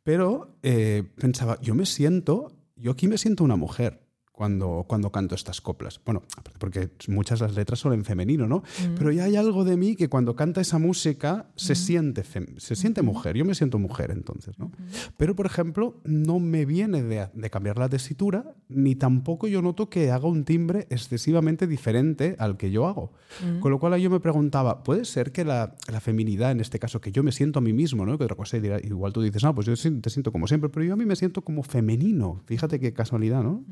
pero 0.03 0.57
eh, 0.63 1.03
pensaba, 1.15 1.59
yo 1.61 1.75
me 1.75 1.85
siento, 1.85 2.51
yo 2.75 2.91
aquí 2.91 3.07
me 3.07 3.17
siento 3.17 3.43
una 3.43 3.55
mujer 3.55 4.06
cuando, 4.37 4.85
cuando 4.87 5.11
canto 5.11 5.33
estas 5.33 5.61
coplas. 5.61 5.99
Bueno, 6.05 6.21
porque 6.59 6.91
muchas 7.07 7.41
las 7.41 7.55
letras 7.55 7.79
son 7.79 7.93
en 7.93 8.05
femenino, 8.05 8.45
¿no? 8.47 8.61
Pero 8.95 9.11
ya 9.11 9.23
hay 9.23 9.35
algo 9.35 9.63
de 9.65 9.77
mí 9.77 9.95
que 9.95 10.09
cuando 10.09 10.35
canta 10.35 10.61
esa 10.61 10.77
música 10.77 11.47
se, 11.55 11.73
siente, 11.73 12.23
fem- 12.23 12.55
se 12.59 12.75
siente 12.75 13.01
mujer. 13.01 13.35
Yo 13.35 13.45
me 13.45 13.55
siento 13.55 13.79
mujer 13.79 14.11
entonces, 14.11 14.59
¿no? 14.59 14.71
Pero, 15.17 15.35
por 15.35 15.47
ejemplo, 15.47 15.99
no 16.03 16.39
me 16.39 16.65
viene 16.65 17.01
de, 17.01 17.29
de 17.33 17.49
cambiar 17.49 17.79
la 17.79 17.89
tesitura, 17.89 18.53
ni 18.69 18.93
tampoco 18.93 19.47
yo 19.47 19.63
noto 19.63 19.89
que 19.89 20.11
haga 20.11 20.27
un 20.27 20.43
timbre 20.45 20.85
excesivamente 20.91 21.65
diferente 21.65 22.35
al 22.37 22.57
que 22.57 22.69
yo 22.69 22.85
hago. 22.85 23.13
Con 23.59 23.71
lo 23.71 23.79
cual 23.79 23.99
yo 23.99 24.11
me 24.11 24.19
preguntaba, 24.19 24.83
¿puede 24.83 25.03
ser 25.05 25.31
que 25.31 25.45
la, 25.45 25.75
la 25.91 25.99
feminidad, 25.99 26.51
en 26.51 26.59
este 26.59 26.77
caso, 26.77 27.01
que 27.01 27.11
yo 27.11 27.23
me 27.23 27.31
siento 27.31 27.57
a 27.57 27.61
mí 27.63 27.73
mismo, 27.73 28.05
¿no? 28.05 28.19
Que 28.19 28.25
otra 28.25 28.35
cosa 28.37 28.59
dirá, 28.59 28.79
igual 28.83 29.13
tú 29.13 29.23
dices, 29.23 29.41
no, 29.43 29.55
pues 29.55 29.65
yo 29.65 29.73
te 29.99 30.09
siento 30.11 30.31
como 30.31 30.45
siempre, 30.45 30.69
pero 30.69 30.85
yo 30.85 30.93
a 30.93 30.95
mí 30.95 31.05
me 31.05 31.15
siento 31.15 31.41
como 31.41 31.63
femenino. 31.63 32.41
Fíjate 32.45 32.79
qué 32.79 32.93
casualidad, 32.93 33.41
¿no? 33.41 33.63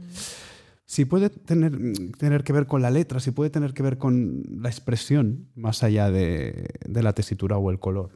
Si 0.87 1.05
puede 1.05 1.31
tener, 1.31 1.71
tener 2.17 2.43
que 2.43 2.53
ver 2.53 2.67
con 2.67 2.81
la 2.81 2.91
letra, 2.91 3.19
si 3.19 3.31
puede 3.31 3.49
tener 3.49 3.73
que 3.73 3.81
ver 3.81 3.97
con 3.97 4.43
la 4.61 4.69
expresión, 4.69 5.47
más 5.55 5.81
allá 5.81 6.11
de, 6.11 6.69
de 6.85 7.03
la 7.03 7.13
tesitura 7.13 7.57
o 7.57 7.71
el 7.71 7.79
color. 7.79 8.11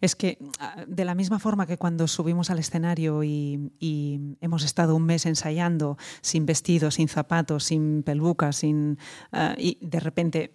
Es 0.00 0.16
que 0.16 0.38
ah, 0.58 0.84
de 0.86 1.04
la 1.04 1.14
misma 1.14 1.38
forma 1.38 1.66
que 1.66 1.76
cuando 1.76 2.08
subimos 2.08 2.50
al 2.50 2.58
escenario 2.58 3.22
y, 3.22 3.70
y 3.78 4.36
hemos 4.40 4.64
estado 4.64 4.96
un 4.96 5.04
mes 5.04 5.26
ensayando 5.26 5.96
sin 6.20 6.44
vestido, 6.44 6.90
sin 6.90 7.06
zapatos, 7.06 7.64
sin 7.64 8.02
peluca, 8.02 8.52
sin 8.52 8.98
ah, 9.30 9.54
y 9.56 9.78
de 9.80 10.00
repente 10.00 10.54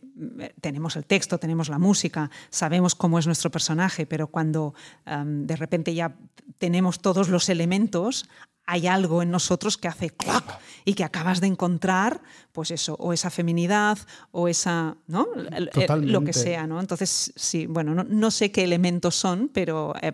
tenemos 0.62 0.96
el 0.96 1.06
texto, 1.06 1.38
tenemos 1.40 1.70
la 1.70 1.80
música, 1.80 2.30
sabemos 2.50 2.96
cómo 2.96 3.20
es 3.20 3.26
nuestro 3.26 3.50
personaje, 3.52 4.06
pero 4.06 4.28
cuando 4.28 4.74
am, 5.06 5.46
de 5.48 5.56
repente 5.56 5.94
ya 5.94 6.16
tenemos 6.58 7.00
todos 7.02 7.30
los 7.30 7.50
elementos, 7.50 8.26
hay 8.66 8.88
algo 8.88 9.22
en 9.22 9.30
nosotros 9.32 9.78
que 9.78 9.90
hace 9.90 10.10
¡clac! 10.12 10.44
y 10.86 10.94
que 10.94 11.04
acabas 11.04 11.42
de 11.42 11.48
encontrar, 11.48 12.22
pues 12.54 12.72
eso, 12.72 12.96
o 13.00 13.12
esa 13.12 13.30
feminidad, 13.30 13.98
o 14.32 14.48
esa, 14.48 14.96
¿no? 15.08 15.28
El- 15.36 15.48
el- 15.54 15.66
Lo 15.66 15.72
que 15.72 15.82
Totalmente. 15.82 16.34
sea, 16.34 16.66
¿no? 16.68 16.80
Entonces, 16.80 17.34
sí, 17.36 17.66
bueno, 17.66 17.94
no, 17.94 18.04
no 18.06 18.32
sé 18.32 18.52
qué 18.52 18.64
elementos 18.64 19.16
son, 19.16 19.50
pero 19.54 19.94
eh, 20.02 20.14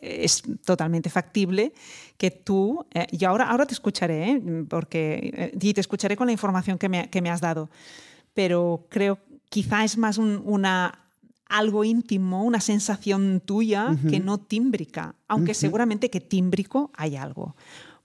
es 0.00 0.42
totalmente 0.64 1.10
factible 1.10 1.72
que 2.16 2.30
tú, 2.32 2.84
eh, 2.92 3.06
y 3.12 3.24
ahora, 3.24 3.48
ahora 3.48 3.66
te 3.66 3.74
escucharé, 3.74 4.30
¿eh? 4.32 4.42
porque, 4.68 5.30
eh, 5.36 5.58
y 5.60 5.72
te 5.72 5.80
escucharé 5.80 6.16
con 6.16 6.26
la 6.26 6.32
información 6.32 6.76
que 6.76 6.88
me, 6.88 7.08
que 7.08 7.22
me 7.22 7.30
has 7.30 7.40
dado, 7.40 7.70
pero 8.40 8.86
creo 8.88 9.18
quizá 9.50 9.84
es 9.84 9.98
más 9.98 10.16
un- 10.16 10.40
una 10.46 10.98
algo 11.46 11.84
íntimo, 11.84 12.42
una 12.42 12.58
sensación 12.62 13.42
tuya 13.44 13.94
que 14.08 14.18
no 14.18 14.38
tímbrica, 14.38 15.14
aunque 15.28 15.52
seguramente 15.52 16.08
que 16.08 16.20
tímbrico 16.22 16.90
hay 16.94 17.16
algo, 17.16 17.54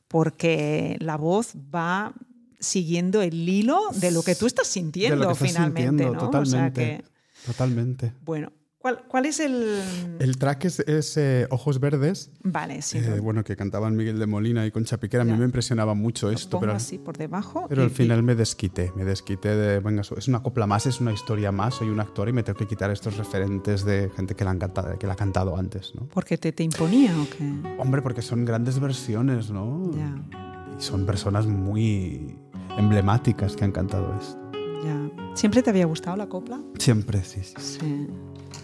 porque 0.09 0.97
la 0.99 1.15
voz 1.15 1.53
va 1.73 2.11
siguiendo 2.59 3.21
el 3.21 3.47
hilo 3.47 3.79
de 4.01 4.11
lo 4.11 4.23
que 4.23 4.35
tú 4.35 4.45
estás 4.45 4.67
sintiendo 4.67 5.15
de 5.15 5.21
lo 5.23 5.27
que 5.29 5.45
estás 5.45 5.51
finalmente, 5.51 6.03
sintiendo, 6.03 6.13
¿no? 6.15 6.27
O 6.41 6.45
sea 6.45 6.71
totalmente. 6.73 6.81
que, 6.81 7.45
Totalmente. 7.45 8.13
bueno, 8.25 8.51
¿cuál, 8.85 9.03
cuál 9.07 9.25
es 9.25 9.39
el...? 9.39 9.81
El 10.19 10.37
track 10.37 10.65
es, 10.65 10.79
es, 10.81 11.17
eh, 11.17 11.47
Ojos 11.49 11.79
Verdes, 11.79 12.29
Vale, 12.43 12.83
sí. 12.83 12.99
eh, 12.99 13.19
bueno, 13.19 13.43
que 13.43 13.55
cantaban 13.55 13.95
Miguel 13.95 14.19
de 14.19 14.27
Molina 14.27 14.63
y 14.63 14.69
Concha 14.69 14.99
Piquera. 14.99 15.23
A 15.23 15.25
mí 15.25 15.33
me 15.33 15.43
impresionaba 15.43 15.95
mucho 15.95 16.29
esto, 16.29 16.51
pongo 16.51 16.61
pero, 16.67 16.73
así 16.73 16.99
por 16.99 17.17
debajo. 17.17 17.65
pero 17.67 17.81
al 17.81 17.89
final 17.89 18.21
me 18.21 18.35
desquité. 18.35 18.93
Me 18.95 19.03
desquité 19.03 19.55
de, 19.55 19.79
venga, 19.79 20.03
es 20.15 20.27
una 20.27 20.43
copla 20.43 20.67
más, 20.67 20.85
es 20.85 21.01
una 21.01 21.11
historia 21.11 21.51
más, 21.51 21.73
soy 21.73 21.89
un 21.89 21.99
actor 21.99 22.29
y 22.29 22.33
me 22.33 22.43
tengo 22.43 22.59
que 22.59 22.67
quitar 22.67 22.91
estos 22.91 23.17
referentes 23.17 23.83
de 23.85 24.11
gente 24.15 24.35
que 24.35 24.43
la, 24.43 24.51
han 24.51 24.59
cantado, 24.59 24.99
que 24.99 25.07
la 25.07 25.13
ha 25.13 25.15
cantado 25.15 25.57
antes, 25.57 25.93
¿no? 25.95 26.07
¿Porque 26.13 26.37
te, 26.37 26.51
te 26.51 26.61
imponía 26.61 27.11
o 27.19 27.27
qué? 27.35 27.79
Hombre, 27.79 28.03
porque 28.03 28.21
son 28.21 28.45
grandes 28.45 28.79
versiones, 28.79 29.49
¿no? 29.49 29.89
Ya, 29.97 30.77
Y 30.77 30.83
son 30.83 31.07
personas 31.07 31.47
muy 31.47 32.37
emblemáticas 32.77 33.55
que 33.55 33.63
han 33.65 33.71
cantado 33.71 34.13
esto. 34.21 34.37
ya. 34.83 35.09
¿Siempre 35.33 35.63
te 35.63 35.71
había 35.71 35.87
gustado 35.87 36.15
la 36.15 36.29
copla? 36.29 36.61
Siempre, 36.77 37.23
sí, 37.23 37.41
sí. 37.43 37.53
Sí. 37.57 38.07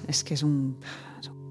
Es 0.07 0.23
que 0.23 0.33
es 0.35 0.43
un... 0.43 0.77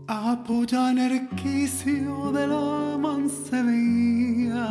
Apoya 0.06 0.90
en 0.90 0.98
el 0.98 1.28
quicio 1.30 2.32
de 2.32 2.46
la 2.46 2.98
mancebía. 2.98 4.68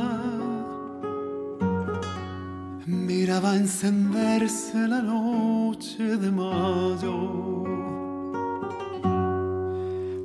Miraba 2.85 3.55
encenderse 3.55 4.87
la 4.87 5.01
noche 5.01 6.17
de 6.17 6.29
mayo. 6.29 7.63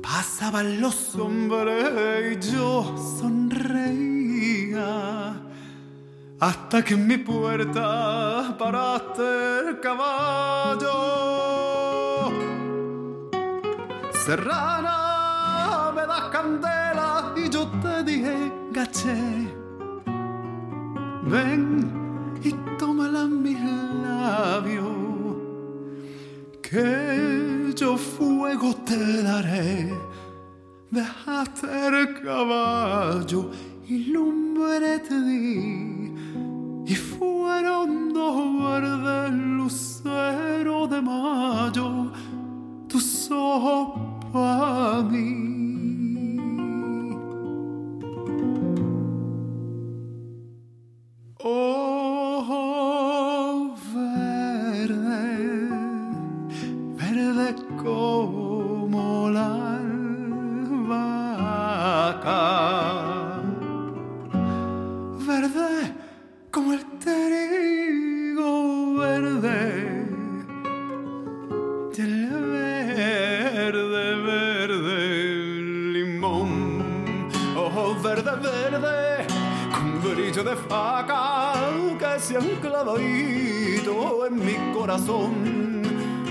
Pasaban 0.01 0.81
los 0.81 1.15
hombres 1.15 2.37
y 2.37 2.39
yo 2.51 2.95
sonreía. 3.19 4.85
Hasta 6.41 6.83
que 6.83 6.95
en 6.95 7.07
mi 7.07 7.17
puerta 7.17 8.55
paraste 8.59 9.23
el 9.69 9.79
caballo. 9.79 11.64
Serrana, 14.25 15.91
me 15.95 16.01
das 16.07 16.31
candela 16.31 17.31
y 17.37 17.47
yo 17.47 17.67
te 17.79 18.03
dije, 18.03 18.51
gaché. 18.71 19.53
Ven 21.27 22.33
y 22.43 22.51
tómala 22.79 23.21
en 23.21 23.43
mis 23.43 23.59
labios, 24.03 25.37
que 26.63 27.71
yo 27.75 27.97
fuego 27.97 28.73
te 28.83 29.21
daré. 29.21 29.93
Dejaste 30.89 31.87
el 31.87 32.19
caballo 32.19 33.51
y 33.87 34.05
lumbre 34.05 34.97
te 35.07 35.21
di, 35.21 36.15
y 36.87 36.95
fueron 36.95 38.11
dos 38.11 38.37
verdes 38.63 39.33
luceros 39.33 40.89
de 40.89 40.99
mayo 40.99 42.11
tus 42.87 43.29
ojos 43.29 44.14
para 44.35 45.01
mí. 45.11 45.31
Oh, 51.39 52.43
verde, 53.93 55.21
verde 56.99 57.47
como 57.81 59.29
la 59.37 59.49
albahaca, 60.67 61.35
de 80.45 80.55
faca 80.55 81.53
que 81.97 82.19
se 82.19 82.37
han 82.37 82.55
clavadito 82.61 84.27
en 84.27 84.35
mi 84.45 84.73
corazón. 84.77 85.81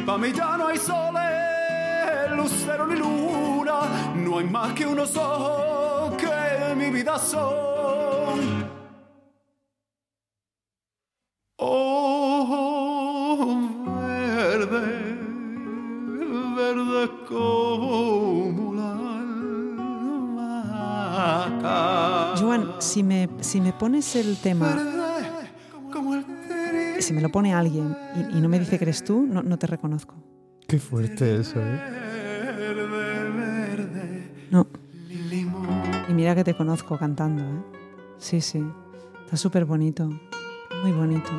Pa' 0.06 0.16
mí 0.18 0.32
ya 0.32 0.56
no 0.56 0.68
hay 0.68 0.78
soles, 0.78 2.30
lucero 2.36 2.86
ni 2.86 2.94
luna, 2.94 3.80
no 4.14 4.38
hay 4.38 4.44
más 4.44 4.72
que 4.74 4.86
unos 4.86 5.16
ojos 5.16 6.14
que 6.16 6.74
mi 6.76 6.90
vida 6.90 7.18
son. 7.18 7.73
Pones 23.78 24.16
el 24.16 24.36
tema, 24.38 24.76
si 26.98 27.12
me 27.12 27.20
lo 27.20 27.28
pone 27.30 27.54
alguien 27.54 27.96
y, 28.16 28.38
y 28.38 28.40
no 28.40 28.48
me 28.48 28.58
dice 28.58 28.78
que 28.78 28.84
eres 28.84 29.04
tú, 29.04 29.26
no, 29.26 29.42
no 29.42 29.58
te 29.58 29.66
reconozco. 29.66 30.14
Qué 30.66 30.78
fuerte 30.78 31.40
eso, 31.40 31.60
¿eh? 31.60 31.80
verde, 32.56 32.86
verde, 32.86 34.48
No. 34.50 34.66
Y 36.08 36.12
mira 36.12 36.34
que 36.34 36.44
te 36.44 36.54
conozco 36.54 36.98
cantando, 36.98 37.42
¿eh? 37.42 37.62
Sí, 38.18 38.40
sí. 38.40 38.64
Está 39.24 39.36
súper 39.36 39.64
bonito. 39.64 40.08
Muy 40.82 40.92
bonito. 40.92 41.30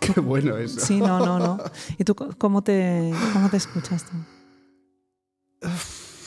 Qué 0.00 0.20
bueno 0.20 0.56
eso. 0.56 0.80
Sí, 0.80 1.00
no, 1.00 1.18
no, 1.24 1.38
no. 1.38 1.58
¿Y 1.98 2.04
tú 2.04 2.14
cómo 2.14 2.62
te, 2.62 3.12
cómo 3.32 3.48
te 3.48 3.56
escuchas 3.56 4.04
tú? 4.04 4.16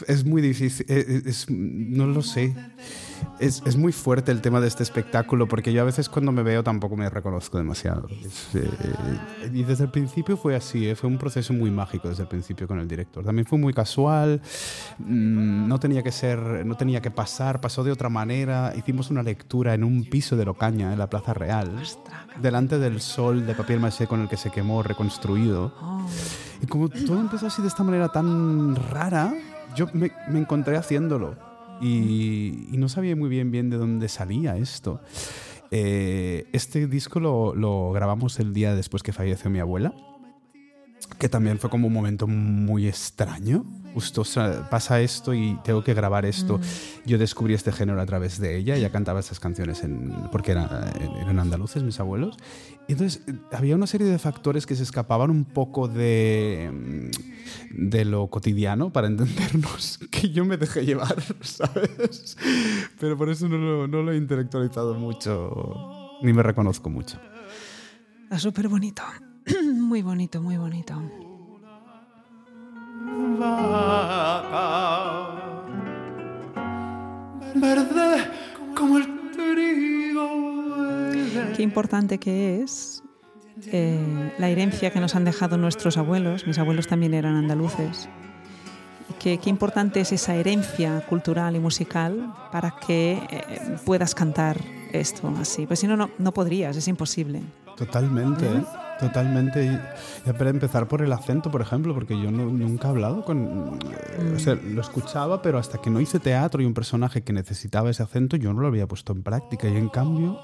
Es 0.08 0.26
muy 0.26 0.41
difícil, 0.41 0.86
eh, 0.89 1.06
eh, 1.08 1.22
es- 1.26 1.45
no 1.49 2.08
lo 2.08 2.22
sé. 2.22 2.56
Es, 3.39 3.62
es 3.66 3.76
muy 3.78 3.91
fuerte 3.91 4.32
el 4.32 4.41
tema 4.41 4.60
de 4.60 4.68
este 4.68 4.82
espectáculo 4.82 5.47
porque 5.47 5.72
yo 5.74 5.82
a 5.82 5.86
veces 5.86 6.10
cuando 6.10 6.32
me 6.32 6.41
veo 6.41 6.64
tampoco 6.64 6.95
me 6.97 7.08
reconozco 7.10 7.58
demasiado. 7.60 8.08
Es, 8.10 8.56
eh, 8.56 8.68
y 9.54 9.64
desde 9.64 9.84
el 9.86 9.91
principio 9.91 10.38
fue 10.38 10.56
así, 10.56 10.88
eh, 10.88 10.95
fue 10.95 11.08
un 11.10 11.18
proceso 11.20 11.54
muy 11.54 11.70
mágico 11.70 12.10
desde 12.10 12.24
el 12.24 12.30
principio 12.30 12.68
con 12.68 12.80
el 12.80 12.88
director. 12.88 13.24
También 13.24 13.45
fue 13.45 13.60
muy 13.60 13.74
casual, 13.74 14.41
mm, 14.99 15.68
no 15.68 15.80
tenía 15.80 16.02
que 16.02 16.12
ser, 16.12 16.66
no 16.66 16.76
tenía 16.76 16.99
que 17.02 17.12
pasar, 17.12 17.62
pasó 17.62 17.84
de 17.84 17.91
otra 17.91 18.10
manera. 18.10 18.74
Hicimos 18.76 19.12
una 19.12 19.22
lectura 19.24 19.74
en 19.76 19.84
un 19.84 20.04
piso 20.06 20.36
de 20.36 20.45
Locaña, 20.45 20.91
en 20.91 20.97
la 20.99 21.08
Plaza 21.10 21.34
Real, 21.36 21.72
delante 22.41 22.80
del 22.80 23.02
sol 23.02 23.45
de 23.45 23.54
papel 23.54 23.80
maché 23.80 24.08
con 24.08 24.22
el 24.22 24.30
que 24.30 24.38
se 24.38 24.49
quemó, 24.49 24.82
reconstruido. 24.82 25.74
Y 26.62 26.66
como 26.68 26.89
todo 26.89 27.20
empezó 27.20 27.47
así 27.47 27.62
de 27.62 27.68
esta 27.68 27.84
manera 27.84 28.10
tan 28.10 28.76
rara, 28.76 29.34
yo 29.76 29.88
me, 29.93 30.11
me 30.30 30.39
encontré 30.39 30.78
haciéndolo 30.78 31.36
y, 31.82 32.78
no 32.78 32.89
sabía 32.89 33.15
muy 33.15 33.30
bien 33.30 33.51
bien 33.51 33.69
de 33.69 33.78
dónde 33.78 34.07
salía 34.07 34.57
esto. 34.57 35.01
Eh, 35.72 36.47
este 36.51 36.88
disco 36.88 37.19
lo, 37.19 37.55
lo 37.55 37.91
grabamos 37.91 38.39
el 38.39 38.53
día 38.53 38.76
después 38.76 39.03
que 39.03 39.13
falleció 39.13 39.49
mi 39.49 39.59
abuela, 39.59 39.93
que 41.17 41.30
también 41.30 41.59
fue 41.59 41.69
como 41.69 41.88
un 41.88 41.93
momento 41.93 42.28
muy 42.28 42.88
extraño. 42.88 43.65
Justo 43.93 44.23
pasa 44.69 45.01
esto 45.01 45.33
y 45.33 45.59
tengo 45.63 45.83
que 45.83 45.93
grabar 45.93 46.25
esto. 46.25 46.59
Yo 47.05 47.17
descubrí 47.17 47.53
este 47.53 47.71
género 47.71 47.99
a 48.01 48.05
través 48.05 48.39
de 48.39 48.57
ella. 48.57 48.75
Ella 48.75 48.89
cantaba 48.91 49.19
estas 49.19 49.39
canciones 49.39 49.83
en, 49.83 50.13
porque 50.31 50.51
era- 50.51 50.91
eran 51.21 51.39
andaluces, 51.39 51.83
mis 51.83 51.99
abuelos. 51.99 52.37
Y 52.87 52.93
entonces 52.93 53.21
eh, 53.27 53.33
había 53.51 53.75
una 53.75 53.87
serie 53.87 54.07
de 54.07 54.17
factores 54.17 54.65
que 54.65 54.75
se 54.75 54.83
escapaban 54.83 55.29
un 55.29 55.43
poco 55.45 55.87
de, 55.87 56.71
mm, 56.73 57.89
de 57.89 58.05
lo 58.05 58.27
cotidiano 58.27 58.91
para 58.93 59.07
entendernos 59.11 59.99
que 60.09 60.29
yo 60.29 60.45
me 60.45 60.57
dejé 60.57 60.85
llevar, 60.85 61.15
¿sabes? 61.41 62.37
Pero 62.99 63.17
por 63.17 63.29
eso 63.29 63.47
no 63.49 63.57
lo, 63.57 63.87
no 63.87 64.03
lo 64.03 64.11
he 64.13 64.17
intelectualizado 64.17 64.93
mucho, 64.95 66.17
ni 66.21 66.31
me 66.33 66.43
reconozco 66.43 66.89
mucho. 66.89 67.17
está 68.23 68.39
súper 68.39 68.67
bonito. 68.69 69.03
Muy 69.75 70.01
bonito, 70.01 70.41
muy 70.41 70.55
bonito. 70.57 70.93
Verde 77.55 78.29
como 78.75 78.97
el 78.97 79.32
trigo. 79.32 80.27
Qué 81.55 81.63
importante 81.63 82.17
que 82.17 82.61
es 82.61 83.03
eh, 83.71 84.34
la 84.38 84.49
herencia 84.49 84.91
que 84.91 84.99
nos 84.99 85.15
han 85.15 85.25
dejado 85.25 85.57
nuestros 85.57 85.97
abuelos. 85.97 86.47
Mis 86.47 86.57
abuelos 86.57 86.88
también 86.88 87.13
eran 87.13 87.36
andaluces. 87.36 88.09
Qué, 89.19 89.38
qué 89.38 89.49
importante 89.49 89.99
es 89.99 90.11
esa 90.11 90.36
herencia 90.36 91.01
cultural 91.07 91.55
y 91.55 91.59
musical 91.59 92.34
para 92.51 92.71
que 92.86 93.21
eh, 93.29 93.77
puedas 93.86 94.15
cantar 94.15 94.57
esto 94.91 95.32
así. 95.39 95.67
Pues 95.67 95.79
si 95.79 95.88
no, 95.88 95.95
no, 95.95 96.09
no 96.17 96.34
podrías, 96.34 96.75
es 96.75 96.88
imposible. 96.88 97.41
Totalmente, 97.77 98.45
¿eh? 98.45 98.63
Totalmente. 99.02 99.66
Y, 99.66 100.30
y 100.30 100.34
para 100.34 100.49
empezar 100.49 100.88
por 100.88 101.02
el 101.02 101.12
acento, 101.12 101.52
por 101.52 101.62
ejemplo, 101.62 101.93
porque 101.93 102.14
yo 102.22 102.32
no- 102.32 102.45
nunca 102.45 102.88
he 102.88 102.91
hablado 102.91 103.26
con... 103.26 103.80
O 104.36 104.39
sea, 104.39 104.56
lo 104.56 104.80
escuchaba, 104.82 105.41
pero 105.41 105.58
hasta 105.58 105.80
que 105.80 105.89
no 105.89 105.99
hice 105.99 106.20
teatro 106.20 106.62
y 106.62 106.66
un 106.66 106.74
personaje 106.74 107.22
que 107.24 107.34
necesitaba 107.34 107.89
ese 107.89 108.04
acento, 108.04 108.38
yo 108.38 108.54
no 108.54 108.62
lo 108.62 108.68
había 108.68 108.88
puesto 108.88 109.12
en 109.14 109.24
práctica. 109.24 109.68
Y 109.68 109.76
en 109.76 109.89
cambio, 109.89 110.39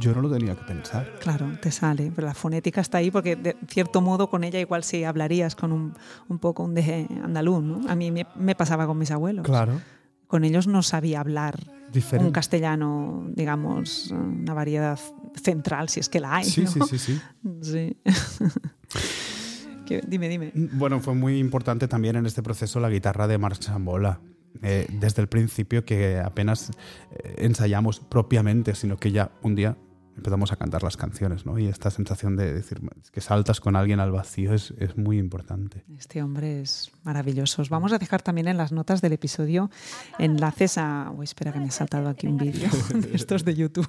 yo 0.00 0.14
no 0.14 0.22
lo 0.22 0.30
tenía 0.30 0.54
que 0.56 0.64
pensar. 0.64 1.12
Claro, 1.20 1.46
te 1.60 1.70
sale, 1.70 2.10
pero 2.14 2.26
la 2.26 2.34
fonética 2.34 2.80
está 2.80 2.98
ahí 2.98 3.10
porque 3.10 3.36
de 3.36 3.56
cierto 3.68 4.00
modo 4.00 4.28
con 4.30 4.42
ella 4.42 4.58
igual 4.58 4.82
sí 4.84 5.04
hablarías 5.04 5.54
con 5.54 5.70
un, 5.72 5.94
un 6.28 6.38
poco 6.38 6.62
un 6.64 6.74
deje 6.74 7.06
andaluz, 7.22 7.62
¿no? 7.62 7.80
A 7.90 7.94
mí 7.94 8.10
me, 8.10 8.26
me 8.36 8.54
pasaba 8.54 8.86
con 8.86 8.98
mis 8.98 9.10
abuelos. 9.10 9.44
Claro. 9.44 9.80
Con 10.26 10.44
ellos 10.44 10.66
no 10.66 10.82
sabía 10.82 11.20
hablar 11.20 11.56
Diferente. 11.92 12.26
un 12.26 12.32
castellano, 12.32 13.26
digamos, 13.34 14.10
una 14.10 14.54
variedad 14.54 14.98
central, 15.42 15.88
si 15.88 16.00
es 16.00 16.08
que 16.08 16.20
la 16.20 16.36
hay. 16.36 16.44
Sí, 16.44 16.62
¿no? 16.62 16.70
sí, 16.70 16.80
sí, 16.90 16.98
sí. 16.98 17.20
Sí. 17.62 17.96
Que- 19.86 20.00
dime, 20.06 20.28
dime. 20.28 20.52
Bueno, 20.54 21.00
fue 21.00 21.14
muy 21.14 21.38
importante 21.38 21.88
también 21.88 22.16
en 22.16 22.24
este 22.26 22.42
proceso 22.42 22.78
la 22.80 22.88
guitarra 22.88 23.26
de 23.26 23.36
Marc 23.38 23.60
Sambola. 23.60 24.20
Eh, 24.62 24.86
desde 25.00 25.22
el 25.22 25.28
principio 25.28 25.84
que 25.84 26.18
apenas 26.20 26.70
eh, 27.10 27.34
ensayamos 27.38 28.00
propiamente, 28.00 28.74
sino 28.74 28.96
que 28.96 29.10
ya 29.10 29.32
un 29.42 29.54
día 29.54 29.76
empezamos 30.16 30.52
a 30.52 30.56
cantar 30.56 30.82
las 30.82 30.96
canciones, 30.96 31.46
¿no? 31.46 31.58
Y 31.58 31.66
esta 31.66 31.90
sensación 31.90 32.36
de 32.36 32.52
decir 32.52 32.80
que 33.12 33.20
saltas 33.20 33.60
con 33.60 33.76
alguien 33.76 34.00
al 34.00 34.10
vacío 34.12 34.54
es, 34.54 34.72
es 34.78 34.96
muy 34.96 35.18
importante. 35.18 35.84
Este 35.98 36.22
hombre 36.22 36.60
es 36.62 36.90
maravilloso. 37.04 37.62
Os 37.62 37.68
vamos 37.70 37.92
a 37.92 37.98
dejar 37.98 38.22
también 38.22 38.48
en 38.48 38.56
las 38.56 38.72
notas 38.72 39.00
del 39.00 39.12
episodio 39.14 39.70
enlaces 40.18 40.78
a... 40.78 41.10
Uy, 41.16 41.24
espera 41.24 41.52
que 41.52 41.58
me 41.60 41.66
he 41.66 41.70
saltado 41.70 42.08
aquí 42.08 42.26
un 42.26 42.36
vídeo 42.36 42.68
de 42.94 43.14
estos 43.14 43.44
de 43.44 43.54
YouTube. 43.54 43.88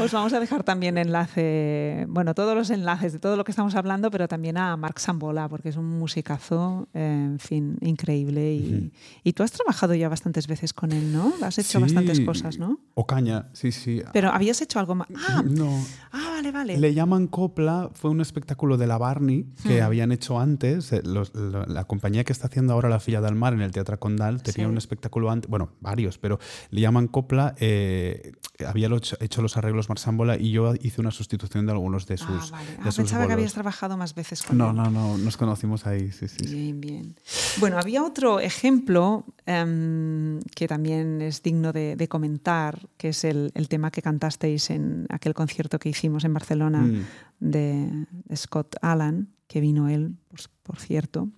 Os 0.00 0.12
vamos 0.12 0.32
a 0.32 0.40
dejar 0.40 0.64
también 0.64 0.98
enlace, 0.98 2.06
bueno, 2.08 2.34
todos 2.34 2.54
los 2.56 2.70
enlaces 2.70 3.12
de 3.12 3.18
todo 3.18 3.36
lo 3.36 3.44
que 3.44 3.52
estamos 3.52 3.74
hablando, 3.74 4.10
pero 4.10 4.28
también 4.28 4.56
a 4.58 4.76
Marc 4.76 4.98
Sambola, 4.98 5.48
porque 5.48 5.68
es 5.70 5.76
un 5.76 5.86
musicazo, 5.98 6.88
eh, 6.94 7.24
en 7.32 7.38
fin, 7.38 7.76
increíble. 7.80 8.54
Y, 8.54 8.92
y 9.24 9.32
tú 9.32 9.42
has 9.42 9.52
trabajado 9.52 9.94
ya 9.94 10.08
bastantes 10.08 10.46
veces 10.46 10.72
con 10.72 10.92
él, 10.92 11.12
¿no? 11.12 11.32
Has 11.42 11.58
hecho 11.58 11.78
Sí. 11.78 11.82
bastantes 11.82 12.20
cosas, 12.20 12.58
¿no? 12.58 12.80
Ocaña, 12.94 13.48
sí, 13.52 13.70
sí. 13.72 14.02
Pero 14.12 14.30
habías 14.30 14.60
hecho 14.62 14.78
algo 14.80 14.97
más. 14.98 15.08
Ah, 15.28 15.42
no. 15.48 15.70
ah, 16.12 16.30
vale, 16.34 16.52
vale. 16.52 16.78
Le 16.78 16.92
llaman 16.94 17.26
Copla, 17.26 17.90
fue 17.94 18.10
un 18.10 18.20
espectáculo 18.20 18.76
de 18.76 18.86
la 18.86 18.98
Barney 18.98 19.46
que 19.64 19.80
habían 19.82 20.12
hecho 20.12 20.38
antes. 20.38 20.92
eh, 20.92 21.00
los- 21.04 21.32
la 21.34 21.84
compañía 21.84 22.24
que 22.24 22.32
está 22.32 22.48
haciendo 22.48 22.72
ahora 22.74 22.88
La 22.88 23.00
Filla 23.00 23.20
del 23.20 23.34
Mar 23.34 23.52
en 23.54 23.60
el 23.62 23.70
Teatro 23.72 23.98
Condal 23.98 24.42
tenía 24.42 24.66
Sí. 24.66 24.70
un 24.70 24.76
espectáculo 24.78 25.30
antes, 25.30 25.48
bueno, 25.50 25.70
varios, 25.80 26.18
pero 26.18 26.38
le 26.70 26.80
llaman 26.80 27.06
Copla. 27.08 27.54
eh, 27.58 28.32
había 28.66 28.88
hecho 29.20 29.40
los 29.42 29.56
arreglos 29.56 29.88
Marsámbola 29.88 30.36
y 30.36 30.50
yo 30.50 30.74
hice 30.80 31.00
una 31.00 31.12
sustitución 31.12 31.64
de 31.66 31.72
algunos 31.72 32.06
de 32.06 32.16
sus, 32.18 32.28
ah, 32.28 32.48
vale. 32.50 32.70
de 32.72 32.76
Ah, 32.80 32.84
sus 32.86 32.96
pensaba 32.96 33.26
que 33.28 33.32
habías 33.34 33.52
trabajado 33.52 33.96
más 33.96 34.14
veces 34.16 34.42
con 34.42 34.58
No, 34.58 34.70
él. 34.70 34.76
no, 34.76 34.90
no, 34.90 35.16
nos 35.18 35.36
conocimos 35.36 35.86
ahí, 35.86 36.10
sí, 36.10 36.26
sí. 36.26 36.44
sí. 36.44 36.54
Bien, 36.54 36.80
bien. 36.80 37.14
Bueno, 37.60 37.78
había 37.78 38.02
otro 38.02 38.40
ejemplo 38.40 39.24
em, 39.46 40.40
que 40.54 40.66
también 40.68 41.22
es 41.22 41.42
digno 41.42 41.72
de, 41.72 41.94
de 41.96 42.08
comentar, 42.08 42.78
que 42.96 43.10
es 43.10 43.24
el, 43.24 43.50
el 43.54 43.68
tema 43.68 43.90
que 43.90 44.02
cantasteis 44.02 44.70
en 44.70 44.87
aquel 45.08 45.34
concierto 45.34 45.78
que 45.78 45.88
hicimos 45.88 46.24
en 46.24 46.34
Barcelona 46.34 46.82
Mm. 46.82 47.04
de, 47.40 48.06
Scott 48.36 48.76
Allan, 48.82 49.28
que 49.46 49.60
vino 49.60 49.88
él, 49.88 50.16
por, 50.28 50.40
por 50.62 50.78
cierto. 50.78 51.28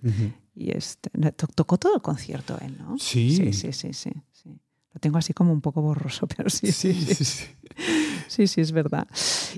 Y 0.55 0.71
este, 0.71 1.09
tocó 1.55 1.77
todo 1.77 1.95
el 1.95 2.01
concierto 2.01 2.57
él, 2.61 2.77
¿no? 2.77 2.97
Sí. 2.97 3.35
Sí, 3.35 3.53
sí, 3.53 3.71
sí, 3.71 3.93
sí, 3.93 4.11
sí. 4.31 4.49
Lo 4.93 4.99
tengo 4.99 5.17
así 5.17 5.33
como 5.33 5.53
un 5.53 5.61
poco 5.61 5.81
borroso, 5.81 6.27
pero 6.35 6.49
sí, 6.49 6.71
sí, 6.71 6.93
sí. 6.93 7.15
sí, 7.15 7.25
sí. 7.25 7.45
Sí, 8.27 8.47
sí, 8.47 8.61
es 8.61 8.71
verdad. 8.71 9.07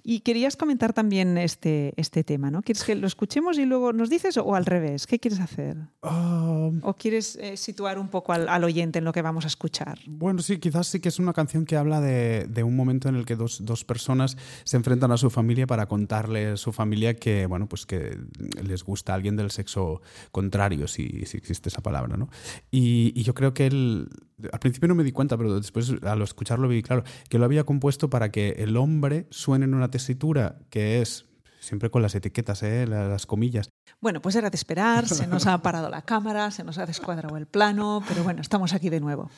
Y 0.04 0.22
querías 0.22 0.56
comentar 0.56 0.94
también 0.94 1.38
este, 1.38 1.94
este 1.96 2.24
tema, 2.24 2.50
¿no? 2.50 2.62
¿Quieres 2.62 2.84
que 2.84 2.96
lo 2.96 3.08
escuchemos 3.08 3.58
y 3.58 3.66
luego 3.66 3.94
nos 3.94 4.10
dices 4.10 4.38
o 4.38 4.56
al 4.56 4.66
revés? 4.66 5.06
¿Qué 5.06 5.20
quieres 5.20 5.40
hacer? 5.40 5.78
Ah, 6.02 6.70
¿O 6.82 6.94
quieres 6.96 7.36
eh, 7.36 7.58
situar 7.58 8.00
un 8.00 8.08
poco 8.08 8.34
al, 8.34 8.50
al 8.50 8.64
oyente 8.64 9.00
en 9.00 9.06
lo 9.06 9.12
que 9.12 9.22
vamos 9.22 9.46
a 9.46 9.48
escuchar? 9.48 10.00
Bueno, 10.08 10.42
sí, 10.42 10.58
quizás 10.58 10.88
sí 10.88 11.00
que 11.00 11.10
es 11.10 11.20
una 11.20 11.34
canción 11.34 11.66
que 11.66 11.78
habla 11.78 12.02
de, 12.02 12.48
de 12.48 12.64
un 12.64 12.76
momento 12.76 13.10
en 13.10 13.16
el 13.16 13.26
que 13.26 13.36
dos, 13.36 13.64
dos 13.64 13.86
personas 13.86 14.38
se 14.64 14.78
enfrentan 14.78 15.12
a 15.12 15.18
su 15.18 15.30
familia 15.30 15.68
para 15.68 15.86
contarle 15.88 16.48
a 16.48 16.58
su 16.58 16.72
familia 16.72 17.16
que, 17.16 17.46
bueno, 17.46 17.68
pues 17.68 17.86
que 17.86 18.18
les 18.62 18.84
gusta 18.84 19.14
alguien 19.14 19.36
del 19.36 19.52
sexo 19.52 20.02
contrario, 20.32 20.88
si, 20.88 21.26
si 21.26 21.38
existe 21.38 21.70
esa 21.70 21.82
palabra, 21.82 22.18
¿no? 22.18 22.30
Y, 22.72 23.14
y 23.16 23.24
yo 23.24 23.34
creo 23.34 23.54
que 23.54 23.68
él, 23.68 24.10
al 24.52 24.60
principio 24.60 24.88
no 24.88 24.96
me 24.96 25.04
di 25.04 25.12
cuenta, 25.12 25.38
pero 25.38 25.56
después 25.60 25.94
al 26.04 26.22
escucharlo 26.22 26.68
vi 26.68 26.82
claro, 26.82 27.04
que 27.30 27.38
lo 27.38 27.46
había 27.46 27.64
compuesto 27.64 28.03
para 28.10 28.32
que 28.32 28.56
el 28.60 28.78
hombre 28.78 29.28
suene 29.30 29.66
en 29.66 29.74
una 29.74 29.90
tesitura 29.92 30.58
que 30.70 31.02
es, 31.02 31.26
siempre 31.60 31.90
con 31.90 32.02
las 32.02 32.16
etiquetas, 32.16 32.62
¿eh? 32.64 32.86
las, 32.88 33.10
las 33.10 33.26
comillas, 33.26 33.70
Bueno, 34.02 34.22
pues 34.22 34.36
era 34.36 34.50
de 34.50 34.56
esperar, 34.58 35.08
se 35.08 35.28
nos 35.28 35.48
ha 35.48 35.62
parado 35.62 35.90
la 35.90 36.02
cámara, 36.02 36.52
se 36.52 36.64
nos 36.64 36.78
ha 36.78 36.86
descuadrado 36.86 37.38
el 37.38 37.46
plano, 37.48 38.04
pero 38.08 38.24
bueno, 38.24 38.42
estamos 38.42 38.74
aquí 38.74 38.90
de 38.90 39.00
nuevo. 39.00 39.30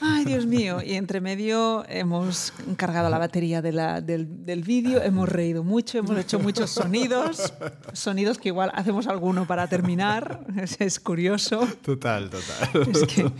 Ay, 0.00 0.24
Dios 0.24 0.46
mío, 0.46 0.80
y 0.84 0.94
entre 0.94 1.20
medio 1.20 1.84
hemos 1.88 2.52
cargado 2.76 3.08
la 3.10 3.18
batería 3.18 3.62
de 3.62 3.72
la- 3.72 4.00
del, 4.00 4.44
del 4.44 4.62
vídeo, 4.62 5.02
hemos 5.02 5.28
reído 5.28 5.64
mucho, 5.64 5.98
hemos 5.98 6.16
hecho 6.18 6.38
muchos 6.38 6.70
sonidos, 6.70 7.52
sonidos 7.92 8.38
que 8.38 8.48
igual 8.50 8.70
hacemos 8.74 9.06
alguno 9.08 9.46
para 9.46 9.66
terminar, 9.66 10.44
es, 10.56 10.76
es 10.80 11.00
curioso. 11.00 11.66
Total, 11.82 12.30
total. 12.30 12.88
Es 12.92 13.04
que 13.06 13.32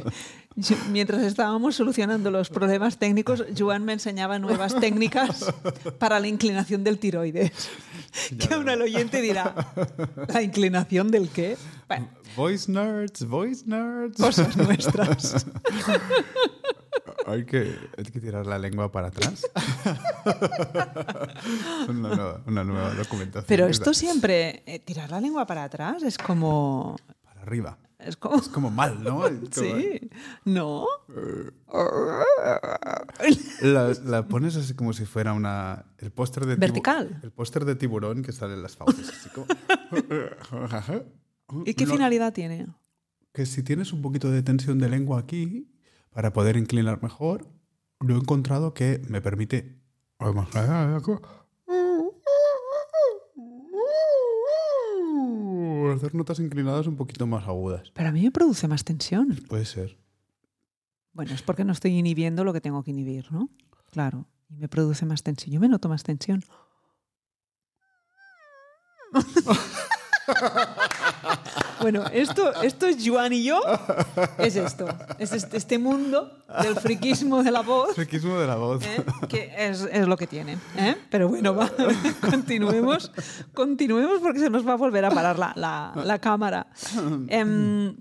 yo- 0.59 0.77
mientras 0.91 1.23
estábamos 1.23 1.77
solucionando 1.77 2.31
los 2.31 2.51
problemas 2.51 2.99
técnicos, 2.99 3.45
Joan 3.57 3.85
me 3.85 3.93
enseñaba 3.95 4.39
nuevas 4.39 4.75
técnicas 4.81 5.53
para 5.99 6.21
la 6.21 6.29
inclinación 6.29 6.85
del 6.85 6.99
tiroides. 6.99 7.53
que 8.39 8.55
aún 8.55 8.69
el 8.69 8.83
oyente 8.83 9.21
dirá, 9.21 9.55
¿la 10.29 10.43
inclinación 10.43 11.11
del 11.11 11.29
qué? 11.31 11.57
Bueno, 11.89 12.09
Voice 12.37 12.71
nerds, 12.71 13.25
voice 13.27 13.65
nerds. 13.67 14.17
cosas 14.17 14.57
nuestras. 14.57 15.47
Hay 17.27 17.45
que, 17.45 17.75
hay 17.97 18.05
que 18.05 18.21
tirar 18.21 18.47
la 18.47 18.59
lengua 18.59 18.91
para 18.93 19.09
atrás. 19.09 19.45
una, 21.89 22.09
nueva, 22.09 22.41
una 22.47 22.65
nueva 22.65 22.95
documentación. 22.95 23.45
Pero 23.49 23.67
esto 23.67 23.93
siempre, 23.95 24.63
eh, 24.67 24.79
tirar 24.79 25.11
la 25.11 25.21
lengua 25.21 25.47
para 25.47 25.65
atrás 25.65 26.03
es 26.03 26.17
como... 26.19 26.97
Para 27.25 27.43
arriba. 27.43 27.79
Es 27.99 28.17
como... 28.17 28.37
Es 28.37 28.49
como 28.49 28.71
mal, 28.71 29.03
¿no? 29.03 29.23
Como- 29.23 29.39
Sí, 29.51 30.09
¿no? 30.45 30.87
La, 33.63 33.93
la 34.05 34.29
pones 34.29 34.57
así 34.57 34.75
como 34.75 34.93
si 34.93 35.05
fuera 35.05 35.33
una. 35.33 35.87
El 35.99 36.11
póster 36.13 36.47
de. 36.47 36.57
tibu- 36.57 36.61
Vertical. 36.61 37.21
El 37.23 37.33
póster 37.33 37.65
de 37.65 37.75
tiburón 37.77 38.23
que 38.23 38.33
sale 38.33 38.55
en 38.55 38.63
las 38.63 38.77
fauces. 38.77 39.09
Así 39.09 39.29
como. 39.31 39.47
¿Y 41.67 41.75
qué 41.75 41.87
No, 41.87 41.93
finalidad 41.93 42.33
tiene? 42.33 42.67
Que 43.33 43.47
si 43.47 43.63
tienes 43.63 43.93
un 43.93 44.03
poquito 44.03 44.31
de 44.31 44.43
tensión 44.43 44.79
de 44.79 44.89
lengua 44.89 45.19
aquí, 45.21 45.71
para 46.11 46.33
poder 46.33 46.57
inclinar 46.57 47.03
mejor, 47.03 47.49
lo 48.01 48.15
he 48.15 48.19
encontrado 48.19 48.75
que 48.75 49.03
me 49.09 49.21
permite. 49.21 49.79
Hacer 55.99 56.15
notas 56.15 56.39
inclinadas 56.39 56.87
un 56.87 56.97
poquito 56.97 57.27
más 57.27 57.49
agudas. 57.49 57.91
Pero 57.93 58.09
a 58.09 58.13
mí 58.13 58.23
me 58.23 58.31
produce 58.31 58.69
más 58.69 58.85
tensión. 58.85 59.37
Puede 59.49 59.65
ser. 59.65 59.99
Bueno, 61.13 61.35
es 61.35 61.43
porque 61.43 61.65
no 61.65 61.73
estoy 61.73 61.99
inhibiendo 61.99 62.45
lo 62.45 62.53
que 62.53 62.61
tengo 62.61 62.85
que 62.85 62.93
inhibir, 62.93 63.33
¿no? 63.33 63.51
Claro. 63.91 64.29
Y 64.49 64.57
me 64.57 64.69
produce 64.69 65.07
más 65.07 65.25
tensión. 65.25 65.53
Yo 65.53 65.59
me 65.59 65.69
noto 65.69 65.89
más 65.89 66.05
tensión. 66.05 66.45
Bueno, 71.81 72.05
esto, 72.13 72.53
esto 72.63 72.87
es 72.87 72.97
Joan 73.07 73.33
y 73.33 73.45
yo. 73.45 73.61
Es 74.39 74.57
esto. 74.57 74.87
Es 75.19 75.33
este, 75.33 75.57
este 75.57 75.79
mundo 75.79 76.31
del 76.63 76.77
friquismo 76.77 77.43
de 77.43 77.51
la 77.51 77.63
voz. 77.63 77.95
Friquismo 77.95 78.39
de 78.39 78.47
la 78.47 78.57
voz. 78.57 78.85
¿eh? 78.85 79.05
que 79.29 79.53
es, 79.57 79.83
es 79.91 80.07
lo 80.07 80.17
que 80.17 80.27
tiene. 80.27 80.59
¿eh? 80.77 80.97
Pero 81.11 81.29
bueno, 81.29 81.55
va, 81.55 81.71
continuemos, 82.31 83.13
continuemos 83.55 84.21
porque 84.21 84.41
se 84.41 84.51
nos 84.51 84.67
va 84.67 84.73
a 84.73 84.77
volver 84.77 85.05
a 85.05 85.11
parar 85.11 85.39
la, 85.39 85.53
la- 85.57 85.93
la 86.05 86.19
cámara. 86.19 86.67
Em, 87.29 87.97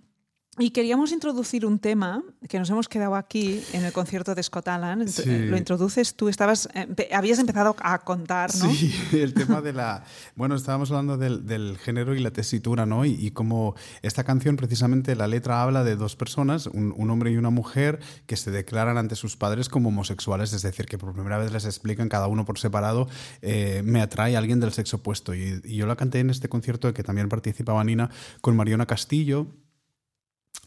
y 0.60 0.72
queríamos 0.72 1.12
introducir 1.12 1.66
un 1.66 1.80
tema 1.80 2.24
que 2.50 2.58
nos 2.60 2.70
hemos 2.70 2.88
quedado 2.88 3.16
aquí 3.16 3.62
en 3.74 3.86
el 3.86 3.94
concierto 3.94 4.34
de 4.36 4.42
Scott 4.44 4.68
Sí. 5.08 5.24
eh, 5.26 5.48
Lo 5.50 5.58
introduces 5.58 6.16
tú, 6.16 6.30
estabas, 6.30 6.68
eh, 6.74 7.10
habías 7.14 7.40
empezado 7.40 7.76
a 7.80 8.00
contar, 8.00 8.50
¿no? 8.56 8.70
Sí, 8.72 8.94
el 9.14 9.34
tema 9.34 9.62
de 9.62 9.74
la... 9.74 10.04
Bueno, 10.36 10.56
estábamos 10.56 10.90
hablando 10.92 11.18
del, 11.18 11.46
del 11.46 11.78
género 11.78 12.16
y 12.16 12.20
la 12.20 12.32
tesitura, 12.32 12.86
¿no? 12.86 13.06
Y, 13.06 13.12
y 13.12 13.32
cómo 13.32 13.76
esta 14.02 14.24
canción, 14.24 14.56
precisamente, 14.56 15.16
la 15.16 15.28
letra 15.28 15.62
habla 15.62 15.84
de 15.84 15.96
dos 15.96 16.16
personas, 16.16 16.68
un, 16.68 16.94
un 16.98 17.10
hombre 17.12 17.32
y 17.32 17.38
una 17.38 17.50
mujer, 17.50 18.00
que 18.26 18.36
se 18.36 18.52
declaran 18.52 18.98
ante 18.98 19.16
sus 19.16 19.38
padres 19.38 19.70
como 19.70 19.90
homosexuales, 19.90 20.54
es 20.54 20.62
decir, 20.64 20.86
que 20.86 20.98
por 20.98 21.14
primera 21.14 21.38
vez 21.38 21.52
les 21.52 21.66
explican 21.66 22.10
cada 22.10 22.28
uno 22.28 22.46
por 22.46 22.60
separado, 22.60 23.08
eh, 23.42 23.82
me 23.86 24.02
atrae 24.02 24.36
alguien 24.36 24.60
del 24.60 24.74
sexo 24.74 24.98
opuesto. 24.98 25.34
Y, 25.34 25.62
y 25.64 25.76
yo 25.76 25.86
la 25.86 25.96
canté 25.96 26.20
en 26.20 26.30
este 26.30 26.50
concierto, 26.50 26.94
que 26.94 27.04
también 27.04 27.30
participaba 27.30 27.84
Nina, 27.84 28.10
con 28.42 28.56
Mariona 28.56 28.86
Castillo, 28.86 29.48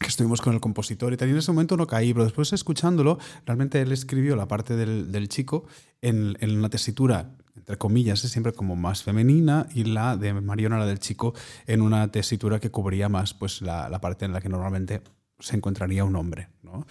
que 0.01 0.07
estuvimos 0.07 0.41
con 0.41 0.53
el 0.53 0.59
compositor 0.59 1.13
y 1.13 1.17
tal. 1.17 1.29
Y 1.29 1.31
en 1.31 1.37
ese 1.37 1.51
momento 1.51 1.77
no 1.77 1.87
caí, 1.87 2.13
pero 2.13 2.25
después 2.25 2.51
escuchándolo, 2.53 3.19
realmente 3.45 3.81
él 3.81 3.91
escribió 3.91 4.35
la 4.35 4.47
parte 4.47 4.75
del, 4.75 5.11
del 5.11 5.29
chico 5.29 5.65
en, 6.01 6.37
en 6.39 6.57
una 6.57 6.69
tesitura, 6.69 7.35
entre 7.55 7.77
comillas, 7.77 8.23
es 8.23 8.31
siempre 8.31 8.53
como 8.53 8.75
más 8.75 9.03
femenina, 9.03 9.67
y 9.73 9.83
la 9.83 10.17
de 10.17 10.33
Mariona, 10.33 10.79
la 10.79 10.85
del 10.85 10.99
chico, 10.99 11.33
en 11.67 11.81
una 11.81 12.11
tesitura 12.11 12.59
que 12.59 12.71
cubría 12.71 13.09
más 13.09 13.33
pues, 13.33 13.61
la, 13.61 13.89
la 13.89 14.01
parte 14.01 14.25
en 14.25 14.33
la 14.33 14.41
que 14.41 14.49
normalmente 14.49 15.01
se 15.39 15.55
encontraría 15.55 16.03
un 16.03 16.15
hombre. 16.15 16.49
¿no? 16.63 16.85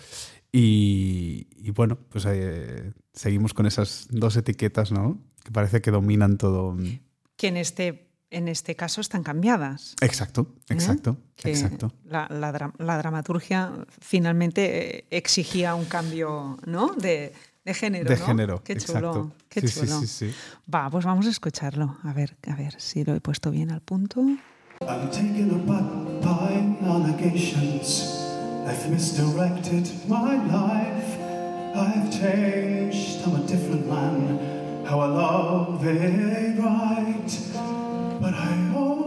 Y, 0.53 1.47
y 1.57 1.71
bueno, 1.71 1.99
pues 2.09 2.27
eh, 2.29 2.93
seguimos 3.13 3.55
con 3.55 3.67
esas 3.67 4.09
dos 4.11 4.37
etiquetas, 4.37 4.93
¿no? 4.93 5.21
Que 5.45 5.53
parece 5.53 5.81
que 5.81 5.91
dominan 5.91 6.39
todo. 6.39 6.77
Que 7.37 7.49
en 7.49 7.57
este, 7.57 8.10
en 8.31 8.49
este 8.49 8.77
caso 8.77 9.01
están 9.01 9.23
cambiadas. 9.23 9.95
Exacto, 10.01 10.55
exacto, 10.69 11.17
que 11.37 11.51
exacto. 11.51 11.93
La, 12.05 12.27
la 12.31 12.53
dra- 12.53 12.73
la 12.79 12.97
dramaturgia 12.99 13.73
finalmente 14.01 14.99
eh, 14.99 15.05
exigía 15.11 15.75
un 15.75 15.85
cambio 15.87 16.57
¿no? 16.67 16.95
de, 16.95 17.33
de 17.65 17.75
género. 17.75 18.09
De 18.09 18.17
¿no? 18.19 18.27
género, 18.27 18.63
Qué 18.65 18.77
chulo. 18.77 18.99
exacto. 18.99 19.33
Qué 19.49 19.61
Sí, 19.63 19.69
sí, 19.69 19.81
chulo. 19.81 20.01
sí, 20.01 20.07
sí. 20.07 20.35
Va, 20.73 20.89
pues 20.91 21.05
vamos 21.05 21.27
a 21.27 21.31
escucharlo. 21.31 21.99
A 22.05 22.13
ver, 22.13 22.37
a 22.47 22.55
ver 22.55 22.81
si 22.81 23.03
lo 23.05 23.15
he 23.15 23.21
puesto 23.21 23.51
bien 23.51 23.71
al 23.73 23.81
punto. 23.81 24.21
I'm 24.83 25.11
taken 25.11 25.51
aback 25.51 26.23
by 26.23 26.87
allegations. 26.89 28.17
I've 28.67 28.89
misdirected 28.91 29.87
my 30.09 30.37
life. 30.47 31.19
I've 31.75 32.11
changed. 32.11 33.21
I'm 33.27 33.35
a 33.43 33.47
different 33.47 33.87
man. 33.89 34.39
How 34.87 35.01
I 35.01 35.09
love 35.09 35.85
it 35.87 36.59
right. 36.59 37.90
But 38.21 38.35
I 38.35 38.53
only 38.75 39.00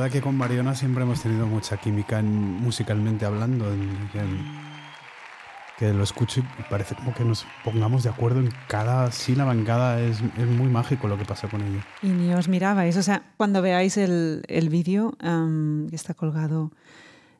verdad 0.00 0.12
que 0.12 0.20
con 0.22 0.36
Mariona 0.36 0.74
siempre 0.74 1.02
hemos 1.04 1.22
tenido 1.22 1.46
mucha 1.46 1.76
química 1.76 2.18
en- 2.18 2.54
musicalmente 2.60 3.24
hablando. 3.26 3.72
en- 3.72 4.10
en- 4.14 4.70
que 5.78 5.94
lo 5.94 6.02
escucho 6.04 6.40
y 6.40 6.62
parece 6.68 6.94
como 6.94 7.14
que 7.14 7.24
nos 7.24 7.46
pongamos 7.64 8.02
de 8.02 8.10
acuerdo 8.10 8.40
en 8.40 8.50
cada 8.68 9.10
sílaba, 9.12 9.52
en 9.52 9.64
cada. 9.64 9.98
Es, 9.98 10.18
es 10.36 10.46
muy 10.46 10.68
mágico 10.68 11.08
lo 11.08 11.16
que 11.16 11.24
pasa 11.24 11.48
con 11.48 11.62
ella. 11.62 11.82
Y 12.02 12.08
ni 12.08 12.34
os 12.34 12.48
mirabais. 12.48 12.98
O 12.98 13.02
sea, 13.02 13.22
cuando 13.38 13.62
veáis 13.62 13.96
el, 13.96 14.42
el 14.48 14.68
vídeo 14.68 15.14
am, 15.20 15.86
que 15.88 15.96
está 15.96 16.12
colgado 16.12 16.70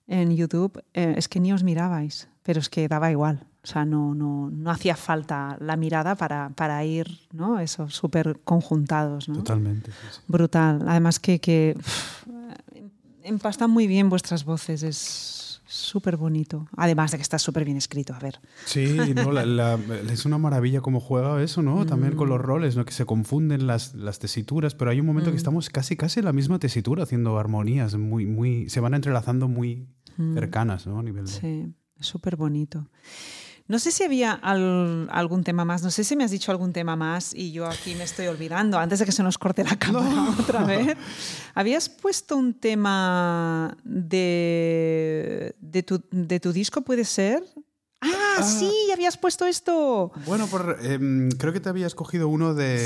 en 0.09 0.35
YouTube, 0.35 0.83
eh, 0.95 1.13
es 1.19 1.29
que 1.29 1.39
ni 1.39 1.53
os 1.53 1.63
mirabais, 1.65 2.29
pero 2.43 2.61
es 2.61 2.71
que 2.71 2.89
daba 2.89 3.11
igual. 3.11 3.45
O 3.63 3.67
sea, 3.67 3.85
no, 3.85 4.15
no, 4.15 4.49
no 4.51 4.71
hacía 4.71 4.97
falta 4.97 5.59
la 5.61 5.77
mirada 5.77 6.15
para, 6.15 6.49
para 6.57 6.83
ir, 6.83 7.19
¿no? 7.35 7.61
Eso, 7.61 7.91
súper 7.91 8.41
conjuntados, 8.43 9.29
¿no? 9.29 9.35
Totalmente. 9.35 9.91
sí, 9.93 9.99
sí. 10.13 10.21
Brutal. 10.29 10.83
Además 10.89 11.21
que, 11.21 11.41
que 11.41 11.77
empastan 13.31 13.71
muy 13.71 13.87
bien 13.87 14.09
vuestras 14.11 14.45
voces, 14.45 14.83
es 14.83 15.63
súper 15.67 16.17
bonito. 16.17 16.69
Además 16.77 17.13
de 17.13 17.17
que 17.19 17.23
está 17.23 17.39
súper 17.39 17.65
bien 17.65 17.77
escrito, 17.77 18.13
a 18.13 18.19
ver. 18.19 18.41
Sí, 18.67 18.99
no, 19.15 19.31
la- 19.33 19.47
la- 19.47 19.79
es 20.13 20.25
una 20.27 20.37
maravilla 20.37 20.81
cómo 20.81 20.99
juega 21.01 21.41
eso, 21.43 21.63
¿no? 21.63 21.87
También 21.87 22.17
con 22.17 22.29
los 22.29 22.41
roles, 22.41 22.77
¿no? 22.77 22.85
Que 22.85 22.93
se 22.93 23.07
confunden 23.07 23.67
las, 23.69 23.95
las 23.95 24.19
tesituras, 24.19 24.75
pero 24.75 24.91
hay 24.91 25.01
un 25.01 25.07
momento 25.07 25.31
que 25.31 25.37
estamos 25.37 25.71
casi 25.71 25.97
casi 25.97 26.19
en 26.21 26.27
la 26.27 26.33
misma 26.33 26.59
tesitura 26.59 27.05
haciendo 27.05 27.39
armonías, 27.39 27.95
muy, 27.97 28.27
muy, 28.27 28.69
se 28.69 28.81
van 28.81 28.95
entrelazando 28.95 29.47
muy 29.49 29.87
cercanas, 30.35 30.87
¿no? 30.87 30.99
A 30.99 31.03
nivel 31.03 31.25
de- 31.25 31.31
Sí, 31.31 31.73
súper 32.01 32.37
bonito. 32.37 32.89
No 33.71 33.79
sé 33.79 33.93
si 33.93 34.03
había 34.03 34.33
al- 34.33 35.09
algún 35.13 35.45
tema 35.45 35.65
más, 35.65 35.81
no 35.85 35.93
sé 35.93 36.03
si 36.03 36.17
me 36.17 36.25
has 36.25 36.33
dicho 36.33 36.51
algún 36.51 36.73
tema 36.73 36.97
más 36.97 37.33
y 37.33 37.53
yo 37.53 37.67
aquí 37.69 37.95
me 37.95 38.03
estoy 38.03 38.27
olvidando, 38.27 38.77
antes 38.81 38.99
de 38.99 39.05
que 39.05 39.13
se 39.13 39.23
nos 39.23 39.39
corte 39.39 39.63
la 39.63 39.77
cámara 39.79 40.35
otra 40.41 40.65
vez. 40.65 40.97
¿Habías 41.55 41.89
puesto 41.89 42.37
un 42.37 42.53
tema 42.55 43.77
de, 43.85 45.55
de, 45.61 45.83
tu, 45.85 46.03
de 46.11 46.41
tu 46.41 46.53
disco, 46.53 46.83
puede 46.83 47.05
ser? 47.05 47.45
Ah, 48.01 48.43
sí, 48.43 48.73
habías 48.93 49.17
puesto 49.17 49.47
esto. 49.47 50.11
Bueno, 50.27 50.49
por, 50.49 50.79
em, 50.83 51.31
creo 51.31 51.53
que 51.53 51.61
te 51.61 51.69
había 51.69 51.87
escogido 51.87 52.27
uno 52.29 52.55
de, 52.55 52.79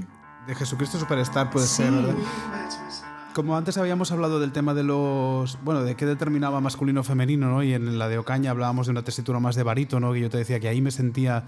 Sí. 0.00 0.04
de 0.48 0.54
Jesucristo 0.56 0.98
Superstar, 0.98 1.50
puede 1.50 1.66
Sí. 1.68 1.76
ser, 1.84 1.92
¿verdad? 1.92 2.14
Como 3.36 3.54
antes 3.54 3.76
habíamos 3.76 4.12
hablado 4.12 4.40
del 4.40 4.50
tema 4.50 4.72
de 4.72 4.82
los. 4.82 5.58
Bueno, 5.62 5.82
de 5.82 5.94
qué 5.94 6.06
determinaba 6.06 6.62
masculino 6.62 7.02
o 7.02 7.04
femenino, 7.04 7.50
¿no? 7.50 7.62
Y 7.62 7.74
en 7.74 7.98
la 7.98 8.08
de 8.08 8.16
Ocaña 8.16 8.50
hablábamos 8.50 8.86
de 8.86 8.92
una 8.92 9.04
tesitura 9.04 9.40
más 9.40 9.56
de 9.56 9.62
barítono, 9.62 10.14
que 10.14 10.20
yo 10.22 10.30
te 10.30 10.38
decía 10.38 10.58
que 10.58 10.68
ahí 10.68 10.80
me 10.80 10.90
sentía 10.90 11.44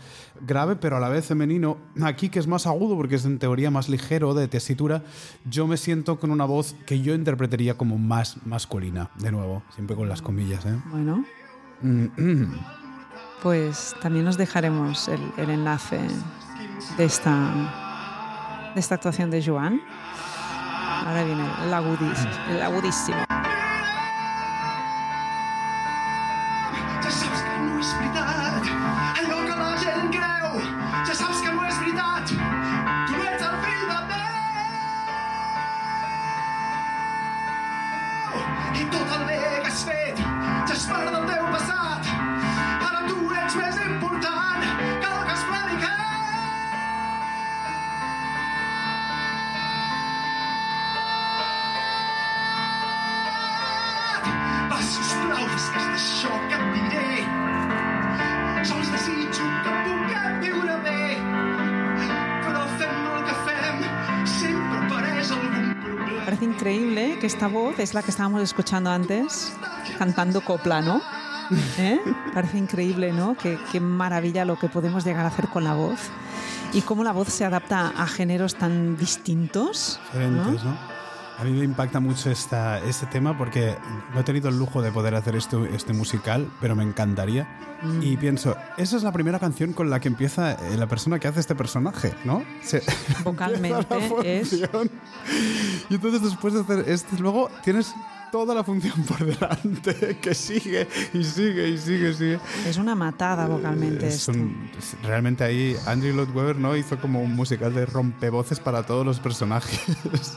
grave, 0.47 0.77
pero 0.77 0.99
a 0.99 1.01
la 1.01 1.09
vez 1.09 1.25
femenino. 1.25 1.79
Aquí, 2.03 2.29
que 2.29 2.41
es 2.41 2.47
más 2.47 2.67
agudo, 2.67 2.95
porque 2.95 3.15
es 3.15 3.25
en 3.25 3.39
teoría 3.39 3.71
más 3.71 3.89
ligero 3.89 4.35
de 4.35 4.49
tesitura, 4.49 5.03
yo 5.49 5.67
me 5.67 5.79
siento 5.79 6.21
con 6.21 6.31
una 6.31 6.45
voz 6.45 6.77
que 6.85 7.01
yo 7.01 7.15
interpretaría 7.15 7.79
como 7.79 7.97
más 7.97 8.37
masculina, 8.45 9.09
de 9.17 9.33
nuevo, 9.33 9.63
siempre 9.75 9.97
con 9.97 10.11
las 10.11 10.21
comillas, 10.21 10.67
¿eh? 10.67 10.79
Bueno, 10.91 11.25
Mm, 11.81 12.07
mm. 12.17 12.59
pues 13.43 13.95
también 14.03 14.27
os 14.27 14.37
dejaremos 14.37 15.09
el, 15.09 15.21
el 15.37 15.51
enlace 15.51 16.01
de 16.97 17.05
esta, 17.05 18.73
de 18.75 18.81
esta 18.81 18.97
actuación 18.97 19.31
de 19.31 19.43
Joan. 19.43 19.81
Ahora 21.07 21.23
viene 21.23 21.45
el, 21.65 21.73
agudis, 21.73 22.27
el 22.51 22.63
agudísimo. 22.63 23.19
Increíble 66.69 67.19
que 67.19 67.27
esta 67.27 67.49
voz 67.49 67.79
es 67.79 67.95
la 67.95 68.03
que 68.03 68.11
estábamos 68.11 68.43
escuchando 68.43 68.91
antes, 68.91 69.55
cantando 69.99 70.43
copla, 70.43 70.83
¿no? 70.83 71.01
¿Eh? 71.79 71.99
Parece 72.35 72.59
increíble, 72.59 73.11
¿no? 73.11 73.37
Qué, 73.41 73.59
qué 73.73 73.81
maravilla 73.81 74.45
lo 74.45 74.59
que 74.59 74.69
podemos 74.69 75.03
llegar 75.03 75.25
a 75.25 75.29
hacer 75.29 75.49
con 75.49 75.65
la 75.65 75.73
voz 75.73 75.99
y 76.75 76.83
cómo 76.83 77.05
la 77.05 77.13
voz 77.13 77.29
se 77.29 77.47
adapta 77.47 77.89
a 77.97 78.07
géneros 78.07 78.57
tan 78.57 78.99
distintos. 78.99 79.99
¿no? 80.13 80.21
diferentes, 80.21 80.65
¿no? 80.65 80.98
A 81.39 81.45
mí 81.45 81.53
me 81.53 81.65
impacta 81.65 82.01
mucho 82.01 82.31
esta, 82.31 82.81
este 82.81 83.07
tema 83.07 83.39
porque 83.39 83.77
no 84.13 84.21
he 84.21 84.25
tenido 84.25 84.49
el 84.49 84.59
lujo 84.59 84.83
de 84.83 84.91
poder 84.91 85.15
hacer 85.15 85.37
esto, 85.37 85.65
este 85.67 85.93
musical, 85.93 86.51
pero 86.61 86.75
me 86.75 86.83
encantaría. 86.83 87.47
Mm. 87.83 88.03
Y 88.03 88.17
pienso, 88.17 88.57
esa 88.77 88.97
es 88.97 89.05
la 89.05 89.13
primera 89.13 89.39
canción 89.39 89.73
con 89.73 89.89
la 89.89 90.01
que 90.01 90.09
empieza 90.09 90.53
eh, 90.55 90.77
la 90.77 90.89
persona 90.89 91.21
que 91.21 91.29
hace 91.29 91.39
este 91.39 91.55
personaje, 91.55 92.13
¿no? 92.25 92.43
Se- 92.63 92.83
Vocalmente 93.25 93.87
es-. 94.25 94.53
Y 95.89 95.95
entonces 95.95 96.23
después 96.23 96.55
de 96.55 96.61
hacer 96.61 96.85
este, 96.89 97.17
luego 97.19 97.51
tienes 97.63 97.95
toda 98.31 98.55
la 98.55 98.65
función 98.65 99.03
por 99.05 99.25
delante 99.25 100.17
que 100.23 100.35
sigue 100.35 100.87
y 101.15 101.25
sigue 101.25 101.69
y 101.69 101.79
sigue 101.79 102.11
y 102.11 102.15
sigue. 102.15 102.41
Es 102.67 102.77
una 102.77 102.95
matada 102.95 103.47
vocalmente 103.47 104.07
Es 104.09 104.15
esto. 104.29 104.33
un- 104.33 104.71
es- 104.79 104.97
realmente 105.03 105.45
ahí 105.45 105.77
Andrew 105.87 106.15
Lloyd 106.15 106.31
Webber 106.35 106.57
¿no? 106.57 106.77
hizo 106.77 106.99
como 106.99 107.21
un 107.23 107.35
musical 107.35 107.75
de 107.75 107.87
rompevoces 107.87 108.61
para 108.61 108.83
todos 108.85 109.05
los 109.07 109.21
personajes. 109.21 109.81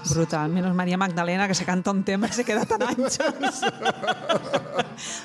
Brutal. 0.10 0.52
Menos 0.52 0.76
María 0.76 0.98
Magdalena 0.98 1.48
que 1.48 1.56
se 1.56 1.66
canta 1.66 1.92
un 1.92 2.04
tema 2.04 2.28
y 2.28 2.32
se 2.34 2.44
queda 2.46 2.66
tan 2.66 2.82
ancha. 2.84 3.26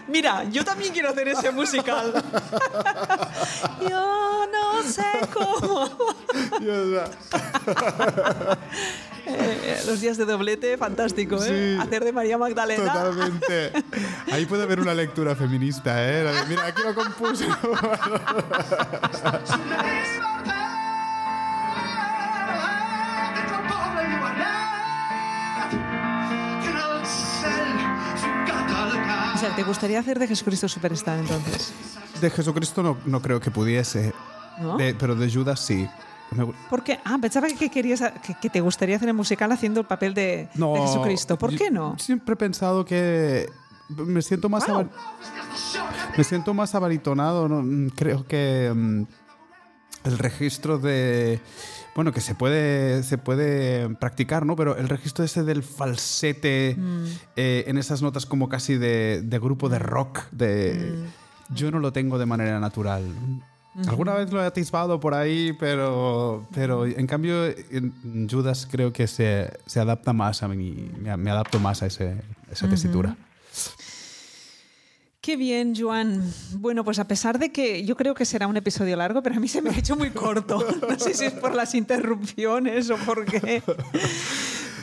Mira, 0.08 0.44
yo 0.44 0.64
también 0.64 0.92
quiero 0.92 1.10
hacer 1.10 1.28
ese 1.28 1.50
musical. 1.50 2.12
yo 3.88 4.46
no 4.52 4.82
sé 4.82 5.04
cómo. 5.32 5.90
Eh, 9.28 9.82
los 9.86 10.00
días 10.00 10.16
de 10.16 10.24
doblete, 10.24 10.78
fantástico, 10.78 11.36
¿eh? 11.44 11.76
Sí. 11.76 11.82
Hacer 11.82 12.04
de 12.04 12.12
María 12.12 12.38
Magdalena. 12.38 12.92
Totalmente. 12.92 13.72
Ahí 14.30 14.46
puede 14.46 14.62
haber 14.62 14.80
una 14.80 14.94
lectura 14.94 15.34
feminista, 15.34 16.00
¿eh? 16.08 16.22
La 16.22 16.32
de, 16.32 16.46
mira, 16.46 16.66
aquí 16.66 16.82
lo 16.82 16.94
compuse. 16.94 17.46
sea, 29.46 29.56
¿te 29.56 29.62
gustaría 29.62 29.98
hacer 30.00 30.18
de 30.18 30.26
Jesucristo 30.28 30.68
Superstar 30.68 31.18
entonces? 31.18 31.72
De 32.20 32.30
Jesucristo 32.30 32.82
no, 32.82 32.96
no 33.06 33.20
creo 33.20 33.40
que 33.40 33.50
pudiese, 33.50 34.12
¿No? 34.60 34.76
De- 34.76 34.94
pero 34.94 35.14
de 35.14 35.30
Judas 35.32 35.60
sí. 35.60 35.88
Me 36.32 36.44
¿Por 36.68 36.82
qué? 36.82 36.98
Ah, 37.04 37.18
pensaba 37.20 37.46
que, 37.48 37.70
querías, 37.70 38.02
que, 38.26 38.34
que 38.34 38.50
te 38.50 38.60
gustaría 38.60 38.96
hacer 38.96 39.08
el 39.08 39.14
musical 39.14 39.52
haciendo 39.52 39.80
el 39.80 39.86
papel 39.86 40.12
de, 40.14 40.48
no, 40.54 40.72
de 40.74 40.80
Jesucristo. 40.80 41.38
¿Por 41.38 41.54
qué 41.54 41.70
no? 41.70 41.96
Siempre 41.98 42.32
he 42.32 42.36
pensado 42.36 42.84
que 42.84 43.48
me 43.88 44.20
siento 44.22 44.48
más 44.48 44.66
Wow. 44.66 44.88
me 46.16 46.24
siento 46.24 46.52
más 46.54 46.74
abaritonado. 46.74 47.48
¿no? 47.48 47.62
Mm, 47.62 47.90
Creo 47.90 48.26
que 48.26 48.72
mm, 48.74 49.02
el 50.04 50.18
registro 50.18 50.78
de 50.78 51.40
bueno 51.96 52.12
que 52.12 52.20
se 52.20 52.34
puede 52.36 53.02
se 53.02 53.18
puede 53.18 53.88
practicar, 53.96 54.46
¿no? 54.46 54.54
Pero 54.54 54.76
el 54.76 54.88
registro 54.88 55.24
ese 55.24 55.42
del 55.42 55.62
falsete 55.64 56.76
Mm. 56.78 57.04
eh, 57.36 57.64
en 57.66 57.78
esas 57.78 58.02
notas 58.02 58.26
como 58.26 58.48
casi 58.48 58.76
de, 58.76 59.22
de 59.24 59.38
grupo 59.40 59.68
de 59.68 59.78
rock, 59.80 60.20
de 60.30 60.94
Mm. 61.50 61.54
yo 61.54 61.70
no 61.72 61.78
lo 61.80 61.92
tengo 61.92 62.18
de 62.18 62.26
manera 62.26 62.60
natural. 62.60 63.02
Alguna 63.88 64.14
vez 64.14 64.32
lo 64.32 64.42
he 64.42 64.46
atisbado 64.46 65.00
por 65.00 65.12
ahí, 65.12 65.52
pero, 65.60 66.46
pero 66.54 66.86
en 66.86 67.06
cambio 67.06 67.44
en 67.44 68.26
Judas 68.30 68.66
creo 68.70 68.90
que 68.90 69.06
se, 69.06 69.50
se 69.66 69.80
adapta 69.80 70.14
más 70.14 70.42
a 70.42 70.48
mí, 70.48 70.90
me, 70.98 71.14
me 71.18 71.30
adapto 71.30 71.60
más 71.60 71.82
a, 71.82 71.86
ese, 71.86 72.22
a 72.48 72.52
esa 72.52 72.68
tesitura. 72.70 73.16
Qué 75.26 75.36
bien, 75.36 75.74
Joan. 75.76 76.22
Bueno, 76.52 76.84
pues 76.84 77.00
a 77.00 77.08
pesar 77.08 77.40
de 77.40 77.50
que 77.50 77.84
yo 77.84 77.96
creo 77.96 78.14
que 78.14 78.24
será 78.24 78.46
un 78.46 78.56
episodio 78.56 78.94
largo, 78.94 79.24
pero 79.24 79.34
a 79.34 79.40
mí 79.40 79.48
se 79.48 79.60
me 79.60 79.70
ha 79.70 79.76
hecho 79.76 79.96
muy 79.96 80.10
corto. 80.10 80.64
No 80.88 80.96
sé 81.00 81.14
si 81.14 81.24
es 81.24 81.32
por 81.32 81.52
las 81.52 81.74
interrupciones 81.74 82.90
o 82.90 82.96
por 82.98 83.24
qué. 83.24 83.60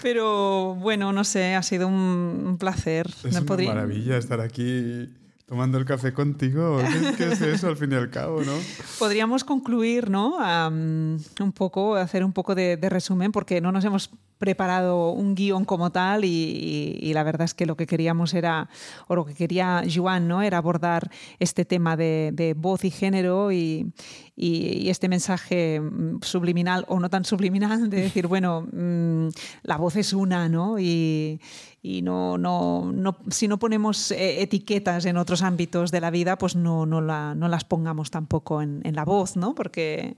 Pero 0.01 0.75
bueno, 0.75 1.13
no 1.13 1.23
sé, 1.23 1.55
ha 1.55 1.63
sido 1.63 1.87
un, 1.87 2.57
placer. 2.59 3.07
Es 3.23 3.31
una 3.31 3.43
podría- 3.43 3.73
maravilla 3.73 4.17
estar 4.17 4.41
aquí 4.41 5.07
Tomando 5.45 5.77
el 5.77 5.85
café 5.85 6.13
contigo. 6.13 6.79
¿Qué, 7.17 7.31
es 7.31 7.41
eso 7.41 7.67
al 7.67 7.77
fin 7.77 7.91
y 7.91 7.95
al 7.95 8.09
cabo, 8.09 8.41
no? 8.41 8.53
Podríamos 8.97 9.43
concluir, 9.43 10.09
¿no? 10.09 10.39
Un 10.67 11.51
poco, 11.53 11.95
hacer 11.95 12.23
un 12.23 12.33
poco 12.33 12.55
de, 12.55 12.75
de 12.75 12.89
resumen, 12.89 13.31
porque 13.31 13.61
no 13.61 13.71
nos 13.71 13.85
hemos 13.85 14.09
preparado 14.43 15.11
un 15.11 15.35
guion 15.35 15.63
como 15.63 15.89
tal 15.93 16.25
y, 16.25 17.13
la 17.13 17.23
verdad 17.23 17.45
es 17.45 17.53
que 17.53 17.65
lo 17.65 17.77
que 17.77 17.87
queríamos 17.87 18.33
era, 18.33 18.67
o 19.07 19.15
lo 19.15 19.23
que 19.23 19.35
quería 19.35 19.83
Joan, 19.87 20.27
¿no? 20.27 20.41
Era 20.41 20.57
abordar 20.57 21.09
este 21.39 21.63
tema 21.63 21.95
de, 21.95 22.53
voz 22.57 22.83
y 22.83 22.91
género 22.91 23.53
y, 23.53 23.93
este 24.35 25.07
mensaje 25.07 25.79
mm, 25.79 26.19
subliminal 26.23 26.83
o 26.89 26.99
no 26.99 27.09
tan 27.09 27.23
subliminal 27.23 27.89
de 27.89 28.01
decir, 28.01 28.27
bueno, 28.27 28.67
mm, 28.69 29.29
la 29.63 29.77
voz 29.77 29.95
es 29.95 30.11
una, 30.11 30.49
¿no? 30.49 30.77
Y, 30.77 31.39
no, 32.03 32.37
no, 32.37 33.17
si 33.29 33.47
no 33.47 33.59
ponemos 33.59 34.11
eh, 34.11 34.41
etiquetas 34.41 35.05
en 35.05 35.15
otros 35.15 35.41
ámbitos 35.41 35.89
de 35.91 36.01
la 36.01 36.11
vida, 36.11 36.37
pues 36.37 36.57
no, 36.57 36.85
no, 36.85 36.99
la- 36.99 37.33
no 37.33 37.47
las 37.47 37.63
pongamos 37.63 38.11
tampoco 38.11 38.61
en, 38.61 38.81
en 38.83 38.95
la 38.95 39.05
voz, 39.05 39.37
¿no? 39.37 39.55
Porque 39.55 40.17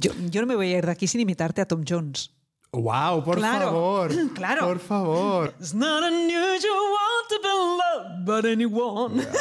yo, 0.00 0.12
yo 0.30 0.40
no 0.40 0.46
me 0.48 0.56
voy 0.56 0.72
a 0.72 0.78
ir 0.78 0.86
de 0.86 0.92
aquí 0.92 1.06
sin 1.06 1.20
imitarte 1.20 1.60
a 1.60 1.68
Tom 1.68 1.84
Jones. 1.86 2.39
¡Wow! 2.72 3.24
Por 3.24 3.36
Claro, 3.38 3.66
favor. 3.66 4.10
claro. 4.34 4.66
Por 4.68 4.78
favor. 4.78 5.54
It's 5.58 5.74
not 5.74 6.04
unusual 6.04 7.26
to 7.28 7.38
be 7.42 7.48
loved 7.48 8.24
by 8.24 8.50
anyone. 8.50 9.26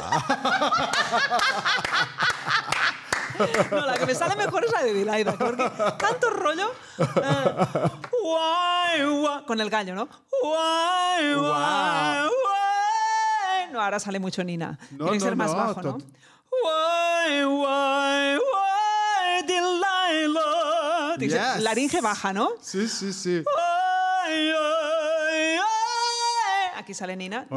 No, 3.71 3.85
la 3.85 3.93
que 3.97 4.05
me 4.05 4.13
sale 4.13 4.35
mejor 4.35 4.65
es 4.65 4.71
la 4.73 4.83
de 4.83 4.93
Dilaida, 4.93 5.31
porque 5.37 5.63
tanto 5.97 6.29
rollo. 6.29 6.71
eh, 6.97 7.89
why, 8.21 9.05
why, 9.05 9.43
con 9.47 9.61
el 9.61 9.69
gallo, 9.69 9.95
¿no? 9.95 10.09
Why, 10.43 11.35
why, 11.35 12.27
why. 12.27 13.71
No, 13.71 13.79
ahora 13.79 13.97
sale 13.97 14.19
mucho 14.19 14.43
Nina. 14.43 14.77
No, 14.91 15.05
Tiene 15.05 15.11
que 15.11 15.17
no, 15.19 15.23
ser 15.23 15.35
más 15.37 15.55
bajo, 15.55 15.81
¿no? 15.81 15.97
Why, 16.51 17.45
why, 17.45 18.37
why, 18.39 19.43
Delilah. 19.47 20.58
Yes. 21.27 21.61
Laringe 21.61 22.01
baja, 22.01 22.33
¿no? 22.33 22.49
Sí, 22.61 22.87
sí, 22.87 23.13
sí. 23.13 23.43
Ay, 24.25 24.51
ay, 24.51 25.57
ay. 25.57 25.59
Aquí 26.77 26.93
sale 26.93 27.15
Nina. 27.15 27.47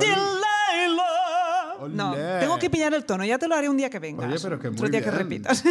No, 1.88 2.14
tengo 2.40 2.58
que 2.58 2.70
pillar 2.70 2.94
el 2.94 3.04
tono. 3.04 3.24
Ya 3.24 3.38
te 3.38 3.48
lo 3.48 3.54
haré 3.54 3.68
un 3.68 3.76
día 3.76 3.90
que 3.90 3.98
vengas. 3.98 4.30
Oye, 4.30 4.38
pero 4.40 4.58
que 4.58 4.68
Otro 4.68 4.88
día 4.88 5.02
que 5.02 5.10
repitas. 5.10 5.64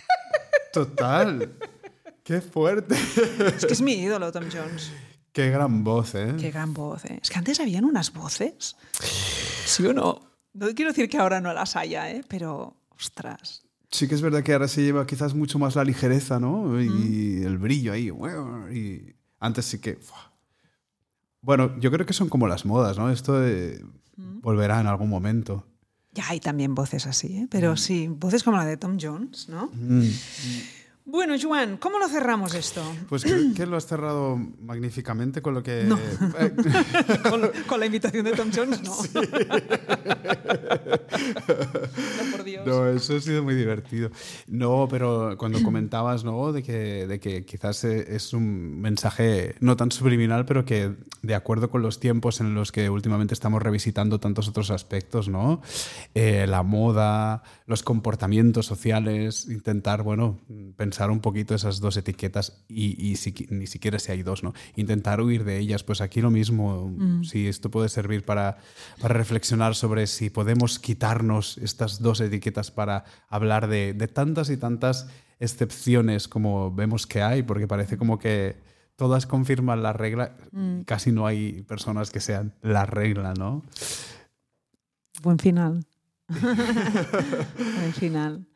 Total. 0.72 1.52
¡Qué 2.22 2.40
fuerte! 2.40 2.96
es 3.56 3.66
que 3.66 3.72
es 3.72 3.82
mi 3.82 3.92
ídolo, 3.92 4.32
Tom 4.32 4.44
Jones. 4.50 4.90
¡Qué 5.32 5.50
gran 5.50 5.84
voz, 5.84 6.14
eh! 6.14 6.34
Qué 6.40 6.50
gran 6.50 6.72
voz. 6.72 7.04
¿eh? 7.04 7.18
Es 7.22 7.28
que 7.28 7.38
antes 7.38 7.60
habían 7.60 7.84
unas 7.84 8.12
voces. 8.12 8.76
¿Sí 9.66 9.86
o 9.86 9.92
no? 9.92 10.20
No 10.52 10.68
quiero 10.74 10.92
decir 10.92 11.08
que 11.08 11.18
ahora 11.18 11.40
no 11.40 11.52
las 11.52 11.76
haya, 11.76 12.10
¿eh? 12.10 12.24
pero 12.28 12.76
ostras. 12.90 13.63
Sí 13.94 14.08
que 14.08 14.16
es 14.16 14.22
verdad 14.22 14.42
que 14.42 14.52
ahora 14.52 14.66
se 14.66 14.82
lleva 14.82 15.06
quizás 15.06 15.34
mucho 15.34 15.56
más 15.60 15.76
la 15.76 15.84
ligereza, 15.84 16.40
¿no? 16.40 16.82
Y 16.82 16.88
Mm. 16.88 17.46
el 17.46 17.58
brillo 17.58 17.92
ahí. 17.92 18.10
Y 18.76 19.14
antes 19.38 19.66
sí 19.66 19.78
que... 19.78 20.00
Bueno, 21.40 21.78
yo 21.78 21.92
creo 21.92 22.04
que 22.04 22.12
son 22.12 22.28
como 22.28 22.48
las 22.48 22.64
modas, 22.66 22.98
¿no? 22.98 23.08
Esto 23.10 23.38
de- 23.38 23.84
Mm. 24.16 24.40
volverá 24.40 24.80
en 24.80 24.88
algún 24.88 25.08
momento. 25.08 25.64
Ya 26.10 26.28
hay 26.28 26.40
también 26.40 26.74
voces 26.74 27.06
así, 27.06 27.36
¿eh? 27.36 27.46
pero 27.48 27.76
sí, 27.76 28.08
voces 28.08 28.42
como 28.42 28.56
la 28.56 28.64
de 28.66 28.76
Tom 28.76 28.98
Jones, 29.00 29.48
¿no? 29.48 29.70
Mm. 29.72 30.08
Bueno, 31.06 31.34
Joan, 31.40 31.76
¿cómo 31.76 31.98
lo 32.00 32.08
cerramos 32.08 32.54
esto? 32.54 32.82
Pues 33.08 33.22
creo 33.24 33.52
que 33.54 33.66
lo 33.66 33.76
has 33.76 33.86
cerrado 33.86 34.36
magníficamente 34.36 35.40
con 35.42 35.54
lo 35.54 35.62
que... 35.62 35.84
No. 35.84 35.98
Eh, 35.98 36.54
con, 37.30 37.42
con 37.68 37.78
la 37.78 37.86
invitación 37.86 38.24
de 38.24 38.32
Tom 38.32 38.50
Jones, 38.52 38.80
no. 38.82 38.96
Dios. 39.12 39.30
No, 42.66 42.88
eso 42.88 43.16
ha 43.16 43.20
sido 43.20 43.42
muy 43.42 43.54
divertido. 43.54 44.10
No, 44.46 44.86
pero 44.90 45.36
cuando 45.38 45.58
comentabas, 45.64 46.24
¿no? 46.24 46.52
De 46.52 46.62
que, 46.62 47.06
de 47.06 47.20
que 47.20 47.44
quizás 47.44 47.84
eh, 47.84 48.06
es 48.16 48.32
un 48.32 48.80
mensaje 48.80 49.54
no 49.60 49.76
tan 49.76 49.90
subliminal, 49.92 50.44
pero 50.44 50.64
que 50.64 50.92
de 51.22 51.34
acuerdo 51.34 51.70
con 51.70 51.82
los 51.82 52.00
tiempos 52.00 52.40
en 52.40 52.54
los 52.54 52.72
que 52.72 52.90
últimamente 52.90 53.34
estamos 53.34 53.62
revisitando 53.62 54.20
tantos 54.20 54.48
otros 54.48 54.70
aspectos, 54.70 55.28
¿no? 55.28 55.62
Eh, 56.14 56.46
la 56.48 56.62
moda, 56.62 57.42
los 57.66 57.82
comportamientos 57.82 58.66
sociales, 58.66 59.46
intentar, 59.48 60.02
bueno, 60.02 60.38
pensar 60.76 61.10
un 61.10 61.20
poquito 61.20 61.54
esas 61.54 61.80
dos 61.80 61.96
etiquetas 61.96 62.64
y, 62.68 63.10
y 63.10 63.16
si- 63.16 63.34
ni 63.50 63.66
siquiera 63.66 63.98
si 63.98 64.12
hay 64.12 64.22
dos, 64.22 64.42
¿no? 64.42 64.52
Intentar 64.76 65.20
huir 65.20 65.44
de 65.44 65.58
ellas. 65.58 65.82
Pues 65.84 66.00
aquí 66.00 66.20
lo 66.20 66.30
mismo, 66.30 66.94
si 67.24 67.46
esto 67.48 67.70
puede 67.70 67.88
servir 67.88 68.24
para, 68.24 68.58
para 69.00 69.14
reflexionar 69.14 69.74
sobre 69.74 70.06
si 70.06 70.30
podemos 70.30 70.78
quitarnos 70.78 71.58
estas 71.58 72.00
dos 72.00 72.20
etiquetas 72.20 72.53
para 72.70 73.04
hablar 73.28 73.68
de, 73.68 73.92
de 73.92 74.08
tantas 74.08 74.50
y 74.50 74.56
tantas 74.56 75.08
excepciones 75.40 76.28
como 76.28 76.74
vemos 76.74 77.06
que 77.06 77.22
hay, 77.22 77.42
porque 77.42 77.66
parece 77.66 77.98
como 77.98 78.18
que 78.18 78.56
todas 78.96 79.26
confirman 79.26 79.82
la 79.82 79.92
regla, 79.92 80.36
y 80.52 80.84
casi 80.84 81.12
no 81.12 81.26
hay 81.26 81.62
personas 81.62 82.10
que 82.10 82.20
sean 82.20 82.54
la 82.62 82.86
regla, 82.86 83.34
¿no? 83.34 83.62
Buen 85.22 85.38
final. 85.38 85.84
Buen 86.28 87.92
final. 87.92 88.46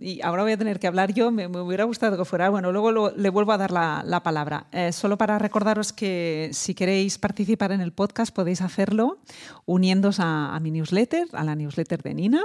Y 0.00 0.20
ahora 0.22 0.42
voy 0.42 0.52
a 0.52 0.56
tener 0.56 0.78
que 0.78 0.86
hablar 0.86 1.12
yo. 1.12 1.30
Me, 1.30 1.46
hubiera 1.46 1.84
gustado 1.84 2.16
que 2.16 2.24
fuera. 2.24 2.50
Bueno, 2.50 2.72
luego 2.72 3.10
le 3.10 3.30
vuelvo 3.30 3.52
a 3.52 3.58
dar 3.58 3.70
la, 3.70 4.02
la 4.04 4.22
palabra. 4.22 4.66
Eh, 4.72 4.92
solo 4.92 5.18
para 5.18 5.38
recordaros 5.38 5.92
que 5.92 6.50
si 6.52 6.74
queréis 6.74 7.18
participar 7.18 7.72
en 7.72 7.80
el 7.80 7.92
podcast 7.92 8.34
podéis 8.34 8.60
hacerlo 8.60 9.18
uniéndose 9.66 10.22
a, 10.22 10.54
a 10.54 10.60
mi 10.60 10.70
newsletter, 10.70 11.28
a 11.32 11.44
la 11.44 11.54
newsletter 11.54 12.02
de 12.02 12.14
Nina. 12.14 12.42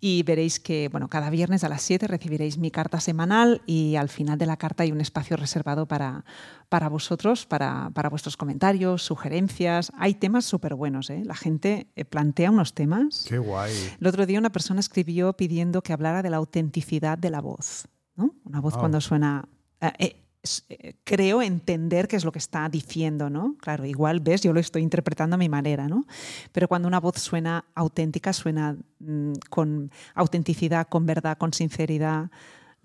Y 0.00 0.22
veréis 0.22 0.60
que, 0.60 0.88
bueno, 0.90 1.08
cada 1.08 1.30
viernes 1.30 1.64
a 1.64 1.68
las 1.68 1.82
7 1.82 2.06
recibiréis 2.06 2.58
mi 2.58 2.70
carta 2.70 3.00
semanal 3.00 3.62
y 3.66 3.96
al 3.96 4.08
final 4.08 4.38
de 4.38 4.46
la 4.46 4.56
carta 4.56 4.82
hay 4.82 4.92
un 4.92 5.00
espacio 5.00 5.36
reservado 5.36 5.86
para, 5.86 6.24
para 6.68 6.88
vosotros, 6.88 7.46
para, 7.46 7.90
para 7.94 8.08
vuestros 8.08 8.36
comentarios, 8.36 9.02
sugerencias. 9.02 9.92
Hay 9.96 10.14
temas 10.14 10.44
súper 10.44 10.74
buenos. 10.74 11.10
¿eh? 11.10 11.22
La 11.24 11.34
gente 11.34 11.88
eh, 11.96 12.04
plantea 12.04 12.50
unos 12.50 12.74
temas. 12.74 13.24
Qué 13.28 13.38
guay. 13.38 13.72
El 14.00 14.06
otro 14.06 14.26
día 14.26 14.38
una 14.38 14.50
persona 14.50 14.80
escribió 14.80 15.32
pidiendo 15.34 15.82
que 15.82 15.92
hablara 15.92 16.22
de 16.22 16.30
la 16.30 16.38
autenticidad 16.38 17.18
de 17.18 17.30
la 17.30 17.40
voz. 17.40 17.86
¿no? 18.16 18.34
Una 18.44 18.60
voz 18.60 18.74
Wow. 18.74 18.80
cuando 18.80 19.00
suena... 19.00 19.48
eh, 19.80 19.92
eh, 19.98 20.22
eh, 20.68 20.94
creo 21.02 21.42
entender 21.42 22.06
qué 22.06 22.14
es 22.16 22.24
lo 22.24 22.30
que 22.30 22.38
está 22.38 22.68
diciendo, 22.68 23.28
¿no? 23.28 23.56
Claro, 23.60 23.84
igual 23.84 24.20
ves, 24.20 24.42
yo 24.42 24.52
lo 24.52 24.60
estoy 24.60 24.82
interpretando 24.82 25.34
a 25.34 25.38
mi 25.38 25.48
manera, 25.48 25.88
¿no? 25.88 26.06
Pero 26.52 26.68
cuando 26.68 26.86
una 26.86 27.00
voz 27.00 27.16
suena 27.18 27.64
auténtica, 27.74 28.32
suena 28.32 28.76
mm, 29.00 29.32
con 29.50 29.90
autenticidad, 30.14 30.86
con 30.88 31.04
verdad, 31.04 31.36
con 31.36 31.52
sinceridad, 31.52 32.30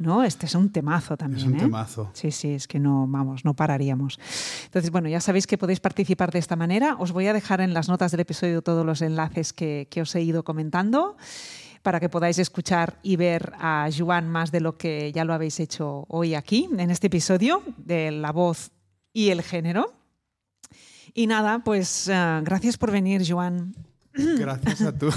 ¿no? 0.02 0.24
Este 0.24 0.46
es 0.46 0.56
un 0.56 0.72
temazo 0.72 1.16
también. 1.18 1.42
Es 1.42 1.48
un 1.48 1.56
¿eh? 1.56 1.60
temazo. 1.60 2.10
Sí, 2.14 2.32
sí, 2.32 2.54
es 2.54 2.68
que 2.68 2.80
no, 2.80 3.08
vamos, 3.08 3.46
no 3.46 3.54
pararíamos. 3.54 4.20
Entonces, 4.66 4.92
bueno, 4.92 5.08
ya 5.10 5.22
sabéis 5.22 5.48
que 5.48 5.58
podéis 5.58 5.80
participar 5.80 6.32
de 6.32 6.40
esta 6.40 6.56
manera. 6.56 6.96
Os 7.00 7.12
voy 7.12 7.28
a 7.28 7.34
dejar 7.34 7.62
en 7.62 7.74
las 7.74 7.88
notas 7.90 8.12
del 8.12 8.22
episodio 8.22 8.62
todos 8.62 8.86
los 8.86 9.02
enlaces 9.02 9.54
que, 9.54 9.88
que 9.90 10.02
os 10.02 10.14
he 10.16 10.22
ido 10.22 10.44
comentando 10.44 11.16
para 11.82 12.00
que 12.00 12.10
podáis 12.10 12.38
escuchar 12.38 13.00
y 13.02 13.16
ver 13.16 13.54
a 13.60 13.90
Joan 13.96 14.28
más 14.30 14.52
de 14.52 14.62
lo 14.62 14.78
que 14.78 15.12
ya 15.12 15.26
lo 15.26 15.34
habéis 15.34 15.60
hecho 15.60 16.06
hoy 16.10 16.36
aquí, 16.36 16.70
en 16.78 16.92
este 16.92 17.08
episodio 17.08 17.64
de 17.78 18.12
la 18.12 18.32
voz 18.32 18.72
y 19.14 19.30
el 19.30 19.42
género. 19.42 19.94
Y 21.14 21.28
nada, 21.28 21.60
pues 21.60 22.08
eh, 22.08 22.42
gracias 22.44 22.78
por 22.78 22.92
venir, 22.92 23.24
Joan. 23.28 23.76
Gracias 24.14 24.82
a 24.82 24.98
tú. 24.98 25.10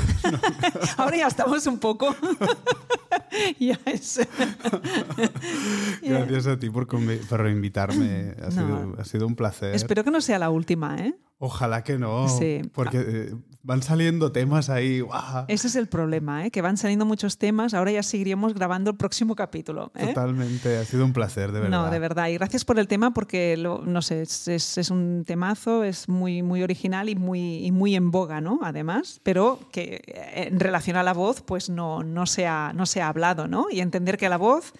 Ahora 0.96 1.16
ya 1.16 1.26
estamos 1.26 1.66
un 1.66 1.78
poco. 1.78 2.14
Gracias 6.02 6.46
a 6.46 6.58
ti 6.58 6.70
por, 6.70 6.86
por 6.86 7.48
invitarme. 7.48 8.34
Ha, 8.42 8.46
No. 8.46 8.50
sido, 8.50 8.96
ha 8.98 9.04
sido 9.04 9.26
un 9.26 9.36
placer. 9.36 9.74
Espero 9.74 10.04
que 10.04 10.10
no 10.10 10.20
sea 10.20 10.38
la 10.38 10.50
última, 10.50 10.96
¿eh? 10.96 11.14
Ojalá 11.38 11.82
que 11.82 11.98
no. 11.98 12.28
Sí. 12.28 12.62
Porque 12.72 12.98
eh, 13.06 13.34
van 13.64 13.82
saliendo 13.82 14.30
temas 14.30 14.68
ahí. 14.70 15.00
¡guau! 15.00 15.46
Ese 15.48 15.66
es 15.66 15.74
el 15.74 15.88
problema, 15.88 16.46
¿eh? 16.46 16.50
que 16.50 16.60
van 16.62 16.76
saliendo 16.76 17.04
muchos 17.06 17.38
temas. 17.38 17.74
Ahora 17.74 17.90
ya 17.90 18.02
seguiríamos 18.02 18.54
grabando 18.54 18.90
el 18.90 18.96
próximo 18.96 19.34
capítulo. 19.34 19.90
¿eh? 19.96 20.06
Totalmente. 20.08 20.76
Ha 20.76 20.84
sido 20.84 21.04
un 21.04 21.12
placer, 21.12 21.50
de 21.50 21.60
verdad. 21.60 21.84
No, 21.84 21.90
de 21.90 21.98
verdad. 21.98 22.28
Y 22.28 22.34
gracias 22.34 22.64
por 22.64 22.78
el 22.78 22.86
tema 22.86 23.12
porque, 23.12 23.56
lo- 23.56 23.82
no 23.84 24.02
sé, 24.02 24.22
es, 24.22 24.46
es- 24.48 24.78
es 24.78 24.90
un 24.90 25.24
temazo, 25.26 25.82
es 25.82 26.08
muy, 26.08 26.42
muy 26.42 26.62
original 26.62 27.08
y 27.08 27.16
muy, 27.16 27.64
y 27.64 27.72
muy 27.72 27.96
en 27.96 28.10
boga, 28.10 28.40
¿no? 28.40 28.60
Además, 28.62 29.20
pero 29.22 29.58
que 29.72 30.02
eh, 30.06 30.48
en 30.48 30.60
relación 30.60 30.96
a 30.96 31.02
la 31.02 31.14
voz, 31.14 31.40
pues 31.40 31.70
no, 31.70 32.02
no, 32.02 32.26
se 32.26 32.46
ha, 32.46 32.72
no 32.74 32.84
se 32.86 33.00
ha 33.00 33.08
hablado, 33.08 33.48
¿no? 33.48 33.66
Y 33.70 33.80
entender 33.80 34.18
que 34.18 34.28
la 34.28 34.36
voz 34.36 34.72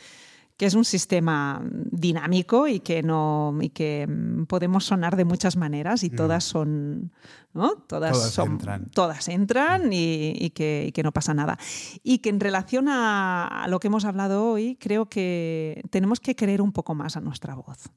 que 0.57 0.67
es 0.67 0.75
un 0.75 0.85
sistema 0.85 1.61
dinámico 1.91 2.69
y 2.69 2.79
que 2.81 3.03
no 3.03 3.57
y 3.61 3.71
que 3.71 4.07
mm, 4.07 4.45
podemos 4.47 4.85
sonar 4.85 5.17
de 5.17 5.25
muchas 5.25 5.57
maneras 5.57 6.05
y 6.05 6.11
todas 6.11 6.45
son 6.45 7.13
¿no? 7.53 7.77
todas, 7.89 8.13
Todas 8.13 8.33
son 8.33 8.53
entran. 8.53 8.91
todas 8.91 9.29
entran 9.29 9.93
y, 9.93 10.33
y 10.39 10.51
que, 10.51 10.87
y 10.89 10.93
que 10.93 11.03
no 11.03 11.13
pasa 11.13 11.35
nada 11.35 11.59
y 12.03 12.19
que 12.19 12.29
en 12.31 12.39
relación 12.41 12.89
a, 12.89 13.47
a 13.65 13.69
lo 13.69 13.81
que 13.81 13.89
hemos 13.89 14.05
hablado 14.05 14.47
hoy 14.49 14.77
creo 14.77 15.09
que 15.09 15.83
tenemos 15.91 16.21
que 16.21 16.37
querer 16.37 16.63
un 16.63 16.73
poco 16.73 16.95
más 16.95 17.17
a 17.17 17.21
nuestra 17.21 17.55
voz 17.55 17.91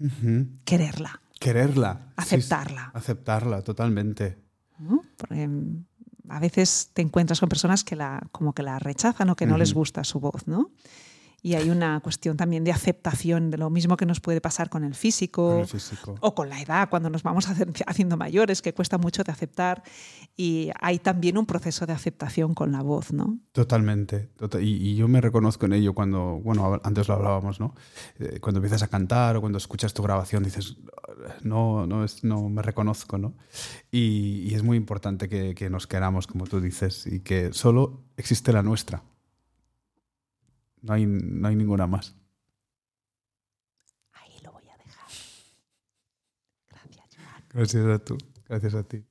Ujú. 0.00 0.46
quererla 0.64 1.20
Quererla. 1.38 1.94
Sí, 1.94 2.04
sí. 2.04 2.12
Aceptarla. 2.36 2.90
aceptarla, 2.94 3.62
totalmente. 3.62 4.38
¿no? 4.78 5.02
Porque, 5.16 5.48
mm, 5.48 5.84
a 6.28 6.38
veces 6.38 6.90
te 6.94 7.02
encuentras 7.02 7.40
con 7.40 7.48
personas 7.48 7.82
que 7.82 7.96
la, 7.96 8.22
como 8.30 8.52
que 8.52 8.62
la 8.62 8.78
rechazan 8.78 9.28
o 9.30 9.34
que 9.34 9.44
no 9.46 9.58
les 9.58 9.70
Ujú. 9.72 9.80
gusta 9.80 10.04
su 10.04 10.20
voz, 10.20 10.46
¿no? 10.46 10.70
Y 11.44 11.54
hay 11.54 11.70
una 11.70 11.98
cuestión 12.00 12.36
también 12.36 12.62
de 12.62 12.70
aceptación 12.70 13.50
de 13.50 13.58
lo 13.58 13.68
mismo 13.68 13.96
que 13.96 14.06
nos 14.06 14.20
puede 14.20 14.40
pasar 14.40 14.70
con 14.70 14.84
el 14.84 14.94
físico, 14.94 15.48
Con 15.50 15.58
el 15.60 15.66
físico. 15.66 16.14
o 16.20 16.34
con 16.36 16.48
la 16.48 16.60
edad, 16.62 16.88
cuando 16.88 17.10
nos 17.10 17.24
vamos 17.24 17.46
haciendo 17.86 18.16
mayores, 18.16 18.62
que 18.62 18.72
cuesta 18.72 18.96
mucho 18.96 19.24
de 19.24 19.32
aceptar. 19.32 19.82
Y 20.36 20.70
hay 20.80 21.00
también 21.00 21.36
un 21.36 21.46
proceso 21.46 21.84
de 21.84 21.92
aceptación 21.94 22.54
con 22.54 22.70
la 22.70 22.82
voz, 22.82 23.12
¿no? 23.12 23.38
Totalmente. 23.50 24.30
tota- 24.36 24.60
y, 24.60 24.94
yo 24.94 25.08
me 25.08 25.20
reconozco 25.20 25.66
en 25.66 25.72
ello 25.72 25.94
cuando, 25.94 26.40
bueno, 26.44 26.80
antes 26.84 27.08
lo 27.08 27.14
hablábamos, 27.14 27.58
¿no? 27.58 27.74
Eh, 28.20 28.38
cuando 28.40 28.58
empiezas 28.58 28.82
a 28.84 28.88
cantar 28.88 29.36
o 29.36 29.40
cuando 29.40 29.58
escuchas 29.58 29.92
tu 29.94 30.02
grabación 30.02 30.44
dices, 30.44 30.76
no, 31.42 31.86
no, 31.88 32.04
es, 32.04 32.22
no 32.22 32.48
me 32.50 32.62
reconozco, 32.62 33.18
¿no? 33.18 33.34
Y, 33.90 34.44
y 34.48 34.54
es 34.54 34.62
muy 34.62 34.76
importante 34.76 35.28
que, 35.28 35.54
que 35.56 35.68
nos 35.70 35.86
queramos, 35.88 36.26
como 36.28 36.46
tú 36.46 36.60
dices, 36.60 37.04
y 37.06 37.20
que 37.20 37.52
solo 37.52 38.04
existe 38.16 38.52
la 38.52 38.62
nuestra. 38.62 39.02
No 40.82 40.92
hay, 40.94 41.06
no 41.06 41.48
hay 41.48 41.56
ninguna 41.56 41.86
más. 41.86 42.14
Ahí 44.12 44.38
lo 44.42 44.52
voy 44.52 44.68
a 44.68 44.76
dejar. 44.76 45.08
Gracias, 46.68 47.06
Joan. 47.16 47.44
Gracias 47.50 47.86
a 47.86 47.98
tú. 48.04 48.18
Gracias 48.48 48.74
a 48.74 48.82
ti. 48.82 49.04